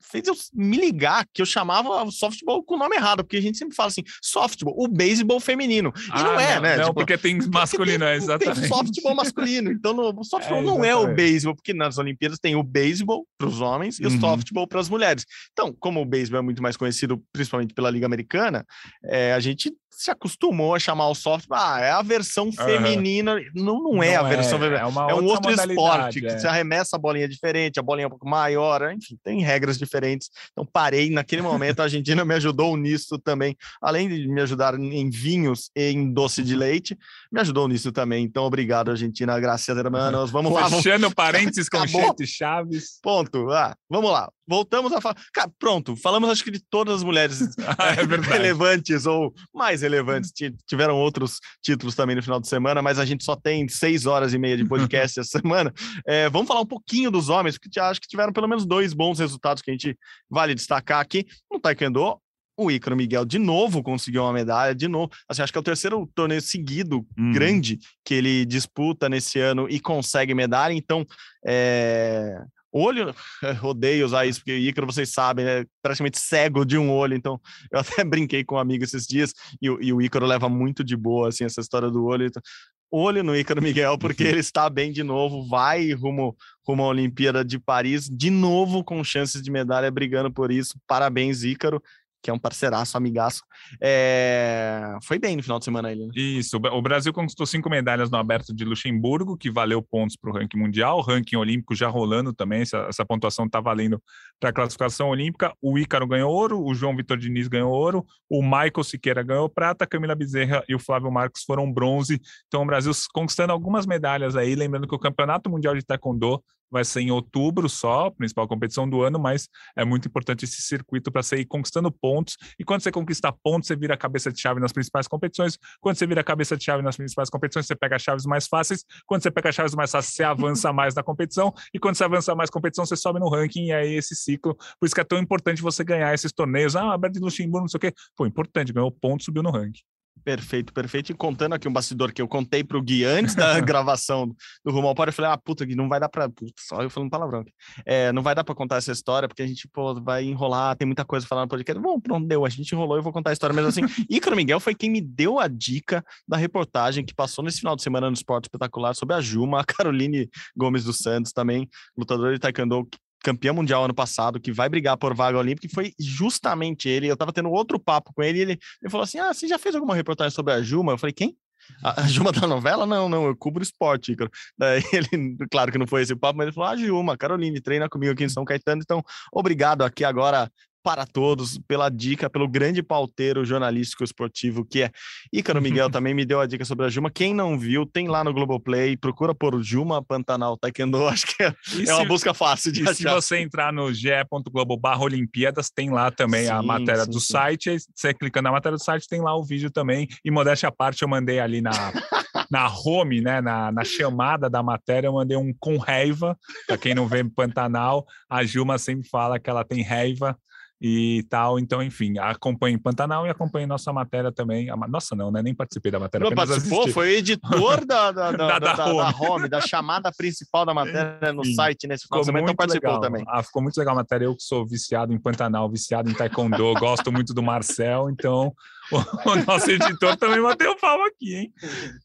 fez 0.00 0.26
eu 0.26 0.34
me 0.54 0.76
ligar 0.76 1.26
que 1.32 1.42
eu 1.42 1.46
chamava 1.46 2.04
o 2.04 2.10
softball 2.10 2.62
com 2.62 2.74
o 2.74 2.78
nome 2.78 2.96
errado, 2.96 3.24
porque 3.24 3.36
a 3.36 3.42
gente 3.42 3.58
sempre 3.58 3.74
fala 3.74 3.88
assim, 3.88 4.02
softball, 4.22 4.74
o 4.76 4.88
beisebol 4.88 5.40
feminino. 5.40 5.92
E 5.96 6.10
ah, 6.10 6.22
não 6.22 6.40
é, 6.40 6.54
não, 6.54 6.62
né? 6.62 6.76
Não, 6.76 6.84
tipo, 6.84 6.94
porque 6.94 7.18
tem 7.18 7.38
masculino, 7.48 8.04
tem, 8.04 8.14
exatamente. 8.14 8.60
Tem 8.60 8.68
softball 8.68 9.14
masculino. 9.14 9.70
Então, 9.70 9.92
no, 9.92 10.18
o 10.18 10.24
softball 10.24 10.60
é, 10.60 10.62
não 10.62 10.84
é 10.84 10.94
o 10.94 11.14
beisebol, 11.14 11.54
porque 11.54 11.72
nas 11.72 11.98
Olimpíadas 11.98 12.38
tem 12.38 12.56
o 12.56 12.62
beisebol 12.62 13.26
para 13.38 13.48
os 13.48 13.60
homens 13.60 13.98
e 13.98 14.06
uhum. 14.06 14.16
o 14.16 14.20
softball 14.20 14.66
para 14.66 14.80
as 14.80 14.88
mulheres. 14.88 15.24
Então, 15.52 15.74
como 15.78 16.00
o 16.00 16.04
beisebol 16.04 16.40
é 16.40 16.42
muito 16.42 16.62
mais 16.62 16.76
conhecido, 16.76 17.22
principalmente 17.32 17.74
pela 17.74 17.90
Liga 17.90 18.06
Americana, 18.06 18.64
é, 19.04 19.32
a 19.32 19.40
gente 19.40 19.72
se 19.96 20.10
acostumou 20.10 20.74
a 20.74 20.78
chamar 20.78 21.08
o 21.08 21.14
soft, 21.14 21.46
ah, 21.50 21.80
é 21.80 21.90
a 21.90 22.02
versão 22.02 22.52
feminina. 22.52 23.36
Uhum. 23.36 23.44
Não, 23.54 23.82
não 23.82 24.02
é 24.02 24.16
não 24.18 24.26
a 24.26 24.28
versão 24.28 24.58
é, 24.58 24.60
feminina. 24.60 24.78
É, 24.78 25.10
é 25.10 25.14
um 25.14 25.24
outro 25.24 25.50
esporte, 25.50 26.18
é. 26.18 26.34
que 26.34 26.38
você 26.38 26.46
arremessa 26.46 26.96
a 26.96 26.98
bolinha 26.98 27.26
diferente, 27.26 27.80
a 27.80 27.82
bolinha 27.82 28.04
é 28.04 28.06
um 28.06 28.10
pouco 28.10 28.28
maior, 28.28 28.92
enfim, 28.92 29.16
tem 29.24 29.40
regras 29.40 29.78
diferentes. 29.78 30.30
Então 30.52 30.66
parei 30.70 31.08
naquele 31.08 31.40
momento, 31.40 31.80
a 31.80 31.84
Argentina 31.84 32.26
me 32.26 32.34
ajudou 32.34 32.76
nisso 32.76 33.18
também, 33.18 33.56
além 33.80 34.06
de 34.06 34.28
me 34.28 34.42
ajudar 34.42 34.78
em 34.78 35.08
vinhos 35.08 35.70
e 35.74 35.90
em 35.90 36.12
doce 36.12 36.42
de 36.42 36.54
leite, 36.54 36.94
me 37.32 37.40
ajudou 37.40 37.66
nisso 37.66 37.90
também. 37.90 38.22
Então, 38.22 38.44
obrigado, 38.44 38.90
Argentina, 38.90 39.40
graças 39.40 39.78
hermanos. 39.78 40.30
Vamos 40.30 40.52
lá. 40.52 40.68
Fechando 40.68 41.00
vamos... 41.00 41.14
parênteses 41.16 41.70
com 41.70 41.86
Chete 41.86 42.26
Chaves. 42.26 42.98
Ponto. 43.02 43.50
Ah, 43.50 43.74
vamos 43.88 44.10
lá. 44.10 44.28
Voltamos 44.46 44.92
a 44.92 45.00
falar. 45.00 45.16
Cara, 45.32 45.50
pronto, 45.58 45.96
falamos 45.96 46.30
acho 46.30 46.44
que 46.44 46.50
de 46.50 46.60
todas 46.60 46.96
as 46.96 47.02
mulheres 47.02 47.40
ah, 47.78 47.88
é 47.90 48.30
relevantes 48.30 49.06
ou 49.06 49.34
mais 49.52 49.82
relevantes. 49.86 50.32
Tiveram 50.66 50.96
outros 50.96 51.40
títulos 51.62 51.94
também 51.94 52.16
no 52.16 52.22
final 52.22 52.40
de 52.40 52.48
semana, 52.48 52.82
mas 52.82 52.98
a 52.98 53.04
gente 53.04 53.24
só 53.24 53.36
tem 53.36 53.68
seis 53.68 54.06
horas 54.06 54.34
e 54.34 54.38
meia 54.38 54.56
de 54.56 54.64
podcast 54.64 55.18
essa 55.20 55.38
semana. 55.38 55.72
É, 56.06 56.28
vamos 56.28 56.48
falar 56.48 56.60
um 56.60 56.66
pouquinho 56.66 57.10
dos 57.10 57.28
homens, 57.28 57.58
porque 57.58 57.80
acho 57.80 58.00
que 58.00 58.08
tiveram 58.08 58.32
pelo 58.32 58.48
menos 58.48 58.66
dois 58.66 58.92
bons 58.92 59.18
resultados 59.18 59.62
que 59.62 59.70
a 59.70 59.74
gente 59.74 59.96
vale 60.28 60.54
destacar 60.54 61.00
aqui. 61.00 61.26
No 61.50 61.60
Taekwondo, 61.60 62.20
o 62.58 62.70
Ícaro 62.70 62.96
Miguel 62.96 63.24
de 63.24 63.38
novo 63.38 63.82
conseguiu 63.82 64.22
uma 64.22 64.32
medalha, 64.32 64.74
de 64.74 64.88
novo. 64.88 65.10
Assim, 65.28 65.42
acho 65.42 65.52
que 65.52 65.58
é 65.58 65.60
o 65.60 65.64
terceiro 65.64 66.10
torneio 66.14 66.40
seguido 66.40 67.06
hum. 67.18 67.32
grande 67.32 67.78
que 68.04 68.14
ele 68.14 68.46
disputa 68.46 69.08
nesse 69.08 69.38
ano 69.38 69.68
e 69.68 69.78
consegue 69.78 70.34
medalha. 70.34 70.72
Então, 70.72 71.04
é, 71.46 72.38
olho, 72.72 73.14
odeio 73.62 74.06
usar 74.06 74.26
isso, 74.26 74.40
porque 74.40 74.56
Ícaro, 74.56 74.86
vocês 74.86 75.10
sabem, 75.12 75.46
é 75.46 75.64
praticamente 75.82 76.18
cego 76.18 76.64
de 76.64 76.76
um 76.76 76.90
olho, 76.90 77.14
então 77.14 77.40
eu 77.70 77.80
até 77.80 78.04
brinquei 78.04 78.44
com 78.44 78.56
um 78.56 78.58
amigo 78.58 78.84
esses 78.84 79.06
dias, 79.06 79.32
e, 79.60 79.66
e 79.66 79.92
o 79.92 80.00
Ícaro 80.00 80.26
leva 80.26 80.48
muito 80.48 80.84
de 80.84 80.96
boa, 80.96 81.28
assim, 81.28 81.44
essa 81.44 81.60
história 81.60 81.90
do 81.90 82.04
olho. 82.04 82.26
Então, 82.26 82.42
olho 82.90 83.22
no 83.22 83.36
Ícaro 83.36 83.62
Miguel, 83.62 83.96
porque 83.98 84.22
ele 84.22 84.40
está 84.40 84.68
bem 84.70 84.92
de 84.92 85.02
novo, 85.02 85.46
vai 85.48 85.92
rumo, 85.92 86.36
rumo 86.66 86.84
à 86.84 86.88
Olimpíada 86.88 87.44
de 87.44 87.58
Paris, 87.58 88.08
de 88.08 88.30
novo 88.30 88.84
com 88.84 89.02
chances 89.02 89.42
de 89.42 89.50
medalha, 89.50 89.90
brigando 89.90 90.32
por 90.32 90.50
isso. 90.50 90.78
Parabéns, 90.86 91.42
Ícaro 91.42 91.82
que 92.26 92.30
é 92.30 92.34
um 92.34 92.38
parceiraço, 92.40 92.96
amigaço. 92.96 93.40
É... 93.80 94.98
Foi 95.04 95.16
bem 95.16 95.36
no 95.36 95.44
final 95.44 95.60
de 95.60 95.64
semana 95.64 95.92
ele. 95.92 96.06
Né? 96.06 96.12
Isso, 96.16 96.56
o 96.56 96.82
Brasil 96.82 97.12
conquistou 97.12 97.46
cinco 97.46 97.70
medalhas 97.70 98.10
no 98.10 98.18
Aberto 98.18 98.52
de 98.52 98.64
Luxemburgo, 98.64 99.36
que 99.36 99.48
valeu 99.48 99.80
pontos 99.80 100.16
para 100.16 100.30
o 100.30 100.34
ranking 100.34 100.58
mundial, 100.58 100.98
o 100.98 101.02
ranking 101.02 101.36
olímpico 101.36 101.72
já 101.72 101.88
rolando 101.88 102.32
também, 102.32 102.62
essa, 102.62 102.78
essa 102.88 103.06
pontuação 103.06 103.46
está 103.46 103.60
valendo 103.60 104.02
para 104.40 104.50
a 104.50 104.52
classificação 104.52 105.08
olímpica. 105.10 105.54
O 105.62 105.78
Ícaro 105.78 106.04
ganhou 106.04 106.32
ouro, 106.32 106.60
o 106.60 106.74
João 106.74 106.96
Vitor 106.96 107.16
Diniz 107.16 107.46
ganhou 107.46 107.70
ouro, 107.70 108.04
o 108.28 108.42
Michael 108.42 108.82
Siqueira 108.82 109.22
ganhou 109.22 109.48
prata, 109.48 109.84
a 109.84 109.86
Camila 109.86 110.16
Bezerra 110.16 110.64
e 110.68 110.74
o 110.74 110.80
Flávio 110.80 111.12
Marcos 111.12 111.44
foram 111.44 111.72
bronze. 111.72 112.20
Então 112.48 112.64
o 112.64 112.66
Brasil 112.66 112.90
conquistando 113.14 113.52
algumas 113.52 113.86
medalhas 113.86 114.34
aí, 114.34 114.56
lembrando 114.56 114.88
que 114.88 114.94
o 114.96 114.98
Campeonato 114.98 115.48
Mundial 115.48 115.76
de 115.76 115.84
Taekwondo 115.84 116.42
vai 116.70 116.84
ser 116.84 117.00
em 117.00 117.10
outubro 117.10 117.68
só, 117.68 118.10
principal 118.10 118.46
competição 118.48 118.88
do 118.88 119.02
ano, 119.02 119.18
mas 119.18 119.48
é 119.76 119.84
muito 119.84 120.08
importante 120.08 120.44
esse 120.44 120.62
circuito 120.62 121.10
para 121.10 121.22
você 121.22 121.36
ir 121.36 121.46
conquistando 121.46 121.90
pontos. 121.90 122.36
E 122.58 122.64
quando 122.64 122.82
você 122.82 122.90
conquista 122.90 123.32
pontos, 123.32 123.68
você 123.68 123.76
vira 123.76 123.96
cabeça 123.96 124.32
de 124.32 124.40
chave 124.40 124.60
nas 124.60 124.72
principais 124.72 125.06
competições. 125.06 125.58
Quando 125.80 125.96
você 125.96 126.06
vira 126.06 126.22
cabeça 126.24 126.56
de 126.56 126.64
chave 126.64 126.82
nas 126.82 126.96
principais 126.96 127.30
competições, 127.30 127.66
você 127.66 127.74
pega 127.74 127.98
chaves 127.98 128.26
mais 128.26 128.46
fáceis. 128.46 128.84
Quando 129.06 129.22
você 129.22 129.30
pega 129.30 129.52
chaves 129.52 129.74
mais 129.74 129.90
fáceis, 129.90 130.14
você 130.14 130.24
avança 130.24 130.72
mais 130.72 130.94
na 130.94 131.02
competição. 131.02 131.52
E 131.72 131.78
quando 131.78 131.96
você 131.96 132.04
avança 132.04 132.34
mais 132.34 132.50
na 132.50 132.52
competição, 132.52 132.84
você 132.84 132.96
sobe 132.96 133.20
no 133.20 133.28
ranking. 133.28 133.66
E 133.66 133.72
aí 133.72 133.94
esse 133.94 134.14
ciclo. 134.14 134.54
Por 134.54 134.86
isso 134.86 134.94
que 134.94 135.00
é 135.00 135.04
tão 135.04 135.18
importante 135.18 135.62
você 135.62 135.84
ganhar 135.84 136.12
esses 136.14 136.32
torneios. 136.32 136.76
Ah, 136.76 136.92
aberto 136.92 137.14
de 137.14 137.20
Luxemburgo, 137.20 137.60
não 137.60 137.68
sei 137.68 137.78
o 137.78 137.80
quê. 137.80 137.92
Pô, 138.16 138.26
importante, 138.26 138.72
ganhou 138.72 138.90
ponto, 138.90 139.24
subiu 139.24 139.42
no 139.42 139.50
ranking. 139.50 139.82
Perfeito, 140.26 140.72
perfeito. 140.72 141.12
E 141.12 141.14
contando 141.14 141.52
aqui 141.52 141.68
um 141.68 141.72
bastidor 141.72 142.12
que 142.12 142.20
eu 142.20 142.26
contei 142.26 142.64
para 142.64 142.76
o 142.76 142.82
Gui 142.82 143.04
antes 143.04 143.36
da 143.36 143.60
gravação 143.62 144.34
do 144.64 144.72
Rumo 144.72 144.88
ao 144.88 144.94
Pódio, 144.94 145.10
eu 145.10 145.14
falei, 145.14 145.30
ah, 145.30 145.38
puta, 145.38 145.64
Gui, 145.64 145.76
não 145.76 145.88
vai 145.88 146.00
dar 146.00 146.08
para... 146.08 146.28
Só 146.58 146.82
eu 146.82 146.90
falando 146.90 147.10
palavrão 147.10 147.42
aqui. 147.42 147.52
É, 147.84 148.10
não 148.10 148.24
vai 148.24 148.34
dar 148.34 148.42
para 148.42 148.52
contar 148.52 148.78
essa 148.78 148.90
história, 148.90 149.28
porque 149.28 149.40
a 149.40 149.46
gente, 149.46 149.68
pô, 149.68 149.94
vai 150.02 150.24
enrolar, 150.24 150.74
tem 150.74 150.84
muita 150.84 151.04
coisa 151.04 151.24
falando 151.24 151.44
no 151.44 151.50
podcast. 151.50 151.80
Bom, 151.80 152.00
pronto, 152.00 152.26
deu, 152.26 152.44
a 152.44 152.48
gente 152.48 152.72
enrolou, 152.72 152.96
eu 152.96 153.04
vou 153.04 153.12
contar 153.12 153.30
a 153.30 153.34
história 153.34 153.54
mesmo 153.54 153.68
assim. 153.68 153.82
Ícaro 154.10 154.34
Miguel 154.34 154.58
foi 154.58 154.74
quem 154.74 154.90
me 154.90 155.00
deu 155.00 155.38
a 155.38 155.46
dica 155.46 156.04
da 156.26 156.36
reportagem 156.36 157.04
que 157.04 157.14
passou 157.14 157.44
nesse 157.44 157.60
final 157.60 157.76
de 157.76 157.84
semana 157.84 158.08
no 158.08 158.14
Esporte 158.14 158.46
Espetacular 158.46 158.96
sobre 158.96 159.14
a 159.14 159.20
Juma, 159.20 159.60
a 159.60 159.64
Caroline 159.64 160.28
Gomes 160.56 160.82
dos 160.82 160.98
Santos 160.98 161.30
também, 161.30 161.68
lutadora 161.96 162.34
de 162.34 162.40
taekwondo, 162.40 162.88
campeão 163.26 163.56
mundial 163.56 163.84
ano 163.84 163.94
passado, 163.94 164.38
que 164.38 164.52
vai 164.52 164.68
brigar 164.68 164.96
por 164.96 165.12
vaga 165.12 165.36
olímpica, 165.36 165.66
e 165.66 165.74
foi 165.74 165.92
justamente 165.98 166.88
ele. 166.88 167.08
Eu 167.08 167.16
tava 167.16 167.32
tendo 167.32 167.50
outro 167.50 167.76
papo 167.76 168.12
com 168.14 168.22
ele, 168.22 168.38
e 168.38 168.42
ele, 168.42 168.58
ele 168.80 168.90
falou 168.90 169.02
assim: 169.02 169.18
Ah, 169.18 169.34
você 169.34 169.48
já 169.48 169.58
fez 169.58 169.74
alguma 169.74 169.96
reportagem 169.96 170.32
sobre 170.32 170.52
a 170.52 170.62
Juma? 170.62 170.92
Eu 170.92 170.98
falei, 170.98 171.12
quem? 171.12 171.36
A, 171.82 172.02
a 172.02 172.06
Juma 172.06 172.30
da 172.30 172.46
novela? 172.46 172.86
Não, 172.86 173.08
não, 173.08 173.26
eu 173.26 173.36
cubro 173.36 173.64
esporte, 173.64 174.12
Ícaro. 174.12 174.30
Daí 174.56 174.80
ele, 174.92 175.36
claro 175.50 175.72
que 175.72 175.78
não 175.78 175.88
foi 175.88 176.02
esse 176.02 176.14
papo, 176.14 176.38
mas 176.38 176.46
ele 176.46 176.54
falou: 176.54 176.70
Ah, 176.70 176.76
Juma, 176.76 177.16
Caroline, 177.16 177.60
treina 177.60 177.88
comigo 177.88 178.12
aqui 178.12 178.22
em 178.22 178.28
São 178.28 178.44
Caetano, 178.44 178.80
então 178.80 179.02
obrigado 179.32 179.82
aqui 179.82 180.04
agora 180.04 180.48
para 180.86 181.04
todos 181.04 181.58
pela 181.66 181.88
dica, 181.88 182.30
pelo 182.30 182.46
grande 182.46 182.80
pauteiro 182.80 183.44
jornalístico 183.44 184.04
esportivo 184.04 184.64
que 184.64 184.84
é 184.84 184.92
Ícaro 185.32 185.60
Miguel 185.60 185.90
também 185.90 186.14
me 186.14 186.24
deu 186.24 186.40
a 186.40 186.46
dica 186.46 186.64
sobre 186.64 186.86
a 186.86 186.88
Juma. 186.88 187.10
Quem 187.10 187.34
não 187.34 187.58
viu, 187.58 187.84
tem 187.84 188.06
lá 188.06 188.22
no 188.22 188.32
Globoplay, 188.32 188.96
procura 188.96 189.34
por 189.34 189.60
Juma 189.60 190.00
Pantanal 190.00 190.56
Taekwondo, 190.56 191.04
acho 191.10 191.26
que 191.26 191.42
é, 191.42 191.52
é 191.88 191.92
uma 191.92 192.04
busca 192.04 192.32
fácil 192.32 192.70
de 192.70 192.82
e 192.82 192.84
achar. 192.84 192.94
se 192.94 193.02
você 193.02 193.38
entrar 193.38 193.72
no 193.72 193.92
ge.globo 193.92 194.80
Olimpíadas, 195.00 195.70
tem 195.70 195.90
lá 195.90 196.08
também 196.12 196.44
sim, 196.44 196.50
a 196.50 196.62
matéria 196.62 197.04
sim, 197.04 197.10
do 197.10 197.18
sim. 197.18 197.32
site, 197.32 197.76
você 197.92 198.14
clica 198.14 198.40
na 198.40 198.52
matéria 198.52 198.78
do 198.78 198.84
site, 198.84 199.08
tem 199.08 199.20
lá 199.20 199.36
o 199.36 199.42
vídeo 199.44 199.72
também, 199.72 200.06
e 200.24 200.30
modéstia 200.30 200.68
à 200.68 200.72
parte, 200.72 201.02
eu 201.02 201.08
mandei 201.08 201.40
ali 201.40 201.60
na, 201.60 201.72
na 202.48 202.72
home, 202.72 203.20
né, 203.20 203.40
na, 203.40 203.72
na 203.72 203.82
chamada 203.82 204.48
da 204.48 204.62
matéria, 204.62 205.08
eu 205.08 205.14
mandei 205.14 205.36
um 205.36 205.52
com 205.58 205.78
raiva, 205.78 206.38
para 206.64 206.78
quem 206.78 206.94
não 206.94 207.08
vê 207.08 207.24
Pantanal, 207.24 208.06
a 208.30 208.44
Juma 208.44 208.78
sempre 208.78 209.08
fala 209.08 209.40
que 209.40 209.50
ela 209.50 209.64
tem 209.64 209.82
raiva 209.82 210.38
e 210.80 211.24
tal. 211.30 211.58
Então, 211.58 211.82
enfim, 211.82 212.18
acompanhe 212.18 212.78
Pantanal 212.78 213.26
e 213.26 213.30
acompanhe 213.30 213.66
nossa 213.66 213.92
matéria 213.92 214.30
também. 214.30 214.68
Nossa, 214.88 215.14
não, 215.14 215.30
né? 215.30 215.42
Nem 215.42 215.54
participei 215.54 215.90
da 215.90 215.98
matéria. 215.98 216.28
Não 216.28 216.34
participou, 216.34 216.80
assisti. 216.80 216.92
foi 216.92 217.16
editor 217.16 217.84
da, 217.86 218.12
da, 218.12 218.32
da, 218.32 218.46
da, 218.46 218.58
da, 218.58 218.74
da, 218.74 219.16
home. 219.18 219.48
da 219.48 219.60
chamada 219.60 220.10
principal 220.16 220.66
da 220.66 220.74
matéria 220.74 221.32
no 221.32 221.44
Sim. 221.44 221.54
site 221.54 221.86
nesse 221.86 222.06
final 222.06 222.22
então 222.22 222.54
participou 222.54 222.90
legal. 222.90 223.00
também. 223.00 223.24
Ah, 223.26 223.42
ficou 223.42 223.62
muito 223.62 223.76
legal 223.78 223.94
a 223.94 223.96
matéria. 223.96 224.26
Eu 224.26 224.36
que 224.36 224.42
sou 224.42 224.66
viciado 224.66 225.12
em 225.12 225.18
Pantanal, 225.18 225.70
viciado 225.70 226.10
em 226.10 226.14
Taekwondo, 226.14 226.74
gosto 226.78 227.10
muito 227.10 227.32
do 227.32 227.42
Marcel, 227.42 228.10
então 228.10 228.52
o, 228.92 229.30
o 229.30 229.44
nosso 229.46 229.70
editor 229.70 230.16
também 230.16 230.42
bateu 230.42 230.76
palma 230.76 231.06
aqui, 231.06 231.34
hein? 231.34 231.52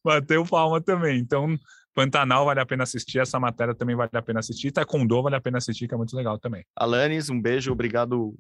Bateu 0.04 0.46
palma 0.46 0.80
também. 0.80 1.20
Então, 1.20 1.58
Pantanal 1.94 2.46
vale 2.46 2.62
a 2.62 2.66
pena 2.66 2.84
assistir, 2.84 3.20
essa 3.20 3.40
matéria 3.40 3.76
também 3.76 3.96
vale 3.96 4.10
a 4.14 4.22
pena 4.22 4.40
assistir, 4.40 4.72
Taekwondo 4.72 5.22
vale 5.22 5.36
a 5.36 5.42
pena 5.42 5.58
assistir, 5.58 5.88
que 5.88 5.94
é 5.94 5.98
muito 5.98 6.16
legal 6.16 6.40
também. 6.40 6.64
Alanis, 6.76 7.30
um 7.30 7.42
beijo, 7.42 7.72
obrigado 7.72 8.34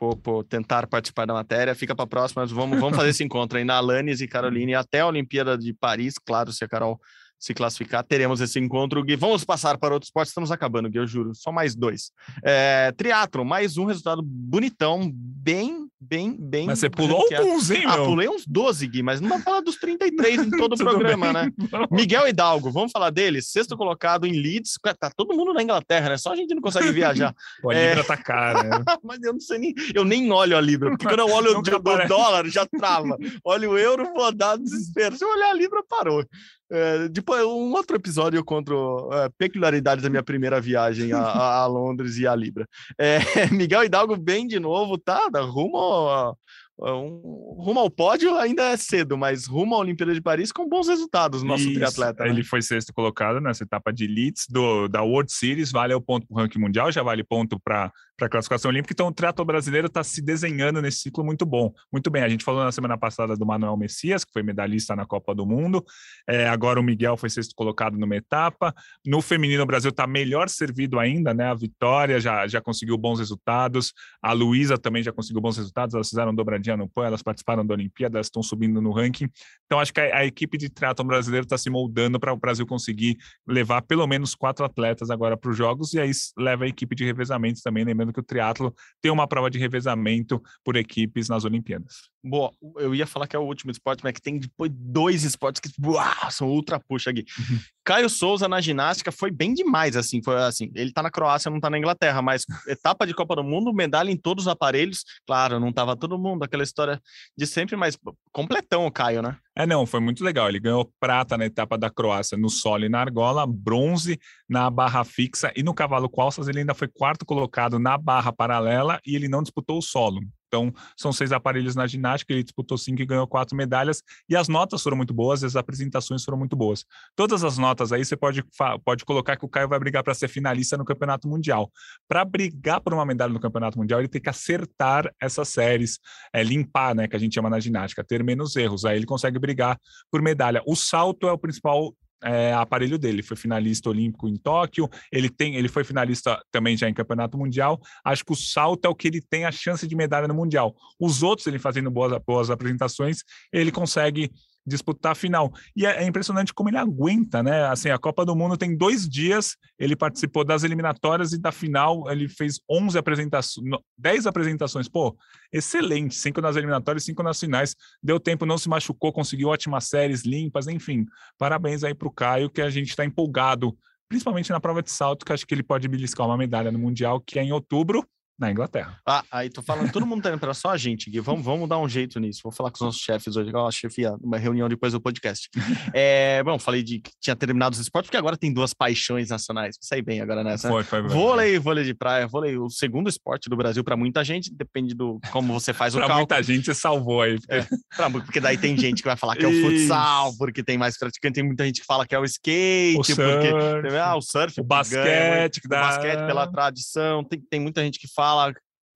por, 0.00 0.16
por, 0.16 0.44
tentar 0.44 0.86
participar 0.86 1.26
da 1.26 1.34
matéria. 1.34 1.74
Fica 1.74 1.94
para 1.94 2.04
a 2.04 2.08
próxima, 2.08 2.46
vamos, 2.46 2.80
vamos 2.80 2.96
fazer 2.96 3.10
esse 3.10 3.22
encontro 3.22 3.58
aí 3.58 3.64
na 3.64 3.76
Alanis 3.76 4.22
e 4.22 4.26
Caroline 4.26 4.74
até 4.74 5.00
a 5.00 5.06
Olimpíada 5.06 5.58
de 5.58 5.74
Paris, 5.74 6.14
claro, 6.18 6.50
se 6.52 6.64
a 6.64 6.68
Carol 6.68 6.98
se 7.40 7.54
classificar, 7.54 8.04
teremos 8.04 8.42
esse 8.42 8.58
encontro, 8.58 9.02
Gui. 9.02 9.16
Vamos 9.16 9.44
passar 9.44 9.78
para 9.78 9.94
outros 9.94 10.08
esportes, 10.08 10.30
estamos 10.30 10.52
acabando, 10.52 10.90
Gui, 10.90 10.98
eu 10.98 11.06
juro. 11.06 11.34
Só 11.34 11.50
mais 11.50 11.74
dois. 11.74 12.12
É, 12.44 12.92
triatlo, 12.92 13.46
mais 13.46 13.78
um 13.78 13.86
resultado 13.86 14.20
bonitão, 14.22 15.10
bem, 15.14 15.88
bem, 15.98 16.36
bem. 16.38 16.66
Mas 16.66 16.80
você 16.80 16.90
pulou 16.90 17.22
alguns, 17.22 17.70
hein, 17.70 17.84
ah, 17.86 17.96
meu? 17.96 18.04
Ah, 18.04 18.06
pulei 18.06 18.28
uns 18.28 18.46
12, 18.46 18.86
Gui, 18.86 19.02
mas 19.02 19.22
não 19.22 19.30
vai 19.30 19.40
falar 19.40 19.60
dos 19.62 19.76
33 19.76 20.48
em 20.48 20.50
todo 20.52 20.74
o 20.74 20.76
programa, 20.76 21.32
bem. 21.32 21.44
né? 21.44 21.52
Miguel 21.90 22.28
Hidalgo, 22.28 22.70
vamos 22.70 22.92
falar 22.92 23.08
dele? 23.08 23.40
Sexto 23.40 23.74
colocado 23.74 24.26
em 24.26 24.32
Leeds. 24.32 24.74
Tá 24.98 25.10
todo 25.10 25.34
mundo 25.34 25.54
na 25.54 25.62
Inglaterra, 25.62 26.10
né? 26.10 26.18
Só 26.18 26.32
a 26.32 26.36
gente 26.36 26.54
não 26.54 26.60
consegue 26.60 26.92
viajar. 26.92 27.34
Pô, 27.62 27.70
a 27.70 27.74
Libra 27.74 28.00
é... 28.00 28.02
tá 28.02 28.18
cara. 28.18 28.62
Né? 28.62 28.84
mas 29.02 29.22
eu 29.22 29.32
não 29.32 29.40
sei 29.40 29.58
nem. 29.58 29.74
Eu 29.94 30.04
nem 30.04 30.30
olho 30.30 30.58
a 30.58 30.60
Libra, 30.60 30.90
porque 30.90 31.06
quando 31.06 31.20
eu 31.20 31.30
olho 31.30 31.56
o, 31.56 31.60
o 31.60 32.08
dólar, 32.08 32.46
já 32.48 32.66
trava. 32.66 33.16
Olha 33.42 33.70
o 33.70 33.78
euro, 33.78 34.12
vou 34.12 34.30
dar 34.30 34.58
desespero. 34.58 35.16
Se 35.16 35.24
eu 35.24 35.30
olhar 35.30 35.50
a 35.50 35.54
Libra, 35.54 35.82
parou. 35.88 36.22
É, 36.70 37.08
depois, 37.08 37.42
um 37.44 37.72
outro 37.72 37.96
episódio 37.96 38.38
eu 38.38 38.44
conto 38.44 39.10
é, 39.12 39.28
peculiaridades 39.36 40.02
da 40.02 40.10
minha 40.10 40.22
primeira 40.22 40.60
viagem 40.60 41.12
a, 41.12 41.20
a, 41.20 41.66
Londres 41.68 42.16
e 42.16 42.26
a 42.26 42.34
Libra. 42.34 42.66
É, 42.98 43.18
Miguel 43.50 43.84
Hidalgo 43.84 44.16
bem 44.16 44.46
de 44.46 44.60
novo, 44.60 44.96
tá? 44.96 45.28
Rumo 45.34 45.76
a, 46.08 46.34
um, 46.82 47.56
rumo 47.58 47.80
ao 47.80 47.90
pódio 47.90 48.34
ainda 48.36 48.62
é 48.62 48.76
cedo, 48.76 49.16
mas 49.16 49.46
rumo 49.46 49.74
à 49.74 49.78
Olimpíada 49.78 50.14
de 50.14 50.20
Paris 50.20 50.50
com 50.50 50.68
bons 50.68 50.88
resultados, 50.88 51.42
nosso 51.42 51.64
Isso. 51.64 51.74
triatleta. 51.74 52.24
Né? 52.24 52.30
Ele 52.30 52.42
foi 52.42 52.62
sexto 52.62 52.92
colocado 52.94 53.40
nessa 53.40 53.64
etapa 53.64 53.92
de 53.92 54.04
elites 54.04 54.46
do, 54.48 54.88
da 54.88 55.02
World 55.02 55.30
Series, 55.30 55.70
vale 55.70 55.92
o 55.92 56.00
ponto 56.00 56.26
para 56.26 56.34
o 56.34 56.38
ranking 56.38 56.58
mundial, 56.58 56.90
já 56.90 57.02
vale 57.02 57.22
ponto 57.22 57.60
para 57.62 57.92
a 58.26 58.30
classificação 58.30 58.70
olímpica. 58.70 58.92
Então, 58.92 59.08
o 59.08 59.12
triatlo 59.12 59.44
brasileiro 59.44 59.88
está 59.88 60.02
se 60.02 60.22
desenhando 60.22 60.80
nesse 60.80 61.00
ciclo 61.00 61.22
muito 61.24 61.44
bom. 61.44 61.72
Muito 61.92 62.10
bem, 62.10 62.22
a 62.22 62.28
gente 62.28 62.44
falou 62.44 62.64
na 62.64 62.72
semana 62.72 62.96
passada 62.96 63.36
do 63.36 63.44
Manuel 63.44 63.76
Messias, 63.76 64.24
que 64.24 64.32
foi 64.32 64.42
medalhista 64.42 64.96
na 64.96 65.04
Copa 65.04 65.34
do 65.34 65.44
Mundo. 65.44 65.84
É, 66.26 66.48
agora 66.48 66.80
o 66.80 66.82
Miguel 66.82 67.16
foi 67.16 67.28
sexto 67.28 67.54
colocado 67.54 67.98
numa 67.98 68.16
etapa. 68.16 68.74
No 69.04 69.20
feminino, 69.20 69.62
o 69.62 69.66
Brasil 69.66 69.90
está 69.90 70.06
melhor 70.06 70.48
servido 70.48 70.98
ainda, 70.98 71.34
né? 71.34 71.50
A 71.50 71.54
Vitória 71.54 72.18
já, 72.20 72.46
já 72.46 72.60
conseguiu 72.60 72.96
bons 72.96 73.18
resultados. 73.18 73.92
A 74.22 74.32
Luísa 74.32 74.78
também 74.78 75.02
já 75.02 75.12
conseguiu 75.12 75.42
bons 75.42 75.56
resultados. 75.56 75.94
Elas 75.94 76.08
fizeram 76.08 76.34
dobradinha 76.34 76.70
Indiana 76.70 76.88
Pan, 76.88 77.06
elas 77.06 77.22
participaram 77.22 77.66
da 77.66 77.74
Olimpíada, 77.74 78.18
elas 78.18 78.26
estão 78.26 78.42
subindo 78.42 78.80
no 78.80 78.92
ranking. 78.92 79.28
Então, 79.66 79.80
acho 79.80 79.92
que 79.92 80.00
a, 80.00 80.18
a 80.18 80.26
equipe 80.26 80.56
de 80.56 80.68
triatlon 80.68 81.06
brasileiro 81.06 81.44
está 81.44 81.58
se 81.58 81.68
moldando 81.68 82.18
para 82.20 82.32
o 82.32 82.36
Brasil 82.36 82.66
conseguir 82.66 83.16
levar 83.46 83.82
pelo 83.82 84.06
menos 84.06 84.34
quatro 84.34 84.64
atletas 84.64 85.10
agora 85.10 85.36
para 85.36 85.50
os 85.50 85.56
Jogos, 85.56 85.92
e 85.92 86.00
aí 86.00 86.10
leva 86.38 86.64
a 86.64 86.68
equipe 86.68 86.94
de 86.94 87.04
revezamento 87.04 87.60
também, 87.62 87.84
lembrando 87.84 88.09
que 88.12 88.20
o 88.20 88.22
triatlo 88.22 88.74
tem 89.00 89.10
uma 89.10 89.26
prova 89.26 89.50
de 89.50 89.58
revezamento 89.58 90.40
por 90.64 90.76
equipes 90.76 91.28
nas 91.28 91.44
Olimpíadas. 91.44 92.10
Boa, 92.22 92.52
eu 92.76 92.94
ia 92.94 93.06
falar 93.06 93.26
que 93.26 93.34
é 93.34 93.38
o 93.38 93.44
último 93.44 93.70
esporte, 93.70 94.04
mas 94.04 94.12
que 94.12 94.20
tem 94.20 94.38
depois 94.38 94.70
dois 94.74 95.24
esportes 95.24 95.60
que 95.60 95.70
uau, 95.82 96.30
são 96.30 96.48
ultra 96.48 96.78
puxa 96.78 97.10
aqui. 97.10 97.24
Uhum. 97.38 97.58
Caio 97.82 98.10
Souza 98.10 98.46
na 98.46 98.60
ginástica 98.60 99.10
foi 99.10 99.30
bem 99.30 99.54
demais, 99.54 99.96
assim, 99.96 100.22
foi 100.22 100.36
assim, 100.36 100.70
ele 100.74 100.92
tá 100.92 101.02
na 101.02 101.10
Croácia, 101.10 101.50
não 101.50 101.58
tá 101.58 101.70
na 101.70 101.78
Inglaterra, 101.78 102.20
mas 102.20 102.44
etapa 102.68 103.06
de 103.06 103.14
Copa 103.14 103.36
do 103.36 103.42
Mundo, 103.42 103.72
medalha 103.72 104.10
em 104.10 104.16
todos 104.16 104.44
os 104.44 104.48
aparelhos, 104.48 105.02
claro, 105.26 105.58
não 105.58 105.72
tava 105.72 105.96
todo 105.96 106.18
mundo, 106.18 106.42
aquela 106.44 106.62
história 106.62 107.00
de 107.36 107.46
sempre, 107.46 107.74
mas 107.74 107.98
completão 108.30 108.86
o 108.86 108.92
Caio, 108.92 109.22
né? 109.22 109.38
É, 109.56 109.66
não, 109.66 109.84
foi 109.84 110.00
muito 110.00 110.24
legal. 110.24 110.48
Ele 110.48 110.60
ganhou 110.60 110.90
prata 110.98 111.36
na 111.36 111.44
etapa 111.44 111.76
da 111.76 111.90
Croácia 111.90 112.38
no 112.38 112.48
solo 112.48 112.84
e 112.84 112.88
na 112.88 113.00
argola, 113.00 113.46
bronze 113.46 114.18
na 114.48 114.70
barra 114.70 115.04
fixa 115.04 115.52
e 115.56 115.62
no 115.62 115.74
cavalo 115.74 116.08
calças 116.08 116.48
ele 116.48 116.60
ainda 116.60 116.74
foi 116.74 116.88
quarto 116.88 117.26
colocado 117.26 117.78
na 117.78 117.98
barra 117.98 118.32
paralela 118.32 119.00
e 119.06 119.16
ele 119.16 119.28
não 119.28 119.42
disputou 119.42 119.78
o 119.78 119.82
solo. 119.82 120.20
Então, 120.50 120.74
são 120.96 121.12
seis 121.12 121.30
aparelhos 121.30 121.76
na 121.76 121.86
ginástica, 121.86 122.32
ele 122.32 122.42
disputou 122.42 122.76
cinco 122.76 123.00
e 123.00 123.06
ganhou 123.06 123.24
quatro 123.24 123.56
medalhas, 123.56 124.02
e 124.28 124.34
as 124.34 124.48
notas 124.48 124.82
foram 124.82 124.96
muito 124.96 125.14
boas, 125.14 125.44
as 125.44 125.54
apresentações 125.54 126.24
foram 126.24 126.36
muito 126.36 126.56
boas. 126.56 126.84
Todas 127.14 127.44
as 127.44 127.56
notas 127.56 127.92
aí 127.92 128.04
você 128.04 128.16
pode, 128.16 128.42
pode 128.84 129.04
colocar 129.04 129.36
que 129.36 129.44
o 129.44 129.48
Caio 129.48 129.68
vai 129.68 129.78
brigar 129.78 130.02
para 130.02 130.12
ser 130.12 130.26
finalista 130.26 130.76
no 130.76 130.84
Campeonato 130.84 131.28
Mundial. 131.28 131.70
Para 132.08 132.24
brigar 132.24 132.80
por 132.80 132.92
uma 132.92 133.06
medalha 133.06 133.32
no 133.32 133.38
Campeonato 133.38 133.78
Mundial, 133.78 134.00
ele 134.00 134.08
tem 134.08 134.20
que 134.20 134.28
acertar 134.28 135.08
essas 135.20 135.48
séries, 135.48 136.00
é, 136.32 136.42
limpar, 136.42 136.96
né, 136.96 137.06
que 137.06 137.14
a 137.14 137.18
gente 137.18 137.34
chama 137.34 137.48
na 137.48 137.60
ginástica, 137.60 138.02
ter 138.02 138.24
menos 138.24 138.56
erros. 138.56 138.84
Aí 138.84 138.96
ele 138.96 139.06
consegue 139.06 139.38
brigar 139.38 139.78
por 140.10 140.20
medalha. 140.20 140.62
O 140.66 140.74
salto 140.74 141.28
é 141.28 141.32
o 141.32 141.38
principal 141.38 141.94
é, 142.22 142.52
aparelho 142.52 142.98
dele. 142.98 143.22
Foi 143.22 143.36
finalista 143.36 143.88
olímpico 143.88 144.28
em 144.28 144.36
Tóquio. 144.36 144.88
Ele 145.10 145.28
tem, 145.28 145.56
ele 145.56 145.68
foi 145.68 145.84
finalista 145.84 146.40
também 146.50 146.76
já 146.76 146.88
em 146.88 146.94
campeonato 146.94 147.36
mundial. 147.38 147.80
Acho 148.04 148.24
que 148.24 148.32
o 148.32 148.36
salto 148.36 148.84
é 148.84 148.88
o 148.88 148.94
que 148.94 149.08
ele 149.08 149.20
tem 149.20 149.44
a 149.44 149.52
chance 149.52 149.86
de 149.86 149.96
medalha 149.96 150.28
no 150.28 150.34
mundial. 150.34 150.74
Os 150.98 151.22
outros, 151.22 151.46
ele 151.46 151.58
fazendo 151.58 151.90
boas, 151.90 152.20
boas 152.26 152.50
apresentações, 152.50 153.22
ele 153.52 153.70
consegue 153.72 154.30
disputar 154.66 155.12
a 155.12 155.14
final. 155.14 155.52
E 155.74 155.86
é, 155.86 156.02
é, 156.02 156.06
impressionante 156.06 156.52
como 156.52 156.68
ele 156.68 156.76
aguenta, 156.76 157.42
né? 157.42 157.66
Assim, 157.66 157.90
a 157.90 157.98
Copa 157.98 158.24
do 158.24 158.36
Mundo 158.36 158.56
tem 158.56 158.76
dois 158.76 159.08
dias, 159.08 159.56
ele 159.78 159.96
participou 159.96 160.44
das 160.44 160.62
eliminatórias 160.62 161.32
e 161.32 161.38
da 161.38 161.52
final, 161.52 162.10
ele 162.10 162.28
fez 162.28 162.60
11 162.70 162.98
apresentações, 162.98 163.66
10 163.98 164.26
apresentações. 164.26 164.88
Pô, 164.88 165.16
excelente, 165.52 166.14
cinco 166.14 166.40
nas 166.40 166.56
eliminatórias, 166.56 167.04
cinco 167.04 167.22
nas 167.22 167.38
finais. 167.38 167.74
Deu 168.02 168.20
tempo, 168.20 168.46
não 168.46 168.58
se 168.58 168.68
machucou, 168.68 169.12
conseguiu 169.12 169.48
ótimas 169.48 169.84
séries 169.84 170.22
limpas, 170.22 170.66
enfim. 170.66 171.06
Parabéns 171.38 171.84
aí 171.84 171.94
para 171.94 172.08
o 172.08 172.12
Caio, 172.12 172.50
que 172.50 172.62
a 172.62 172.70
gente 172.70 172.90
está 172.90 173.04
empolgado, 173.04 173.76
principalmente 174.08 174.50
na 174.50 174.60
prova 174.60 174.82
de 174.82 174.90
salto, 174.90 175.24
que 175.24 175.32
acho 175.32 175.46
que 175.46 175.54
ele 175.54 175.62
pode 175.62 175.88
beliscar 175.88 176.26
uma 176.26 176.36
medalha 176.36 176.70
no 176.70 176.78
Mundial, 176.78 177.20
que 177.20 177.38
é 177.38 177.42
em 177.42 177.52
outubro. 177.52 178.06
Na 178.40 178.50
Inglaterra. 178.50 178.98
Ah, 179.06 179.22
aí 179.30 179.50
tô 179.50 179.60
falando, 179.60 179.92
todo 179.92 180.06
mundo 180.06 180.22
tá 180.22 180.30
indo 180.30 180.38
para 180.38 180.54
só 180.54 180.70
a 180.70 180.76
gente, 180.78 181.10
Gui. 181.10 181.20
Vamos, 181.20 181.44
vamos 181.44 181.68
dar 181.68 181.76
um 181.76 181.86
jeito 181.86 182.18
nisso. 182.18 182.40
Vou 182.42 182.50
falar 182.50 182.70
com 182.70 182.76
os 182.76 182.80
nossos 182.80 183.02
chefes 183.02 183.36
hoje, 183.36 183.50
ó, 183.54 183.70
chefia, 183.70 184.14
uma 184.18 184.38
reunião 184.38 184.66
depois 184.66 184.94
do 184.94 185.00
podcast. 185.00 185.50
É, 185.92 186.42
bom, 186.44 186.58
falei 186.58 186.82
de 186.82 187.00
que 187.00 187.10
tinha 187.20 187.34
terminado 187.34 187.74
os 187.74 187.80
esportes, 187.80 188.08
porque 188.08 188.16
agora 188.16 188.36
tem 188.36 188.52
duas 188.52 188.72
paixões 188.72 189.28
nacionais. 189.28 189.76
Saí 189.80 190.00
bem 190.00 190.20
agora 190.20 190.44
nessa. 190.44 190.68
Foi, 190.68 190.84
foi, 190.84 191.00
foi. 191.00 191.10
Vôlei, 191.10 191.58
vôlei 191.58 191.84
de 191.84 191.92
praia, 191.92 192.26
vôlei, 192.28 192.56
o 192.56 192.70
segundo 192.70 193.08
esporte 193.08 193.50
do 193.50 193.56
Brasil 193.56 193.82
para 193.82 193.96
muita 193.96 194.22
gente, 194.24 194.54
depende 194.54 194.94
do 194.94 195.18
como 195.32 195.52
você 195.52 195.72
faz 195.72 195.94
o 195.96 195.98
pra 195.98 196.06
cálculo. 196.06 196.28
muita 196.28 196.42
gente 196.42 196.66
você 196.66 196.74
salvou 196.74 197.22
aí. 197.22 197.38
É, 197.48 197.66
pra, 197.96 198.08
porque 198.08 198.40
daí 198.40 198.56
tem 198.56 198.76
gente 198.78 199.02
que 199.02 199.08
vai 199.08 199.16
falar 199.16 199.36
que 199.36 199.44
é 199.44 199.48
o 199.48 199.60
futsal, 199.62 200.32
porque 200.38 200.62
tem 200.62 200.78
mais 200.78 200.96
praticante, 200.96 201.34
tem 201.34 201.44
muita 201.44 201.64
gente 201.64 201.80
que 201.80 201.86
fala 201.86 202.06
que 202.06 202.14
é 202.14 202.18
o 202.18 202.24
skate, 202.24 203.12
o 203.12 203.16
porque 203.16 203.96
ah, 204.00 204.16
o 204.16 204.22
surf, 204.22 204.60
o 204.60 204.64
basquete, 204.64 205.02
ganha, 205.04 205.50
o 205.64 205.68
basquete 205.68 206.26
pela 206.26 206.46
tradição, 206.46 207.24
tem, 207.24 207.40
tem 207.40 207.60
muita 207.60 207.82
gente 207.82 207.98
que 207.98 208.08
fala 208.08 208.29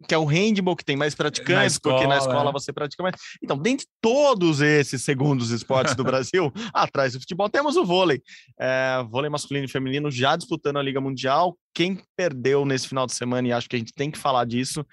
que 0.07 0.14
é 0.14 0.18
o 0.18 0.24
handball, 0.24 0.76
que 0.76 0.85
tem 0.85 0.97
mais 0.97 1.14
praticantes, 1.14 1.55
na 1.55 1.66
escola, 1.66 1.95
porque 1.95 2.09
na 2.09 2.18
escola 2.18 2.51
é. 2.51 2.53
você 2.53 2.72
pratica 2.72 3.03
mais. 3.03 3.14
Então, 3.43 3.57
dentre 3.57 3.87
todos 4.01 4.61
esses 4.61 5.03
segundos 5.03 5.51
esportes 5.51 5.95
do 5.95 6.05
Brasil, 6.05 6.53
atrás 6.72 7.12
do 7.12 7.20
futebol, 7.20 7.49
temos 7.49 7.76
o 7.76 7.85
vôlei. 7.85 8.20
É, 8.59 9.03
vôlei 9.09 9.30
masculino 9.30 9.66
e 9.66 9.70
feminino 9.70 10.11
já 10.11 10.37
disputando 10.37 10.78
a 10.78 10.82
Liga 10.82 11.01
Mundial. 11.01 11.57
Quem 11.74 12.03
perdeu 12.16 12.64
nesse 12.64 12.89
final 12.89 13.07
de 13.07 13.14
semana, 13.14 13.49
e 13.49 13.53
acho 13.53 13.68
que 13.68 13.76
a 13.76 13.78
gente 13.78 13.95
tem 13.95 14.11
que 14.11 14.18
falar 14.18 14.45
disso, 14.45 14.85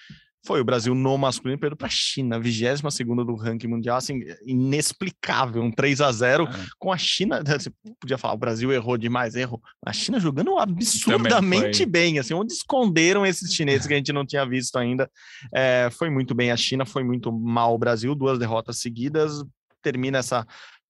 foi 0.44 0.60
o 0.60 0.66
Brasil 0.66 0.96
no 0.96 1.18
masculino 1.18 1.60
perdeu 1.60 1.78
para 1.78 1.88
a 1.88 1.92
China, 1.92 2.40
22 2.40 2.94
segunda 2.94 3.24
do 3.24 3.36
ranking 3.36 3.68
mundial, 3.68 3.98
assim, 3.98 4.22
inexplicável, 4.46 5.62
um 5.62 5.72
3 5.72 6.02
a 6.02 6.12
0 6.12 6.46
é. 6.46 6.48
com 6.80 6.92
a 6.92 6.98
China, 6.98 7.44
você 7.44 7.72
podia 8.00 8.18
falar, 8.18 8.34
o 8.34 8.38
Brasil 8.38 8.72
errou 8.72 8.98
demais, 8.98 9.36
errou, 9.36 9.62
a 9.86 9.94
China 9.94 10.20
jogando 10.20 10.58
absurdamente 10.58 11.86
bem, 11.86 12.18
assim, 12.18 12.34
onde 12.34 12.54
esconderam 12.54 13.26
esses 13.26 13.54
chineses 13.54 13.86
que 13.86 13.94
a 13.94 13.98
gente 13.98 14.12
não 14.12 14.26
tinha 14.26 14.46
visto 14.46 14.78
ainda, 14.78 15.10
é, 15.54 15.90
foi 15.92 16.10
muito 16.10 16.34
bem 16.34 16.52
a 16.52 16.58
China, 16.58 16.86
foi 16.86 17.04
muito 17.04 17.32
mal 17.32 17.76
o 17.76 17.80
Brasil, 17.80 18.16
duas 18.16 18.40
derrotas 18.40 18.80
seguidas, 18.80 19.44
termina 19.82 20.20
essa 20.20 20.46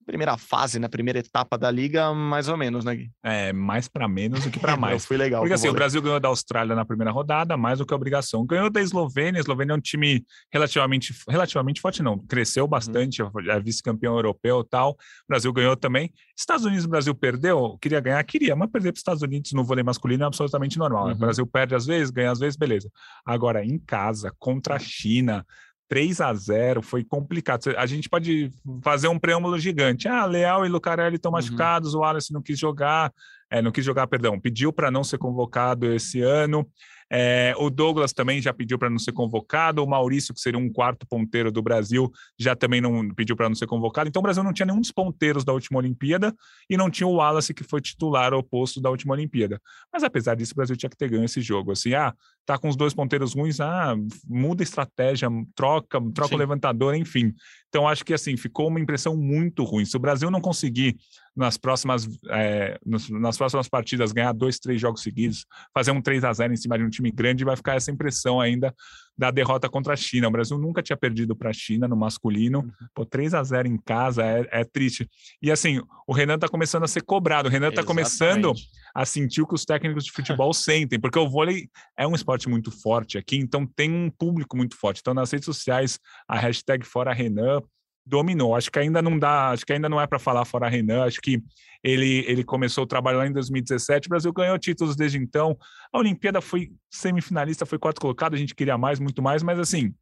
primeira 0.06 0.38
fase, 0.38 0.80
na 0.80 0.86
né? 0.86 0.90
primeira 0.90 1.20
etapa 1.20 1.58
da 1.58 1.70
liga, 1.70 2.14
mais 2.14 2.48
ou 2.48 2.58
menos, 2.58 2.84
né, 2.84 2.96
Gui? 2.96 3.12
É, 3.24 3.54
mais 3.54 3.88
para 3.88 4.08
menos 4.08 4.44
do 4.44 4.52
que 4.52 4.60
para 4.60 4.76
mais. 4.78 5.06
Foi 5.06 5.18
legal. 5.18 5.42
Porque 5.42 5.54
assim, 5.54 5.70
o 5.70 5.74
Brasil 5.74 6.02
ganhou 6.02 6.20
da 6.20 6.28
Austrália 6.28 6.76
na 6.76 6.86
primeira 6.86 7.12
rodada, 7.12 7.56
mais 7.58 7.80
do 7.80 7.86
que 7.86 7.94
a 7.94 7.96
obrigação. 7.96 8.46
Ganhou 8.46 8.70
da 8.70 8.82
Eslovênia, 8.82 9.40
a 9.40 9.42
Eslovênia 9.42 9.74
é 9.74 9.76
um 9.76 9.82
time 9.82 10.26
relativamente, 10.52 11.14
relativamente 11.28 11.82
forte, 11.82 12.04
não, 12.04 12.18
cresceu 12.18 12.64
uhum. 12.64 12.70
bastante, 12.70 13.22
uhum. 13.22 13.32
é 13.50 13.60
vice-campeão 13.60 14.16
europeu 14.16 14.62
e 14.62 14.70
tal. 14.70 14.92
O 14.92 14.96
Brasil 15.30 15.52
ganhou 15.54 15.76
também. 15.76 16.12
Estados 16.38 16.66
Unidos, 16.66 16.86
o 16.86 16.90
Brasil 16.90 17.16
perdeu, 17.16 17.78
queria 17.82 18.00
ganhar, 18.00 18.24
queria, 18.24 18.56
mas 18.56 18.70
perder 18.70 18.92
para 18.92 18.98
os 18.98 19.02
Estados 19.02 19.22
Unidos 19.22 19.52
no 19.54 19.64
vôlei 19.64 19.84
masculino 19.84 20.24
é 20.24 20.28
absolutamente 20.28 20.78
normal. 20.78 21.06
Né? 21.06 21.12
Uhum. 21.12 21.18
O 21.18 21.20
Brasil 21.20 21.48
perde 21.48 21.76
às 21.76 21.86
vezes, 21.86 22.10
ganha 22.10 22.32
às 22.32 22.40
vezes, 22.40 22.56
beleza. 22.56 22.90
Agora, 23.26 23.64
em 23.64 23.78
casa, 23.78 24.34
contra 24.40 24.76
a 24.76 24.80
China, 24.80 25.46
3 25.92 26.22
a 26.22 26.34
0 26.34 26.82
foi 26.82 27.04
complicado. 27.04 27.76
A 27.76 27.86
gente 27.86 28.08
pode 28.08 28.50
fazer 28.82 29.10
um 29.10 29.20
preâmbulo 29.20 29.60
gigante. 29.60 30.08
Ah, 30.08 30.26
Leal 30.26 30.66
e 30.66 30.70
Lucarelli 30.70 31.18
estão 31.18 31.30
uhum. 31.30 31.38
machucados, 31.38 31.94
o 31.94 32.00
Wallace 32.00 32.32
não 32.32 32.42
quis 32.42 32.58
jogar, 32.58 33.12
é, 33.50 33.62
não 33.62 33.74
quis 33.74 33.84
jogar, 33.84 34.08
perdão, 34.08 34.40
pediu 34.40 34.72
para 34.72 34.90
não 34.90 35.04
ser 35.04 35.18
convocado 35.18 35.92
esse 35.94 36.22
ano. 36.22 36.66
É, 37.14 37.54
o 37.58 37.70
Douglas 37.70 38.14
também 38.14 38.42
já 38.42 38.54
pediu 38.54 38.80
para 38.80 38.90
não 38.90 38.98
ser 38.98 39.12
convocado. 39.12 39.84
O 39.84 39.88
Maurício, 39.88 40.34
que 40.34 40.40
seria 40.40 40.58
um 40.58 40.72
quarto 40.72 41.06
ponteiro 41.06 41.52
do 41.52 41.62
Brasil, 41.62 42.10
já 42.40 42.56
também 42.56 42.80
não 42.80 43.14
pediu 43.14 43.36
para 43.36 43.50
não 43.50 43.56
ser 43.56 43.68
convocado. 43.68 44.08
Então 44.08 44.22
o 44.22 44.24
Brasil 44.24 44.42
não 44.42 44.54
tinha 44.54 44.66
nenhum 44.66 44.80
dos 44.80 44.94
ponteiros 44.94 45.44
da 45.44 45.52
última 45.52 45.80
Olimpíada 45.80 46.34
e 46.70 46.78
não 46.78 46.90
tinha 46.90 47.06
o 47.06 47.16
Wallace, 47.16 47.54
que 47.54 47.66
foi 47.66 47.82
titular 47.82 48.34
oposto 48.34 48.80
da 48.80 48.90
última 48.90 49.14
Olimpíada. 49.14 49.62
Mas 49.92 50.04
apesar 50.04 50.36
disso, 50.36 50.54
o 50.54 50.56
Brasil 50.56 50.78
tinha 50.78 50.90
que 50.90 50.96
ter 50.96 51.10
ganho 51.10 51.26
esse 51.26 51.42
jogo. 51.42 51.74
Assim, 51.74 51.94
ah, 51.94 52.14
tá 52.46 52.58
com 52.58 52.70
os 52.70 52.78
dois 52.78 52.94
ponteiros 52.94 53.34
ruins, 53.34 53.60
ah, 53.60 53.94
muda 54.26 54.62
a 54.62 54.64
estratégia, 54.64 55.28
troca, 55.54 56.00
troca 56.14 56.30
Sim. 56.30 56.36
o 56.36 56.38
levantador, 56.38 56.96
enfim. 56.96 57.34
Então 57.68 57.88
acho 57.88 58.06
que 58.06 58.14
assim 58.14 58.38
ficou 58.38 58.68
uma 58.68 58.80
impressão 58.80 59.18
muito 59.18 59.64
ruim. 59.64 59.84
Se 59.84 59.98
o 59.98 60.00
Brasil 60.00 60.32
não 60.32 60.42
conseguir 60.42 60.98
nas 61.36 61.58
próximas, 61.58 62.08
é, 62.30 62.78
nas 62.86 63.38
próximas 63.38 63.70
partidas 63.70 64.12
ganhar 64.12 64.34
dois, 64.34 64.60
três 64.60 64.80
jogos 64.80 65.02
seguidos, 65.02 65.46
fazer 65.74 65.92
um 65.92 66.02
3 66.02 66.24
a 66.24 66.34
0 66.34 66.54
em 66.54 66.58
cima 66.58 66.78
de 66.78 66.84
um 66.84 66.90
time 66.90 67.12
grande, 67.12 67.46
vai 67.46 67.56
ficar 67.56 67.76
essa 67.76 67.92
impressão 67.92 68.40
ainda 68.40 68.74
da 69.18 69.30
derrota 69.30 69.70
contra 69.70 69.94
a 69.94 69.96
China. 69.96 70.28
O 70.28 70.32
Brasil 70.32 70.58
nunca 70.58 70.82
tinha 70.82 70.98
perdido 70.98 71.36
para 71.36 71.50
a 71.50 71.54
China 71.54 71.88
no 71.88 71.96
masculino. 71.96 72.60
Uhum. 72.60 72.72
Pô, 72.94 73.06
3 73.06 73.34
a 73.34 73.44
0 73.44 73.68
em 73.68 73.78
casa 73.78 74.24
é, 74.24 74.48
é, 74.52 74.64
triste. 74.64 75.08
E 75.42 75.52
assim, 75.52 75.80
o 76.08 76.14
Renan 76.14 76.36
está 76.36 76.48
começando 76.48 76.84
a 76.84 76.88
ser 76.88 77.02
cobrado. 77.02 77.48
O 77.48 77.52
Renan 77.52 77.70
está 77.70 77.84
começando 77.84 78.54
a 78.96 79.06
sentir 79.06 79.42
o 79.42 79.48
que 79.48 79.56
os 79.56 79.64
técnicos 79.64 80.06
de 80.06 80.12
futebol 80.12 80.52
sentem, 80.54 81.00
porque 81.00 81.20
o 81.20 81.30
vôlei 81.30 81.70
é 81.98 82.06
um 82.08 82.16
esporte 82.16 82.50
muito 82.50 82.72
forte 82.72 83.18
aqui, 83.18 83.38
então 83.38 83.66
tem 83.66 83.92
um 83.92 84.10
público 84.10 84.58
muito 84.58 84.76
forte. 84.76 85.00
Então, 85.00 85.14
nas 85.14 85.32
redes 85.32 85.46
sociais, 85.46 86.00
a 86.28 86.38
hashtag 86.38 86.86
Fora 86.86 87.14
Renan 87.14 87.62
dominou. 88.06 88.56
Acho 88.56 88.72
que 88.72 88.80
ainda 88.80 89.02
não 89.02 89.18
dá, 89.18 89.50
acho 89.50 89.66
que 89.66 89.74
ainda 89.74 89.90
não 89.90 90.00
é 90.00 90.08
para 90.08 90.20
falar 90.20 90.46
fora 90.46 90.70
Renan. 90.70 91.06
Acho 91.06 91.22
que 91.22 91.42
ele, 91.84 92.26
ele 92.28 92.44
começou 92.44 92.84
o 92.84 92.88
trabalho 92.88 93.18
lá 93.20 93.28
em 93.28 93.32
2017. 93.32 94.08
O 94.08 94.10
Brasil 94.10 94.34
ganhou 94.34 94.58
títulos 94.58 94.96
desde 94.96 95.18
então. 95.18 95.58
A 95.92 95.98
Olimpíada 96.00 96.42
foi 96.42 96.72
semifinalista, 96.90 97.66
foi 97.66 97.80
quarto 97.80 98.02
colocado. 98.02 98.34
A 98.34 98.38
gente 98.38 98.56
queria 98.56 98.78
mais, 98.78 99.00
muito 99.00 99.22
mais, 99.22 99.44
mas 99.44 99.60
assim, 99.60 99.94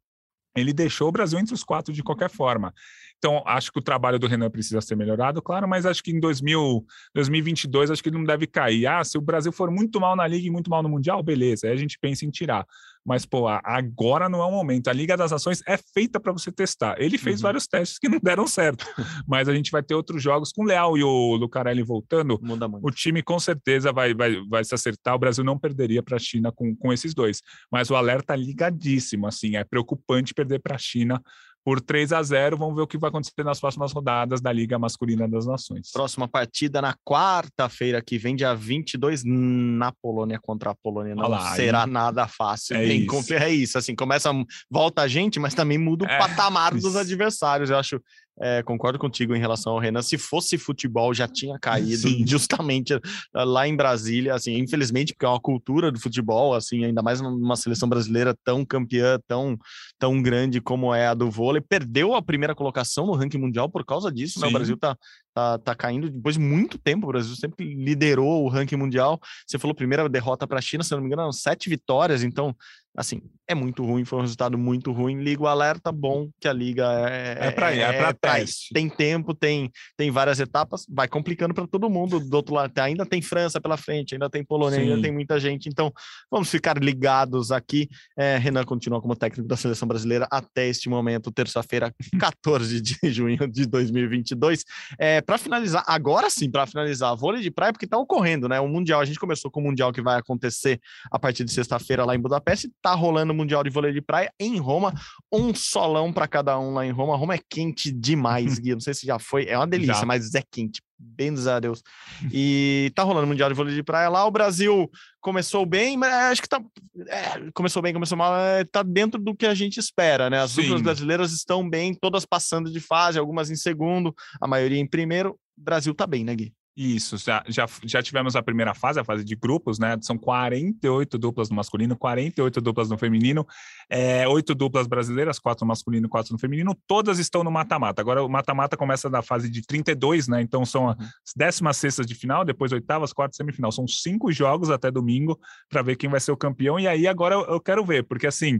ele 0.56 0.72
deixou 0.72 1.08
o 1.08 1.12
Brasil 1.12 1.38
entre 1.38 1.54
os 1.54 1.62
quatro 1.62 1.92
de 1.92 2.02
qualquer 2.02 2.30
forma. 2.30 2.74
Então, 3.20 3.42
acho 3.46 3.70
que 3.70 3.78
o 3.78 3.82
trabalho 3.82 4.18
do 4.18 4.26
Renan 4.26 4.50
precisa 4.50 4.80
ser 4.80 4.96
melhorado, 4.96 5.42
claro, 5.42 5.68
mas 5.68 5.84
acho 5.84 6.02
que 6.02 6.10
em 6.10 6.18
2000, 6.18 6.82
2022, 7.14 7.90
acho 7.90 8.02
que 8.02 8.08
ele 8.08 8.16
não 8.16 8.24
deve 8.24 8.46
cair. 8.46 8.86
Ah, 8.86 9.04
se 9.04 9.18
o 9.18 9.20
Brasil 9.20 9.52
for 9.52 9.70
muito 9.70 10.00
mal 10.00 10.16
na 10.16 10.26
Liga 10.26 10.46
e 10.46 10.50
muito 10.50 10.70
mal 10.70 10.82
no 10.82 10.88
Mundial, 10.88 11.22
beleza, 11.22 11.66
aí 11.66 11.72
a 11.74 11.76
gente 11.76 11.98
pensa 12.00 12.24
em 12.24 12.30
tirar. 12.30 12.66
Mas, 13.04 13.26
pô, 13.26 13.46
agora 13.48 14.28
não 14.28 14.40
é 14.40 14.44
o 14.44 14.50
momento. 14.50 14.88
A 14.88 14.92
Liga 14.92 15.16
das 15.16 15.30
Nações 15.30 15.62
é 15.66 15.76
feita 15.76 16.20
para 16.20 16.32
você 16.32 16.52
testar. 16.52 17.00
Ele 17.00 17.16
fez 17.16 17.36
uhum. 17.36 17.42
vários 17.42 17.66
testes 17.66 17.98
que 17.98 18.08
não 18.08 18.18
deram 18.18 18.46
certo, 18.46 18.86
mas 19.26 19.48
a 19.48 19.54
gente 19.54 19.70
vai 19.70 19.82
ter 19.82 19.94
outros 19.94 20.22
jogos 20.22 20.52
com 20.52 20.62
o 20.62 20.66
Leal 20.66 20.96
e 20.96 21.04
o 21.04 21.36
Lucarelli 21.36 21.82
voltando. 21.82 22.38
O 22.82 22.90
time 22.90 23.22
com 23.22 23.38
certeza 23.38 23.92
vai, 23.92 24.14
vai, 24.14 24.36
vai 24.48 24.64
se 24.64 24.74
acertar. 24.74 25.14
O 25.14 25.18
Brasil 25.18 25.44
não 25.44 25.58
perderia 25.58 26.02
para 26.02 26.16
a 26.16 26.18
China 26.20 26.52
com, 26.52 26.74
com 26.74 26.92
esses 26.92 27.14
dois. 27.14 27.42
Mas 27.70 27.90
o 27.90 27.96
alerta 27.96 28.34
ligadíssimo, 28.34 29.26
assim, 29.26 29.56
é 29.56 29.64
preocupante 29.64 30.32
perder 30.32 30.60
para 30.60 30.76
a 30.76 30.78
China 30.78 31.22
por 31.64 31.80
3 31.80 32.12
a 32.12 32.22
0. 32.22 32.56
Vamos 32.56 32.74
ver 32.74 32.82
o 32.82 32.86
que 32.86 32.98
vai 32.98 33.08
acontecer 33.08 33.44
nas 33.44 33.60
próximas 33.60 33.92
rodadas 33.92 34.40
da 34.40 34.52
Liga 34.52 34.78
Masculina 34.78 35.28
das 35.28 35.46
Nações. 35.46 35.90
Próxima 35.92 36.28
partida 36.28 36.80
na 36.80 36.94
quarta-feira 37.04 38.02
que 38.02 38.18
vem, 38.18 38.34
dia 38.36 38.54
22, 38.54 39.22
na 39.24 39.92
Polônia 40.02 40.38
contra 40.40 40.70
a 40.70 40.74
Polônia. 40.74 41.14
Não 41.14 41.54
será 41.54 41.84
aí... 41.84 41.90
nada 41.90 42.26
fácil. 42.26 42.76
É 42.76 42.84
isso. 42.84 43.34
é 43.34 43.50
isso, 43.50 43.78
assim, 43.78 43.94
começa, 43.94 44.30
volta 44.70 45.02
a 45.02 45.08
gente, 45.08 45.38
mas 45.38 45.54
também 45.54 45.78
muda 45.78 46.04
o 46.04 46.08
é, 46.08 46.18
patamar 46.18 46.74
isso. 46.74 46.86
dos 46.86 46.96
adversários. 46.96 47.70
Eu 47.70 47.78
acho 47.78 48.00
é, 48.40 48.62
concordo 48.62 48.98
contigo 48.98 49.34
em 49.34 49.38
relação 49.38 49.74
ao 49.74 49.78
Renan. 49.78 50.00
Se 50.00 50.16
fosse 50.16 50.56
futebol, 50.56 51.12
já 51.12 51.28
tinha 51.28 51.58
caído 51.58 52.08
Sim. 52.08 52.26
justamente 52.26 52.94
eh, 52.94 53.00
lá 53.34 53.68
em 53.68 53.76
Brasília. 53.76 54.34
Assim, 54.34 54.56
infelizmente, 54.56 55.12
porque 55.12 55.26
é 55.26 55.28
uma 55.28 55.40
cultura 55.40 55.92
do 55.92 56.00
futebol, 56.00 56.54
assim, 56.54 56.84
ainda 56.84 57.02
mais 57.02 57.20
numa 57.20 57.56
seleção 57.56 57.88
brasileira 57.88 58.34
tão 58.42 58.64
campeã, 58.64 59.18
tão, 59.28 59.58
tão 59.98 60.22
grande 60.22 60.60
como 60.60 60.94
é 60.94 61.08
a 61.08 61.14
do 61.14 61.30
vôlei. 61.30 61.60
Perdeu 61.60 62.14
a 62.14 62.22
primeira 62.22 62.54
colocação 62.54 63.06
no 63.06 63.14
ranking 63.14 63.38
mundial 63.38 63.68
por 63.68 63.84
causa 63.84 64.10
disso. 64.10 64.40
Né? 64.40 64.48
O 64.48 64.52
Brasil 64.52 64.76
tá, 64.76 64.96
tá, 65.34 65.58
tá 65.58 65.74
caindo 65.74 66.10
depois 66.10 66.36
de 66.36 66.40
muito 66.40 66.78
tempo. 66.78 67.06
O 67.06 67.10
Brasil 67.10 67.34
sempre 67.36 67.74
liderou 67.74 68.44
o 68.44 68.48
ranking 68.48 68.76
mundial. 68.76 69.20
Você 69.46 69.58
falou 69.58 69.74
primeira 69.74 70.08
derrota 70.08 70.46
para 70.46 70.58
a 70.58 70.62
China, 70.62 70.82
se 70.82 70.92
não 70.92 71.00
me 71.00 71.06
engano, 71.06 71.32
sete 71.32 71.68
vitórias. 71.68 72.22
Então, 72.22 72.54
assim, 72.96 73.22
é 73.48 73.54
muito 73.54 73.84
ruim, 73.84 74.04
foi 74.04 74.18
um 74.18 74.22
resultado 74.22 74.56
muito 74.56 74.92
ruim. 74.92 75.22
Liga 75.22 75.42
o 75.42 75.46
alerta, 75.46 75.90
bom 75.90 76.28
que 76.40 76.46
a 76.46 76.52
liga 76.52 76.86
é, 77.08 77.48
é 77.48 77.50
para 77.50 77.74
é, 77.74 77.80
é 77.80 77.92
para 77.92 78.12
teste. 78.12 78.72
Tem 78.72 78.88
tempo, 78.88 79.34
tem, 79.34 79.70
tem 79.96 80.10
várias 80.10 80.38
etapas, 80.38 80.86
vai 80.88 81.08
complicando 81.08 81.54
para 81.54 81.66
todo 81.66 81.90
mundo. 81.90 82.20
Do 82.20 82.36
outro 82.36 82.54
lado, 82.54 82.72
ainda 82.78 83.06
tem 83.06 83.20
França 83.22 83.60
pela 83.60 83.76
frente, 83.76 84.14
ainda 84.14 84.28
tem 84.28 84.44
Polônia, 84.44 84.78
Sim. 84.78 84.90
ainda 84.90 85.02
tem 85.02 85.12
muita 85.12 85.38
gente. 85.38 85.68
Então, 85.68 85.92
vamos 86.30 86.50
ficar 86.50 86.80
ligados 86.82 87.50
aqui. 87.50 87.88
É, 88.16 88.36
Renan 88.38 88.64
continua 88.64 89.00
como 89.00 89.16
técnico 89.16 89.48
da 89.48 89.56
seleção 89.56 89.86
brasileira 89.86 90.26
até 90.30 90.68
este 90.68 90.88
momento, 90.88 91.32
terça-feira, 91.32 91.92
14 92.20 92.80
de 92.80 92.96
junho 93.10 93.48
de 93.48 93.66
2022. 93.66 94.64
É, 94.98 95.20
para 95.30 95.38
finalizar, 95.38 95.84
agora 95.86 96.28
sim, 96.28 96.50
para 96.50 96.66
finalizar, 96.66 97.14
vôlei 97.14 97.40
de 97.40 97.52
praia, 97.52 97.72
porque 97.72 97.84
está 97.84 97.96
ocorrendo, 97.96 98.48
né? 98.48 98.58
O 98.58 98.66
Mundial, 98.66 99.00
a 99.00 99.04
gente 99.04 99.20
começou 99.20 99.48
com 99.48 99.60
o 99.60 99.62
Mundial 99.62 99.92
que 99.92 100.02
vai 100.02 100.18
acontecer 100.18 100.80
a 101.08 101.20
partir 101.20 101.44
de 101.44 101.52
sexta-feira 101.52 102.04
lá 102.04 102.16
em 102.16 102.18
Budapeste 102.18 102.68
tá 102.82 102.94
rolando 102.94 103.32
o 103.32 103.36
Mundial 103.36 103.62
de 103.62 103.70
Vôlei 103.70 103.92
de 103.92 104.00
Praia 104.00 104.32
em 104.40 104.58
Roma, 104.58 104.92
um 105.30 105.54
solão 105.54 106.12
para 106.12 106.26
cada 106.26 106.58
um 106.58 106.74
lá 106.74 106.84
em 106.84 106.90
Roma. 106.90 107.16
Roma 107.16 107.36
é 107.36 107.40
quente 107.48 107.92
demais, 107.92 108.58
Gui. 108.58 108.72
Não 108.72 108.80
sei 108.80 108.92
se 108.92 109.06
já 109.06 109.20
foi, 109.20 109.46
é 109.46 109.56
uma 109.56 109.68
delícia, 109.68 109.94
já. 109.94 110.04
mas 110.04 110.34
é 110.34 110.42
quente. 110.50 110.82
Bem 111.02 111.32
dos 111.32 111.46
a 111.46 111.58
Deus. 111.58 111.82
E 112.30 112.92
tá 112.94 113.02
rolando 113.02 113.24
o 113.24 113.28
Mundial 113.28 113.48
de 113.48 113.54
Vôlei 113.54 113.74
de 113.74 113.82
Praia 113.82 114.10
lá. 114.10 114.26
O 114.26 114.30
Brasil 114.30 114.90
começou 115.20 115.64
bem, 115.64 115.96
mas 115.96 116.12
acho 116.12 116.42
que 116.42 116.48
tá. 116.48 116.60
É, 117.08 117.50
começou 117.54 117.80
bem, 117.80 117.94
começou 117.94 118.18
mal, 118.18 118.36
é, 118.36 118.64
tá 118.64 118.82
dentro 118.82 119.18
do 119.18 119.34
que 119.34 119.46
a 119.46 119.54
gente 119.54 119.80
espera, 119.80 120.28
né? 120.28 120.38
As 120.40 120.54
duplas 120.54 120.82
brasileiras 120.82 121.32
estão 121.32 121.68
bem, 121.68 121.94
todas 121.94 122.26
passando 122.26 122.70
de 122.70 122.80
fase, 122.80 123.18
algumas 123.18 123.50
em 123.50 123.56
segundo, 123.56 124.14
a 124.40 124.46
maioria 124.46 124.78
em 124.78 124.86
primeiro. 124.86 125.38
O 125.56 125.62
Brasil 125.62 125.94
tá 125.94 126.06
bem, 126.06 126.22
né, 126.22 126.34
Gui? 126.34 126.52
Isso, 126.82 127.18
já, 127.18 127.44
já, 127.46 127.66
já 127.84 128.02
tivemos 128.02 128.34
a 128.34 128.42
primeira 128.42 128.72
fase, 128.72 128.98
a 128.98 129.04
fase 129.04 129.22
de 129.22 129.36
grupos, 129.36 129.78
né? 129.78 129.98
São 130.00 130.16
48 130.16 131.18
duplas 131.18 131.50
no 131.50 131.56
masculino, 131.56 131.94
48 131.94 132.58
duplas 132.58 132.88
no 132.88 132.96
feminino, 132.96 133.46
é, 133.90 134.26
8 134.26 134.54
duplas 134.54 134.86
brasileiras, 134.86 135.38
4 135.38 135.62
no 135.62 135.68
masculino, 135.68 136.08
4 136.08 136.32
no 136.32 136.38
feminino, 136.38 136.74
todas 136.86 137.18
estão 137.18 137.44
no 137.44 137.50
mata-mata. 137.50 138.00
Agora 138.00 138.24
o 138.24 138.30
mata-mata 138.30 138.78
começa 138.78 139.10
da 139.10 139.20
fase 139.20 139.50
de 139.50 139.60
32, 139.60 140.26
né? 140.26 140.40
Então 140.40 140.64
são 140.64 140.88
as 140.88 140.96
16 141.36 141.98
uhum. 141.98 142.04
de 142.06 142.14
final, 142.14 142.46
depois 142.46 142.72
oitavas, 142.72 143.12
quartas 143.12 143.36
semifinal. 143.36 143.70
São 143.70 143.86
cinco 143.86 144.32
jogos 144.32 144.70
até 144.70 144.90
domingo 144.90 145.38
para 145.68 145.82
ver 145.82 145.96
quem 145.96 146.08
vai 146.08 146.18
ser 146.18 146.32
o 146.32 146.36
campeão. 146.36 146.80
E 146.80 146.88
aí 146.88 147.06
agora 147.06 147.34
eu 147.34 147.60
quero 147.60 147.84
ver, 147.84 148.04
porque 148.04 148.26
assim, 148.26 148.58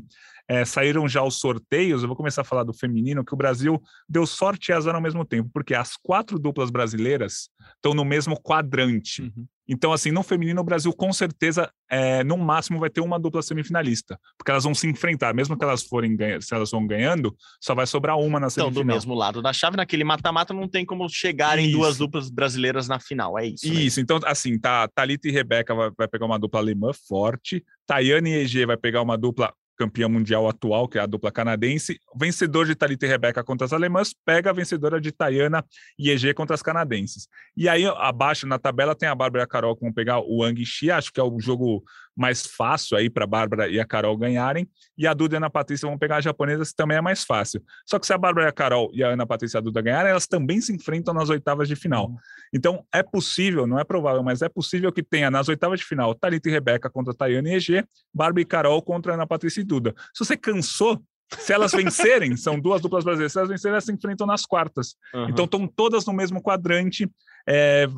é, 0.50 0.64
saíram 0.64 1.08
já 1.08 1.22
os 1.22 1.38
sorteios. 1.38 2.02
Eu 2.02 2.08
vou 2.08 2.16
começar 2.16 2.40
a 2.40 2.44
falar 2.44 2.64
do 2.64 2.72
feminino, 2.72 3.24
que 3.24 3.32
o 3.32 3.36
Brasil 3.36 3.80
deu 4.08 4.26
sorte 4.26 4.70
e 4.70 4.72
azar 4.72 4.96
ao 4.96 5.00
mesmo 5.00 5.24
tempo, 5.24 5.48
porque 5.54 5.76
as 5.76 5.96
quatro 5.96 6.40
duplas 6.40 6.70
brasileiras 6.70 7.48
estão 7.76 7.94
no 7.94 8.04
mesmo 8.04 8.36
quadrante. 8.36 9.22
Uhum. 9.22 9.46
Então, 9.68 9.92
assim, 9.92 10.10
no 10.10 10.24
feminino, 10.24 10.60
o 10.60 10.64
Brasil 10.64 10.92
com 10.92 11.12
certeza, 11.12 11.70
é, 11.88 12.24
no 12.24 12.36
máximo, 12.36 12.80
vai 12.80 12.90
ter 12.90 13.00
uma 13.00 13.20
dupla 13.20 13.40
semifinalista, 13.40 14.18
porque 14.36 14.50
elas 14.50 14.64
vão 14.64 14.74
se 14.74 14.88
enfrentar, 14.88 15.32
mesmo 15.32 15.56
que 15.56 15.62
elas 15.62 15.84
forem 15.84 16.16
se 16.40 16.52
elas 16.52 16.72
vão 16.72 16.84
ganhando, 16.84 17.32
só 17.60 17.72
vai 17.72 17.86
sobrar 17.86 18.18
uma 18.18 18.40
na 18.40 18.50
semifinal. 18.50 18.72
Então, 18.72 18.82
do 18.82 18.92
mesmo 18.92 19.14
lado 19.14 19.40
da 19.40 19.52
chave, 19.52 19.76
naquele 19.76 20.02
mata-mata, 20.02 20.52
não 20.52 20.66
tem 20.66 20.84
como 20.84 21.08
chegarem 21.08 21.66
isso. 21.66 21.78
duas 21.78 21.98
duplas 21.98 22.28
brasileiras 22.28 22.88
na 22.88 22.98
final, 22.98 23.38
é 23.38 23.46
isso. 23.46 23.72
Né? 23.72 23.82
Isso, 23.82 24.00
então, 24.00 24.18
assim, 24.24 24.58
tá, 24.58 24.88
Thalita 24.88 25.28
e 25.28 25.30
Rebeca 25.30 25.72
vai, 25.72 25.90
vai 25.96 26.08
pegar 26.08 26.26
uma 26.26 26.40
dupla 26.40 26.58
alemã 26.58 26.90
forte, 27.06 27.64
Tayane 27.86 28.30
e 28.30 28.42
EG 28.42 28.66
vai 28.66 28.76
pegar 28.76 29.02
uma 29.02 29.16
dupla 29.16 29.54
campeã 29.80 30.10
mundial 30.10 30.46
atual, 30.46 30.86
que 30.86 30.98
é 30.98 31.00
a 31.00 31.06
dupla 31.06 31.32
canadense. 31.32 31.98
Vencedor 32.14 32.66
de 32.66 32.74
Thalita 32.74 33.06
e 33.06 33.08
Rebeca 33.08 33.42
contra 33.42 33.64
as 33.64 33.72
alemãs 33.72 34.14
pega 34.26 34.50
a 34.50 34.52
vencedora 34.52 35.00
de 35.00 35.10
Tayana 35.10 35.64
e 35.98 36.10
EG 36.10 36.34
contra 36.34 36.54
as 36.54 36.60
canadenses. 36.60 37.26
E 37.56 37.66
aí, 37.66 37.86
abaixo 37.86 38.46
na 38.46 38.58
tabela, 38.58 38.94
tem 38.94 39.08
a 39.08 39.14
Bárbara 39.14 39.46
Carol 39.46 39.74
que 39.74 39.80
vão 39.80 39.92
pegar 39.92 40.18
o 40.18 40.42
Wang 40.42 40.62
Xi, 40.66 40.90
acho 40.90 41.10
que 41.10 41.18
é 41.18 41.22
o 41.22 41.40
jogo 41.40 41.82
mais 42.20 42.46
fácil 42.46 42.98
aí 42.98 43.08
para 43.08 43.24
a 43.24 43.26
Bárbara 43.26 43.68
e 43.68 43.80
a 43.80 43.84
Carol 43.84 44.16
ganharem, 44.16 44.68
e 44.96 45.06
a 45.06 45.14
Duda 45.14 45.34
e 45.34 45.36
a 45.36 45.38
Ana 45.38 45.48
Patrícia 45.48 45.88
vão 45.88 45.96
pegar 45.96 46.18
as 46.18 46.24
japonesas, 46.24 46.70
que 46.70 46.76
também 46.76 46.98
é 46.98 47.00
mais 47.00 47.24
fácil. 47.24 47.62
Só 47.86 47.98
que 47.98 48.06
se 48.06 48.12
a 48.12 48.18
Bárbara 48.18 48.46
e 48.46 48.48
a 48.50 48.52
Carol 48.52 48.90
e 48.92 49.02
a 49.02 49.08
Ana 49.08 49.26
Patrícia 49.26 49.56
e 49.56 49.60
a 49.60 49.62
Duda 49.62 49.80
ganharem, 49.80 50.10
elas 50.10 50.26
também 50.26 50.60
se 50.60 50.72
enfrentam 50.72 51.14
nas 51.14 51.30
oitavas 51.30 51.66
de 51.66 51.74
final. 51.74 52.08
Uhum. 52.08 52.16
Então, 52.52 52.84
é 52.92 53.02
possível, 53.02 53.66
não 53.66 53.78
é 53.78 53.84
provável, 53.84 54.22
mas 54.22 54.42
é 54.42 54.48
possível 54.48 54.92
que 54.92 55.02
tenha 55.02 55.30
nas 55.30 55.48
oitavas 55.48 55.80
de 55.80 55.86
final 55.86 56.14
Thalita 56.14 56.48
e 56.48 56.52
Rebeca 56.52 56.90
contra 56.90 57.14
Tayane 57.14 57.50
e 57.50 57.54
EG, 57.54 57.84
Bárbara 58.12 58.42
e 58.42 58.44
Carol 58.44 58.82
contra 58.82 59.14
Ana 59.14 59.26
Patrícia 59.26 59.62
e 59.62 59.64
Duda. 59.64 59.94
Se 60.14 60.24
você 60.24 60.36
cansou, 60.36 61.02
se 61.38 61.52
elas 61.52 61.72
vencerem, 61.72 62.36
são 62.36 62.58
duas 62.58 62.80
duplas 62.82 63.04
brasileiras, 63.04 63.32
se 63.32 63.38
elas 63.38 63.48
vencerem, 63.48 63.72
elas 63.72 63.84
se 63.84 63.92
enfrentam 63.92 64.26
nas 64.26 64.44
quartas. 64.44 64.94
Uhum. 65.14 65.28
Então 65.28 65.44
estão 65.44 65.66
todas 65.66 66.04
no 66.04 66.12
mesmo 66.12 66.42
quadrante. 66.42 67.10
É, 67.48 67.88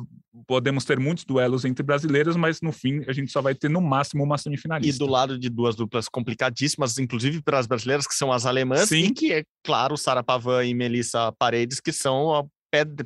podemos 0.47 0.85
ter 0.85 0.99
muitos 0.99 1.23
duelos 1.23 1.63
entre 1.65 1.83
brasileiros, 1.83 2.35
mas 2.35 2.61
no 2.61 2.71
fim 2.71 3.03
a 3.07 3.13
gente 3.13 3.31
só 3.31 3.41
vai 3.41 3.53
ter 3.53 3.69
no 3.69 3.81
máximo 3.81 4.23
uma 4.23 4.37
semifinalista. 4.37 4.95
E 4.95 5.05
do 5.05 5.11
lado 5.11 5.37
de 5.37 5.49
duas 5.49 5.75
duplas 5.75 6.09
complicadíssimas, 6.09 6.97
inclusive 6.97 7.41
para 7.41 7.59
as 7.59 7.67
brasileiras, 7.67 8.07
que 8.07 8.15
são 8.15 8.31
as 8.31 8.45
alemãs, 8.45 8.89
Sim. 8.89 9.05
e 9.05 9.11
que 9.11 9.33
é 9.33 9.43
claro, 9.63 9.97
Sara 9.97 10.23
Pavan 10.23 10.65
e 10.65 10.73
Melissa 10.73 11.31
Paredes, 11.33 11.79
que 11.79 11.91
são 11.91 12.49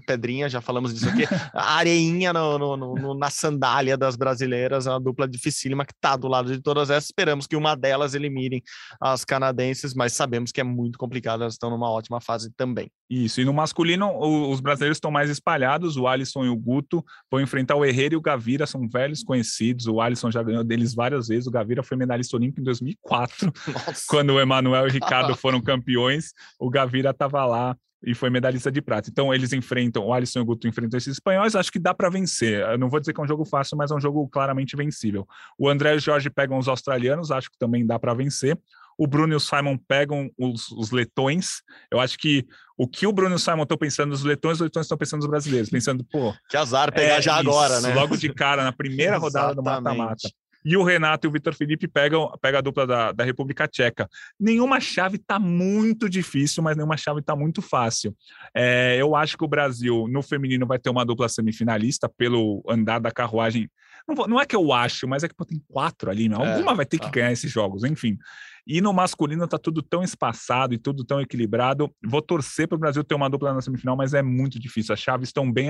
pedrinha, 0.05 0.47
já 0.47 0.61
falamos 0.61 0.93
disso 0.93 1.09
aqui, 1.09 1.23
areinha 1.53 2.31
no, 2.31 2.57
no, 2.57 2.77
no, 2.77 3.13
na 3.13 3.29
sandália 3.29 3.97
das 3.97 4.15
brasileiras, 4.15 4.87
é 4.87 4.89
uma 4.89 4.99
dupla 4.99 5.27
dificílima 5.27 5.85
que 5.85 5.93
está 5.93 6.15
do 6.15 6.27
lado 6.27 6.51
de 6.51 6.61
todas 6.61 6.89
essas. 6.89 7.05
Esperamos 7.05 7.47
que 7.47 7.55
uma 7.55 7.75
delas 7.75 8.13
elimine 8.13 8.63
as 9.01 9.25
canadenses, 9.25 9.93
mas 9.93 10.13
sabemos 10.13 10.51
que 10.51 10.61
é 10.61 10.63
muito 10.63 10.97
complicado, 10.97 11.41
elas 11.41 11.53
estão 11.53 11.69
numa 11.69 11.89
ótima 11.89 12.21
fase 12.21 12.51
também. 12.55 12.89
Isso, 13.09 13.39
e 13.39 13.45
no 13.45 13.53
masculino, 13.53 14.17
os 14.49 14.59
brasileiros 14.59 14.97
estão 14.97 15.09
mais 15.09 15.29
espalhados, 15.29 15.95
o 15.95 16.07
Alisson 16.07 16.45
e 16.45 16.49
o 16.49 16.55
Guto 16.55 17.03
vão 17.31 17.39
enfrentar 17.39 17.75
o 17.75 17.85
Herrera 17.85 18.13
e 18.13 18.17
o 18.17 18.21
Gavira, 18.21 18.67
são 18.67 18.87
velhos 18.87 19.23
conhecidos, 19.23 19.87
o 19.87 20.01
Alisson 20.01 20.29
já 20.29 20.43
ganhou 20.43 20.63
deles 20.63 20.93
várias 20.93 21.27
vezes, 21.27 21.47
o 21.47 21.51
Gavira 21.51 21.81
foi 21.81 21.95
medalhista 21.95 22.35
olímpico 22.35 22.61
em 22.61 22.63
2004, 22.65 23.53
Nossa. 23.67 24.03
quando 24.09 24.31
o 24.31 24.39
Emanuel 24.39 24.87
e 24.87 24.89
o 24.89 24.91
Ricardo 24.91 25.35
foram 25.37 25.61
campeões, 25.61 26.33
o 26.59 26.69
Gavira 26.69 27.11
estava 27.11 27.45
lá 27.45 27.77
e 28.03 28.13
foi 28.13 28.29
medalhista 28.29 28.71
de 28.71 28.81
prata. 28.81 29.09
Então 29.09 29.33
eles 29.33 29.53
enfrentam, 29.53 30.05
o 30.05 30.13
Alisson 30.13 30.39
e 30.39 30.41
o 30.41 30.45
Guto 30.45 30.67
enfrentam 30.67 30.97
esses 30.97 31.13
espanhóis, 31.13 31.55
acho 31.55 31.71
que 31.71 31.79
dá 31.79 31.93
para 31.93 32.09
vencer. 32.09 32.61
Eu 32.61 32.77
não 32.77 32.89
vou 32.89 32.99
dizer 32.99 33.13
que 33.13 33.19
é 33.19 33.23
um 33.23 33.27
jogo 33.27 33.45
fácil, 33.45 33.77
mas 33.77 33.91
é 33.91 33.95
um 33.95 33.99
jogo 33.99 34.27
claramente 34.27 34.75
vencível. 34.75 35.27
O 35.57 35.67
André 35.67 35.93
e 35.93 35.97
o 35.97 35.99
Jorge 35.99 36.29
pegam 36.29 36.57
os 36.57 36.67
australianos, 36.67 37.31
acho 37.31 37.49
que 37.49 37.57
também 37.57 37.85
dá 37.85 37.97
para 37.97 38.13
vencer. 38.13 38.57
O 38.99 39.05
Bruno 39.05 39.33
e 39.33 39.35
o 39.35 39.39
Simon 39.39 39.77
pegam 39.77 40.31
os, 40.37 40.71
os, 40.71 40.89
letões. 40.89 41.61
Eu 41.91 41.99
acho 41.99 42.17
que 42.17 42.47
o 42.75 42.87
que 42.87 43.05
o 43.05 43.11
Bruno 43.13 43.35
e 43.35 43.37
o 43.37 43.39
Simon 43.39 43.61
estão 43.61 43.77
pensando 43.77 44.09
nos 44.09 44.23
letões, 44.23 44.55
os 44.55 44.61
letões 44.61 44.85
estão 44.85 44.97
pensando 44.97 45.19
nos 45.19 45.29
brasileiros, 45.29 45.69
pensando, 45.69 46.03
pô. 46.03 46.33
Que 46.49 46.57
azar 46.57 46.91
pegar 46.91 47.17
é, 47.17 47.21
já 47.21 47.39
isso, 47.39 47.49
agora, 47.49 47.79
né? 47.79 47.93
Logo 47.93 48.17
de 48.17 48.33
cara, 48.33 48.63
na 48.63 48.71
primeira 48.71 49.17
rodada 49.17 49.53
do 49.53 49.61
mata-mata. 49.63 50.27
E 50.69 50.75
o 50.75 50.83
Renato 50.83 51.25
e 51.25 51.29
o 51.29 51.31
Vitor 51.31 51.55
Felipe 51.55 51.87
pegam, 51.87 52.29
a 52.43 52.61
dupla 52.61 52.85
da, 52.85 53.13
da 53.13 53.23
República 53.23 53.69
Tcheca. 53.69 54.05
Nenhuma 54.37 54.81
chave 54.81 55.15
está 55.15 55.39
muito 55.39 56.09
difícil, 56.09 56.61
mas 56.61 56.75
nenhuma 56.75 56.97
chave 56.97 57.21
está 57.21 57.37
muito 57.37 57.61
fácil. 57.61 58.13
É, 58.53 58.97
eu 58.99 59.15
acho 59.15 59.37
que 59.37 59.45
o 59.45 59.47
Brasil, 59.47 60.09
no 60.09 60.21
feminino, 60.21 60.67
vai 60.67 60.77
ter 60.77 60.89
uma 60.89 61.05
dupla 61.05 61.29
semifinalista 61.29 62.09
pelo 62.09 62.61
andar 62.67 62.99
da 62.99 63.11
carruagem. 63.11 63.71
Não, 64.07 64.27
não 64.27 64.39
é 64.39 64.45
que 64.45 64.55
eu 64.55 64.71
acho, 64.71 65.07
mas 65.07 65.23
é 65.23 65.27
que 65.27 65.35
pô, 65.35 65.45
tem 65.45 65.61
quatro 65.67 66.09
ali, 66.09 66.29
né? 66.29 66.35
Alguma 66.35 66.71
é, 66.71 66.75
vai 66.75 66.85
ter 66.85 66.97
tá. 66.97 67.05
que 67.05 67.11
ganhar 67.11 67.31
esses 67.31 67.51
jogos, 67.51 67.83
enfim. 67.83 68.17
E 68.65 68.81
no 68.81 68.91
masculino 68.91 69.45
está 69.45 69.57
tudo 69.57 69.81
tão 69.81 70.03
espaçado 70.03 70.73
e 70.73 70.77
tudo 70.77 71.05
tão 71.05 71.21
equilibrado. 71.21 71.89
Vou 72.05 72.21
torcer 72.21 72.67
para 72.67 72.75
o 72.75 72.79
Brasil 72.79 73.01
ter 73.01 73.15
uma 73.15 73.29
dupla 73.29 73.53
na 73.53 73.61
semifinal, 73.61 73.95
mas 73.95 74.13
é 74.13 74.21
muito 74.21 74.59
difícil. 74.59 74.93
As 74.93 74.99
chaves 74.99 75.29
estão 75.29 75.49
bem, 75.49 75.69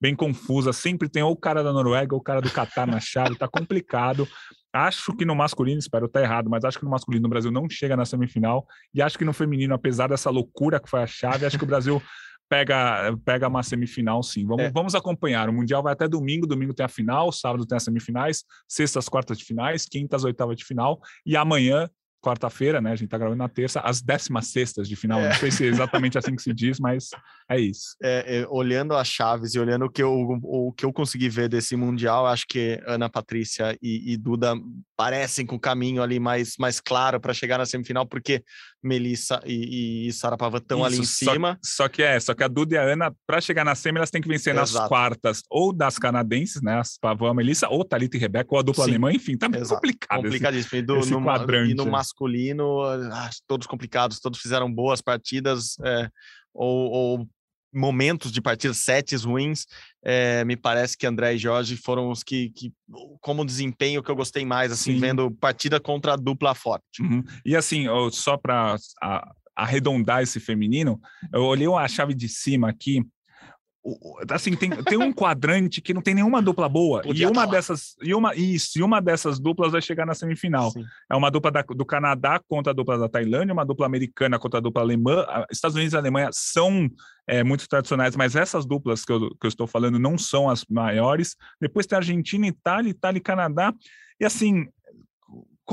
bem 0.00 0.16
confusas. 0.16 0.76
Sempre 0.76 1.10
tem 1.10 1.22
ou 1.22 1.32
o 1.32 1.36
cara 1.36 1.62
da 1.62 1.74
Noruega 1.74 2.14
ou 2.14 2.20
o 2.20 2.24
cara 2.24 2.40
do 2.40 2.50
Catar 2.50 2.86
na 2.86 3.00
chave. 3.00 3.34
Está 3.34 3.46
complicado. 3.46 4.26
Acho 4.72 5.14
que 5.14 5.26
no 5.26 5.34
masculino, 5.34 5.78
espero 5.78 6.06
estar 6.06 6.22
errado, 6.22 6.48
mas 6.48 6.64
acho 6.64 6.78
que 6.78 6.84
no 6.84 6.90
masculino 6.90 7.26
o 7.26 7.30
Brasil 7.30 7.50
não 7.50 7.68
chega 7.68 7.94
na 7.94 8.06
semifinal. 8.06 8.66
E 8.94 9.02
acho 9.02 9.18
que 9.18 9.26
no 9.26 9.34
feminino, 9.34 9.74
apesar 9.74 10.08
dessa 10.08 10.30
loucura 10.30 10.80
que 10.80 10.88
foi 10.88 11.02
a 11.02 11.06
chave, 11.06 11.44
acho 11.44 11.58
que 11.58 11.64
o 11.64 11.66
Brasil 11.66 12.02
pega, 12.48 13.16
pega 13.24 13.48
uma 13.48 13.62
semifinal, 13.62 14.22
sim. 14.22 14.46
Vamos, 14.46 14.64
é. 14.64 14.70
vamos 14.70 14.94
acompanhar. 14.94 15.48
O 15.48 15.52
Mundial 15.52 15.82
vai 15.82 15.92
até 15.92 16.08
domingo, 16.08 16.46
domingo 16.46 16.74
tem 16.74 16.86
a 16.86 16.88
final, 16.88 17.30
sábado 17.30 17.66
tem 17.66 17.76
as 17.76 17.82
semifinais, 17.82 18.44
sextas, 18.66 19.08
quartas 19.08 19.38
de 19.38 19.44
finais, 19.44 19.84
quintas, 19.84 20.24
oitavas 20.24 20.56
de 20.56 20.64
final, 20.64 21.00
e 21.24 21.36
amanhã 21.36 21.88
quarta-feira, 22.20 22.80
né? 22.80 22.92
A 22.92 22.96
gente 22.96 23.08
tá 23.08 23.16
gravando 23.16 23.38
na 23.38 23.48
terça, 23.48 23.80
às 23.80 24.02
décimas 24.02 24.48
sextas 24.48 24.88
de 24.88 24.96
final. 24.96 25.20
É. 25.20 25.28
Não 25.28 25.34
sei 25.36 25.50
se 25.50 25.64
é 25.64 25.68
exatamente 25.68 26.18
assim 26.18 26.34
que 26.34 26.42
se 26.42 26.52
diz, 26.52 26.80
mas 26.80 27.10
é 27.48 27.58
isso. 27.58 27.96
É, 28.02 28.40
é, 28.40 28.46
olhando 28.48 28.94
as 28.94 29.08
chaves 29.08 29.54
e 29.54 29.60
olhando 29.60 29.84
o 29.84 29.90
que, 29.90 30.02
eu, 30.02 30.12
o 30.42 30.72
que 30.72 30.84
eu 30.84 30.92
consegui 30.92 31.28
ver 31.28 31.48
desse 31.48 31.76
Mundial, 31.76 32.26
acho 32.26 32.44
que 32.48 32.80
Ana 32.86 33.08
Patrícia 33.08 33.76
e, 33.80 34.12
e 34.12 34.16
Duda 34.16 34.54
parecem 34.96 35.46
com 35.46 35.56
o 35.56 35.60
caminho 35.60 36.02
ali 36.02 36.18
mais, 36.18 36.54
mais 36.58 36.80
claro 36.80 37.20
para 37.20 37.32
chegar 37.32 37.58
na 37.58 37.66
semifinal, 37.66 38.04
porque 38.04 38.42
Melissa 38.82 39.40
e, 39.44 40.08
e 40.08 40.12
Sarapava 40.12 40.58
estão 40.58 40.84
ali 40.84 40.98
em 40.98 41.04
só, 41.04 41.32
cima. 41.32 41.58
Só 41.62 41.88
que 41.88 42.02
é, 42.02 42.18
só 42.20 42.34
que 42.34 42.44
a 42.44 42.48
Duda 42.48 42.74
e 42.74 42.78
a 42.78 42.82
Ana, 42.82 43.14
para 43.26 43.40
chegar 43.40 43.64
na 43.64 43.74
semi, 43.74 43.98
elas 43.98 44.10
têm 44.10 44.22
que 44.22 44.28
vencer 44.28 44.54
Exato. 44.54 44.72
nas 44.72 44.88
quartas 44.88 45.42
ou 45.50 45.72
das 45.72 45.98
canadenses, 45.98 46.62
né? 46.62 46.78
As 46.78 46.96
Pavão, 46.98 47.28
a 47.28 47.34
Melissa, 47.34 47.68
ou 47.68 47.84
Thalita 47.84 48.16
e 48.16 48.20
Rebeca, 48.20 48.48
ou 48.50 48.58
a 48.58 48.62
dupla 48.62 48.84
Sim. 48.84 48.90
alemã, 48.90 49.12
enfim, 49.12 49.36
tá 49.36 49.48
Exato. 49.52 49.74
complicado. 49.74 50.22
Complicadíssimo. 50.22 50.68
Esse, 50.68 50.76
e, 50.76 50.82
do, 50.82 50.98
esse 50.98 51.10
no, 51.10 51.22
quadrante. 51.22 51.72
e 51.72 51.74
no 51.74 51.86
masculino, 51.86 52.82
ah, 52.82 53.30
todos 53.46 53.66
complicados, 53.66 54.20
todos 54.20 54.40
fizeram 54.40 54.72
boas 54.72 55.00
partidas, 55.00 55.76
é, 55.84 56.08
ou, 56.54 56.90
ou 56.90 57.28
momentos 57.72 58.32
de 58.32 58.40
partidas, 58.40 58.78
sets 58.78 59.24
ruins, 59.24 59.66
é, 60.02 60.44
me 60.44 60.56
parece 60.56 60.96
que 60.96 61.06
André 61.06 61.34
e 61.34 61.38
Jorge 61.38 61.76
foram 61.76 62.10
os 62.10 62.22
que, 62.22 62.50
que 62.50 62.72
como 63.20 63.44
desempenho 63.44 64.02
que 64.02 64.10
eu 64.10 64.16
gostei 64.16 64.44
mais, 64.44 64.72
assim, 64.72 64.94
Sim. 64.94 65.00
vendo 65.00 65.30
partida 65.30 65.78
contra 65.78 66.14
a 66.14 66.16
dupla 66.16 66.54
forte. 66.54 67.02
Uhum. 67.02 67.22
E 67.44 67.54
assim, 67.54 67.86
só 68.10 68.36
para 68.36 68.76
arredondar 69.56 70.22
esse 70.22 70.38
feminino, 70.38 71.00
eu 71.32 71.42
olhei 71.42 71.68
a 71.68 71.88
chave 71.88 72.14
de 72.14 72.28
cima 72.28 72.70
aqui, 72.70 73.04
assim 74.30 74.54
tem, 74.54 74.70
tem 74.70 74.98
um 74.98 75.12
quadrante 75.12 75.80
que 75.80 75.94
não 75.94 76.02
tem 76.02 76.14
nenhuma 76.14 76.42
dupla 76.42 76.68
boa 76.68 77.02
Podia 77.02 77.26
e 77.26 77.30
uma 77.30 77.46
dessas 77.46 77.96
e 78.02 78.14
uma 78.14 78.34
isso 78.34 78.78
e 78.78 78.82
uma 78.82 79.00
dessas 79.00 79.38
duplas 79.38 79.72
vai 79.72 79.82
chegar 79.82 80.06
na 80.06 80.14
semifinal. 80.14 80.70
Sim. 80.70 80.84
é 81.10 81.16
uma 81.16 81.30
dupla 81.30 81.50
da, 81.50 81.62
do 81.62 81.84
Canadá 81.84 82.40
contra 82.48 82.72
a 82.72 82.74
dupla 82.74 82.98
da 82.98 83.08
Tailândia 83.08 83.52
uma 83.52 83.64
dupla 83.64 83.86
americana 83.86 84.38
contra 84.38 84.58
a 84.58 84.62
dupla 84.62 84.82
alemã. 84.82 85.26
Estados 85.50 85.76
Unidos 85.76 85.94
e 85.94 85.96
Alemanha 85.96 86.30
são 86.32 86.88
é, 87.26 87.44
muito 87.44 87.68
tradicionais 87.68 88.16
mas 88.16 88.36
essas 88.36 88.66
duplas 88.66 89.04
que 89.04 89.12
eu, 89.12 89.30
que 89.30 89.46
eu 89.46 89.48
estou 89.48 89.66
falando 89.66 89.98
não 89.98 90.16
são 90.18 90.48
as 90.48 90.64
maiores. 90.68 91.36
Depois 91.60 91.86
tem 91.86 91.96
Argentina 91.96 92.46
Itália 92.46 92.90
Itália 92.90 93.18
e 93.18 93.22
Canadá. 93.22 93.72
E 94.20 94.24
assim 94.24 94.66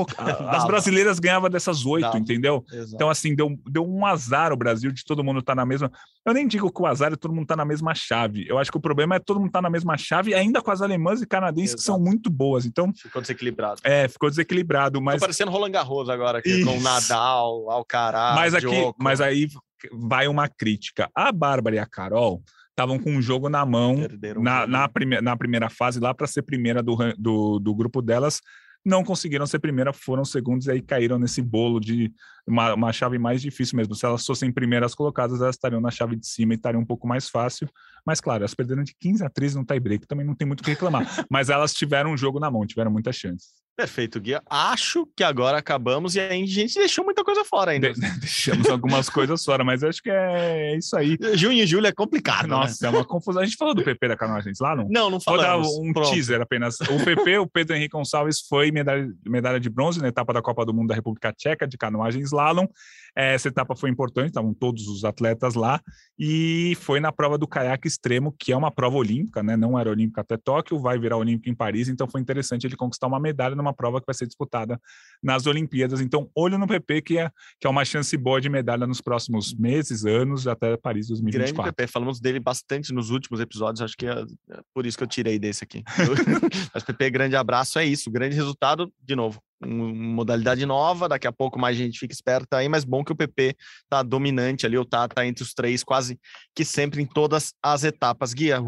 as 0.49 0.65
brasileiras 0.65 1.19
ganhavam 1.19 1.49
dessas 1.49 1.85
oito, 1.85 2.17
entendeu? 2.17 2.63
Exato. 2.71 2.91
Então, 2.93 3.09
assim, 3.09 3.35
deu, 3.35 3.57
deu 3.69 3.85
um 3.85 4.05
azar 4.05 4.51
o 4.51 4.57
Brasil 4.57 4.91
de 4.91 5.03
todo 5.03 5.23
mundo 5.23 5.39
estar 5.39 5.53
tá 5.53 5.55
na 5.55 5.65
mesma. 5.65 5.91
Eu 6.25 6.33
nem 6.33 6.47
digo 6.47 6.71
que 6.71 6.81
o 6.81 6.85
azar 6.85 7.13
é 7.13 7.15
todo 7.15 7.33
mundo 7.33 7.43
estar 7.43 7.55
tá 7.55 7.63
na 7.63 7.65
mesma 7.65 7.93
chave. 7.95 8.45
Eu 8.47 8.57
acho 8.57 8.71
que 8.71 8.77
o 8.77 8.81
problema 8.81 9.15
é 9.15 9.19
todo 9.19 9.37
mundo 9.37 9.47
estar 9.47 9.59
tá 9.59 9.63
na 9.63 9.69
mesma 9.69 9.97
chave, 9.97 10.33
ainda 10.33 10.61
com 10.61 10.71
as 10.71 10.81
alemãs 10.81 11.21
e 11.21 11.25
canadenses 11.25 11.71
Exato. 11.71 11.81
que 11.81 11.85
são 11.85 11.99
muito 11.99 12.29
boas. 12.29 12.65
Então. 12.65 12.91
Ficou 12.93 13.21
desequilibrado. 13.21 13.81
É, 13.83 14.07
ficou 14.07 14.29
desequilibrado. 14.29 15.01
Mas... 15.01 15.15
Tô 15.15 15.21
parecendo 15.21 15.51
Roland 15.51 15.71
Garros 15.71 16.09
agora, 16.09 16.39
aqui, 16.39 16.63
com 16.63 16.79
Nadal, 16.79 17.69
Alcaraz. 17.69 18.35
Mas, 18.35 18.53
aqui, 18.53 18.91
mas 18.99 19.21
aí 19.21 19.47
vai 19.93 20.27
uma 20.27 20.47
crítica. 20.47 21.09
A 21.15 21.31
Bárbara 21.31 21.75
e 21.75 21.79
a 21.79 21.85
Carol 21.85 22.41
estavam 22.69 22.99
com 22.99 23.11
um 23.11 23.21
jogo 23.21 23.47
na 23.47 23.65
mão 23.65 23.95
na, 24.41 24.67
na, 24.67 24.89
prime 24.89 25.21
na 25.21 25.37
primeira 25.37 25.69
fase, 25.69 25.99
lá 25.99 26.13
para 26.13 26.27
ser 26.27 26.41
primeira 26.41 26.83
do, 26.83 26.97
do, 27.17 27.59
do 27.59 27.73
grupo 27.73 28.01
delas 28.01 28.41
não 28.85 29.03
conseguiram 29.03 29.47
ser 29.47 29.57
primeira, 29.57 29.91
foram 29.91 30.23
segundos 30.23 30.67
e 30.67 30.71
aí 30.71 30.81
caíram 30.81 31.17
nesse 31.17 31.41
bolo 31.41 31.79
de 31.79 32.13
uma, 32.45 32.75
uma 32.75 32.93
chave 32.93 33.17
mais 33.17 33.41
difícil 33.41 33.75
mesmo. 33.75 33.95
Se 33.95 34.05
elas 34.05 34.23
fossem 34.23 34.51
primeiras 34.51 34.93
colocadas, 34.93 35.41
elas 35.41 35.55
estariam 35.55 35.81
na 35.81 35.89
chave 35.89 36.15
de 36.15 36.27
cima 36.27 36.53
e 36.53 36.55
estariam 36.55 36.81
um 36.81 36.85
pouco 36.85 37.07
mais 37.07 37.27
fácil. 37.27 37.67
Mas, 38.05 38.21
claro, 38.21 38.43
elas 38.43 38.53
perderam 38.53 38.83
de 38.83 38.95
15 38.99 39.25
a 39.25 39.29
13 39.29 39.57
no 39.57 39.65
tie-break, 39.65 40.05
também 40.05 40.25
não 40.25 40.35
tem 40.35 40.47
muito 40.47 40.61
o 40.61 40.63
que 40.63 40.69
reclamar. 40.69 41.03
Mas 41.29 41.49
elas 41.49 41.73
tiveram 41.73 42.11
um 42.11 42.17
jogo 42.17 42.39
na 42.39 42.51
mão, 42.51 42.65
tiveram 42.65 42.91
muitas 42.91 43.15
chances. 43.15 43.64
Perfeito, 43.75 44.21
Guia. 44.21 44.41
Acho 44.49 45.05
que 45.15 45.23
agora 45.23 45.57
acabamos 45.57 46.15
e 46.15 46.19
a 46.19 46.31
gente 46.31 46.75
deixou 46.75 47.03
muita 47.03 47.25
coisa 47.25 47.43
fora 47.43 47.71
ainda. 47.71 47.91
De 47.91 47.99
deixamos 48.19 48.69
algumas 48.69 49.09
coisas 49.09 49.43
fora, 49.43 49.65
mas 49.65 49.83
acho 49.83 50.01
que 50.01 50.09
é 50.09 50.77
isso 50.77 50.95
aí. 50.95 51.17
Junho 51.33 51.61
e 51.61 51.67
julho 51.67 51.85
é 51.85 51.91
complicado. 51.91 52.43
Né? 52.43 52.55
Nossa, 52.55 52.77
né? 52.81 52.87
é 52.87 52.97
uma 52.97 53.05
confusão. 53.05 53.41
A 53.41 53.45
gente 53.45 53.57
falou 53.57 53.75
do 53.75 53.83
PP 53.83 54.07
da 54.07 54.15
Canoa 54.15 54.41
Gente 54.41 54.61
lá, 54.61 54.75
não? 54.75 54.87
Não, 54.89 55.09
não 55.09 55.19
falamos. 55.19 55.67
Vou 55.67 55.81
dar 55.81 55.89
um 55.89 55.93
Pronto. 55.93 56.11
teaser 56.11 56.41
apenas. 56.41 56.79
O 56.79 57.03
PP, 57.03 57.39
o 57.39 57.47
Pedro 57.47 57.75
Henrique 57.75 57.97
Gonçalves, 57.97 58.39
foi 58.47 58.71
medalha, 58.71 59.09
medalha 59.25 59.59
de 59.59 59.69
bronze 59.69 60.01
na 60.01 60.07
etapa 60.07 60.31
da 60.31 60.41
Copa 60.41 60.65
do 60.65 60.73
Mundo 60.73 60.87
da 60.87 60.95
República 60.95 61.33
Tcheca 61.33 61.67
de 61.67 61.77
canoagem 61.77 62.21
slalom. 62.21 62.67
Essa 63.15 63.47
etapa 63.47 63.75
foi 63.75 63.89
importante, 63.89 64.27
estavam 64.27 64.53
todos 64.53 64.87
os 64.87 65.05
atletas 65.05 65.55
lá, 65.55 65.81
e 66.19 66.75
foi 66.81 66.99
na 66.99 67.11
prova 67.11 67.37
do 67.37 67.47
caiaque 67.47 67.87
extremo, 67.87 68.35
que 68.37 68.51
é 68.51 68.57
uma 68.57 68.69
prova 68.69 68.97
olímpica, 68.97 69.41
né? 69.41 69.55
Não 69.55 69.79
era 69.79 69.89
olímpica 69.89 70.21
até 70.21 70.35
Tóquio, 70.35 70.77
vai 70.77 70.99
virar 70.99 71.17
olímpica 71.17 71.49
em 71.49 71.55
Paris, 71.55 71.87
então 71.87 72.07
foi 72.07 72.19
interessante 72.19 72.67
ele 72.67 72.75
conquistar 72.75 73.07
uma 73.07 73.19
medalha 73.19 73.55
numa 73.55 73.73
prova 73.73 73.99
que 73.99 74.05
vai 74.05 74.13
ser 74.13 74.27
disputada 74.27 74.79
nas 75.23 75.45
Olimpíadas. 75.45 76.01
Então, 76.01 76.29
olho 76.35 76.57
no 76.57 76.67
PP, 76.67 77.01
que 77.01 77.17
é, 77.17 77.29
que 77.59 77.67
é 77.67 77.69
uma 77.69 77.85
chance 77.85 78.15
boa 78.17 78.41
de 78.41 78.49
medalha 78.49 78.85
nos 78.85 78.99
próximos 78.99 79.53
meses, 79.53 80.05
anos, 80.05 80.47
até 80.47 80.75
Paris 80.75 81.07
2024. 81.07 81.53
Grande 81.53 81.75
PP, 81.75 81.87
falamos 81.87 82.19
dele 82.19 82.39
bastante 82.39 82.93
nos 82.93 83.09
últimos 83.11 83.39
episódios, 83.39 83.81
acho 83.81 83.95
que 83.95 84.07
é, 84.07 84.25
é 84.51 84.59
por 84.73 84.85
isso 84.85 84.97
que 84.97 85.03
eu 85.03 85.07
tirei 85.07 85.39
desse 85.39 85.63
aqui. 85.63 85.83
Mas 86.73 86.83
PP, 86.83 87.09
grande 87.11 87.35
abraço, 87.35 87.79
é 87.79 87.85
isso, 87.85 88.11
grande 88.11 88.35
resultado, 88.35 88.91
de 89.01 89.15
novo, 89.15 89.41
modalidade 89.63 90.65
nova, 90.65 91.07
daqui 91.07 91.27
a 91.27 91.31
pouco 91.31 91.57
mais 91.59 91.77
gente 91.77 91.99
fica 91.99 92.13
esperta 92.13 92.57
aí, 92.57 92.67
mas 92.67 92.83
bom 92.83 93.03
que 93.03 93.11
o 93.11 93.15
PP 93.15 93.55
tá 93.89 94.03
dominante 94.03 94.65
ali, 94.65 94.77
ou 94.77 94.85
tá, 94.85 95.07
tá 95.07 95.25
entre 95.25 95.43
os 95.43 95.53
três 95.53 95.83
quase 95.83 96.19
que 96.53 96.65
sempre 96.65 97.01
em 97.01 97.05
todas 97.05 97.53
as 97.63 97.83
etapas. 97.83 98.33
Guia, 98.33 98.61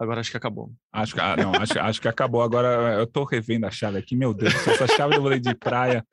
agora 0.00 0.20
acho 0.20 0.30
que 0.30 0.36
acabou. 0.36 0.72
Acho 0.90 1.14
que, 1.14 1.20
ah, 1.20 1.36
não, 1.36 1.52
acho, 1.54 1.78
acho 1.78 2.00
que 2.00 2.08
acabou. 2.08 2.42
Agora 2.42 2.94
eu 2.94 3.06
tô 3.06 3.22
revendo 3.24 3.66
a 3.66 3.70
chave 3.70 3.98
aqui, 3.98 4.16
meu 4.16 4.32
Deus, 4.32 4.54
essa 4.66 4.86
chave 4.88 5.14
do 5.14 5.20
vôlei 5.20 5.38
de 5.38 5.54
praia. 5.54 6.04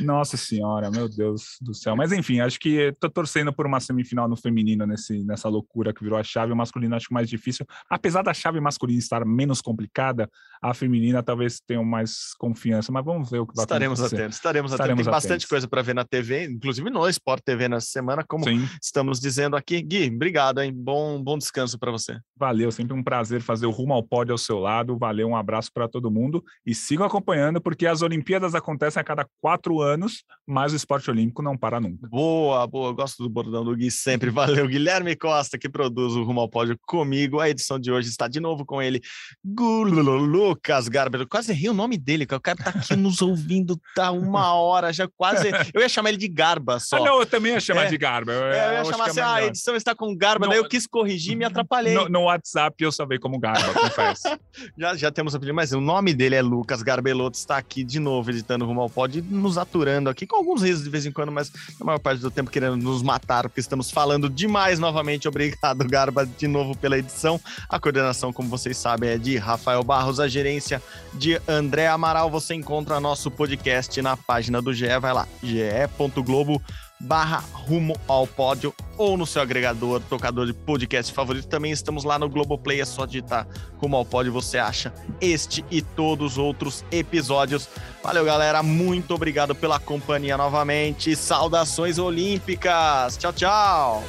Nossa 0.00 0.36
senhora, 0.38 0.90
meu 0.90 1.08
Deus 1.08 1.58
do 1.60 1.74
céu. 1.74 1.94
Mas 1.94 2.10
enfim, 2.10 2.40
acho 2.40 2.58
que 2.58 2.90
tô 2.98 3.10
torcendo 3.10 3.52
por 3.52 3.66
uma 3.66 3.80
semifinal 3.80 4.26
no 4.26 4.36
feminino 4.36 4.86
nesse, 4.86 5.22
nessa 5.24 5.48
loucura 5.48 5.92
que 5.92 6.02
virou 6.02 6.18
a 6.18 6.22
chave. 6.22 6.52
O 6.52 6.56
masculino 6.56 6.96
acho 6.96 7.12
mais 7.12 7.28
difícil. 7.28 7.66
Apesar 7.90 8.22
da 8.22 8.32
chave 8.32 8.60
masculina 8.60 8.98
estar 8.98 9.24
menos 9.26 9.60
complicada, 9.60 10.28
a 10.62 10.72
feminina 10.72 11.22
talvez 11.22 11.60
tenha 11.60 11.82
mais 11.82 12.32
confiança. 12.38 12.90
Mas 12.90 13.04
vamos 13.04 13.30
ver 13.30 13.40
o 13.40 13.46
que 13.46 13.54
vai 13.54 13.64
estaremos 13.64 14.00
acontecer. 14.00 14.22
Atentos, 14.22 14.36
estaremos, 14.36 14.72
estaremos 14.72 15.00
atentos. 15.00 15.04
Tem 15.04 15.12
atentos. 15.12 15.28
bastante 15.28 15.48
coisa 15.48 15.68
para 15.68 15.82
ver 15.82 15.94
na 15.94 16.04
TV, 16.04 16.44
inclusive 16.46 16.88
no 16.88 17.06
Sport 17.08 17.42
TV 17.44 17.68
nessa 17.68 17.88
semana, 17.88 18.24
como 18.26 18.44
Sim. 18.44 18.66
estamos 18.82 19.20
dizendo 19.20 19.54
aqui. 19.54 19.82
Gui, 19.82 20.10
obrigado, 20.14 20.62
hein? 20.62 20.72
Bom, 20.72 21.22
bom 21.22 21.36
descanso 21.36 21.78
para 21.78 21.90
você. 21.90 22.18
Valeu, 22.34 22.72
sempre 22.72 22.94
um 22.94 23.02
prazer 23.02 23.17
fazer 23.40 23.66
o 23.66 23.70
Rumo 23.70 23.94
ao 23.94 24.02
Pódio 24.02 24.32
ao 24.32 24.38
seu 24.38 24.58
lado. 24.58 24.98
Valeu, 24.98 25.28
um 25.28 25.36
abraço 25.36 25.70
para 25.72 25.88
todo 25.88 26.10
mundo 26.10 26.44
e 26.64 26.74
sigam 26.74 27.06
acompanhando, 27.06 27.60
porque 27.60 27.86
as 27.86 28.02
Olimpíadas 28.02 28.54
acontecem 28.54 29.00
a 29.00 29.04
cada 29.04 29.26
quatro 29.40 29.80
anos, 29.80 30.24
mas 30.46 30.72
o 30.72 30.76
esporte 30.76 31.10
olímpico 31.10 31.42
não 31.42 31.56
para 31.56 31.80
nunca. 31.80 32.08
Boa, 32.08 32.66
boa. 32.66 32.92
Gosto 32.92 33.22
do 33.22 33.28
bordão 33.28 33.64
do 33.64 33.74
Gui 33.74 33.90
sempre. 33.90 34.30
Valeu, 34.30 34.66
Guilherme 34.66 35.16
Costa, 35.16 35.58
que 35.58 35.68
produz 35.68 36.14
o 36.14 36.22
Rumo 36.22 36.40
ao 36.40 36.48
Pódio 36.48 36.78
comigo. 36.86 37.40
A 37.40 37.48
edição 37.48 37.78
de 37.78 37.90
hoje 37.90 38.08
está 38.08 38.28
de 38.28 38.40
novo 38.40 38.64
com 38.64 38.82
ele, 38.82 39.00
Lucas 39.44 40.88
Garber. 40.88 41.26
quase 41.26 41.52
errei 41.52 41.68
o 41.68 41.74
nome 41.74 41.96
dele, 41.96 42.24
o 42.24 42.40
cara 42.40 42.56
tá 42.56 42.70
aqui 42.70 42.96
nos 42.96 43.22
ouvindo, 43.22 43.80
tá 43.94 44.10
uma 44.10 44.52
hora, 44.54 44.92
já 44.92 45.08
quase. 45.16 45.48
Eu 45.74 45.80
ia 45.80 45.88
chamar 45.88 46.10
ele 46.10 46.18
de 46.18 46.28
Garba 46.28 46.78
só. 46.78 46.96
Ah, 46.96 47.00
não, 47.00 47.20
eu 47.20 47.26
também 47.26 47.52
ia 47.52 47.60
chamar 47.60 47.84
é. 47.84 47.88
de 47.88 47.98
Garba. 47.98 48.32
Eu, 48.32 48.44
é, 48.44 48.68
eu 48.68 48.72
ia 48.78 48.84
chamar 48.84 49.06
é 49.06 49.10
assim, 49.10 49.20
ah, 49.20 49.34
a 49.34 49.44
edição 49.44 49.76
está 49.76 49.94
com 49.94 50.16
Garba, 50.16 50.46
no, 50.46 50.50
daí 50.50 50.58
eu 50.58 50.68
quis 50.68 50.86
corrigir 50.86 51.32
e 51.32 51.36
me 51.36 51.44
atrapalhei. 51.44 51.94
No, 51.94 52.08
no 52.08 52.22
WhatsApp 52.22 52.82
eu 52.82 52.90
sabia 52.98 53.18
como 53.18 53.38
Garba, 53.38 53.72
confesso. 53.72 54.28
já, 54.76 54.96
já 54.96 55.10
temos 55.10 55.34
apelido, 55.34 55.54
mas 55.54 55.72
o 55.72 55.80
nome 55.80 56.12
dele 56.12 56.34
é 56.34 56.42
Lucas 56.42 56.82
Garbelotto, 56.82 57.38
está 57.38 57.56
aqui 57.56 57.84
de 57.84 58.00
novo 58.00 58.30
editando 58.30 58.66
Rumo 58.66 58.80
ao 58.80 58.90
Pod, 58.90 59.22
nos 59.22 59.56
aturando 59.56 60.10
aqui, 60.10 60.26
com 60.26 60.36
alguns 60.36 60.62
risos 60.62 60.82
de 60.82 60.90
vez 60.90 61.06
em 61.06 61.12
quando, 61.12 61.30
mas 61.30 61.52
na 61.78 61.86
maior 61.86 61.98
parte 61.98 62.20
do 62.20 62.30
tempo 62.30 62.50
querendo 62.50 62.76
nos 62.76 63.02
matar, 63.02 63.44
porque 63.44 63.60
estamos 63.60 63.90
falando 63.90 64.28
demais 64.28 64.78
novamente. 64.78 65.28
Obrigado, 65.28 65.84
Garba, 65.88 66.26
de 66.26 66.48
novo 66.48 66.76
pela 66.76 66.98
edição. 66.98 67.40
A 67.68 67.78
coordenação, 67.78 68.32
como 68.32 68.48
vocês 68.48 68.76
sabem, 68.76 69.10
é 69.10 69.18
de 69.18 69.36
Rafael 69.36 69.84
Barros, 69.84 70.18
a 70.18 70.26
gerência 70.26 70.82
de 71.14 71.40
André 71.46 71.86
Amaral. 71.86 72.30
Você 72.30 72.54
encontra 72.54 72.98
nosso 72.98 73.30
podcast 73.30 74.00
na 74.02 74.16
página 74.16 74.60
do 74.60 74.74
GE, 74.74 74.98
vai 75.00 75.12
lá, 75.12 75.28
ge.globo 75.42 76.60
barra 77.00 77.42
rumo 77.52 77.96
ao 78.06 78.26
pódio 78.26 78.74
ou 78.96 79.16
no 79.16 79.26
seu 79.26 79.40
agregador, 79.40 80.00
tocador 80.08 80.46
de 80.46 80.52
podcast 80.52 81.12
favorito. 81.12 81.46
Também 81.46 81.70
estamos 81.70 82.04
lá 82.04 82.18
no 82.18 82.28
Globoplay, 82.28 82.80
é 82.80 82.84
só 82.84 83.06
digitar 83.06 83.46
rumo 83.76 83.96
ao 83.96 84.04
pódio, 84.04 84.32
você 84.32 84.58
acha 84.58 84.92
este 85.20 85.64
e 85.70 85.80
todos 85.80 86.32
os 86.32 86.38
outros 86.38 86.84
episódios. 86.90 87.68
Valeu, 88.02 88.24
galera, 88.24 88.62
muito 88.62 89.14
obrigado 89.14 89.54
pela 89.54 89.78
companhia 89.78 90.36
novamente. 90.36 91.14
Saudações 91.14 91.98
olímpicas. 91.98 93.16
Tchau, 93.16 93.32
tchau. 93.32 94.04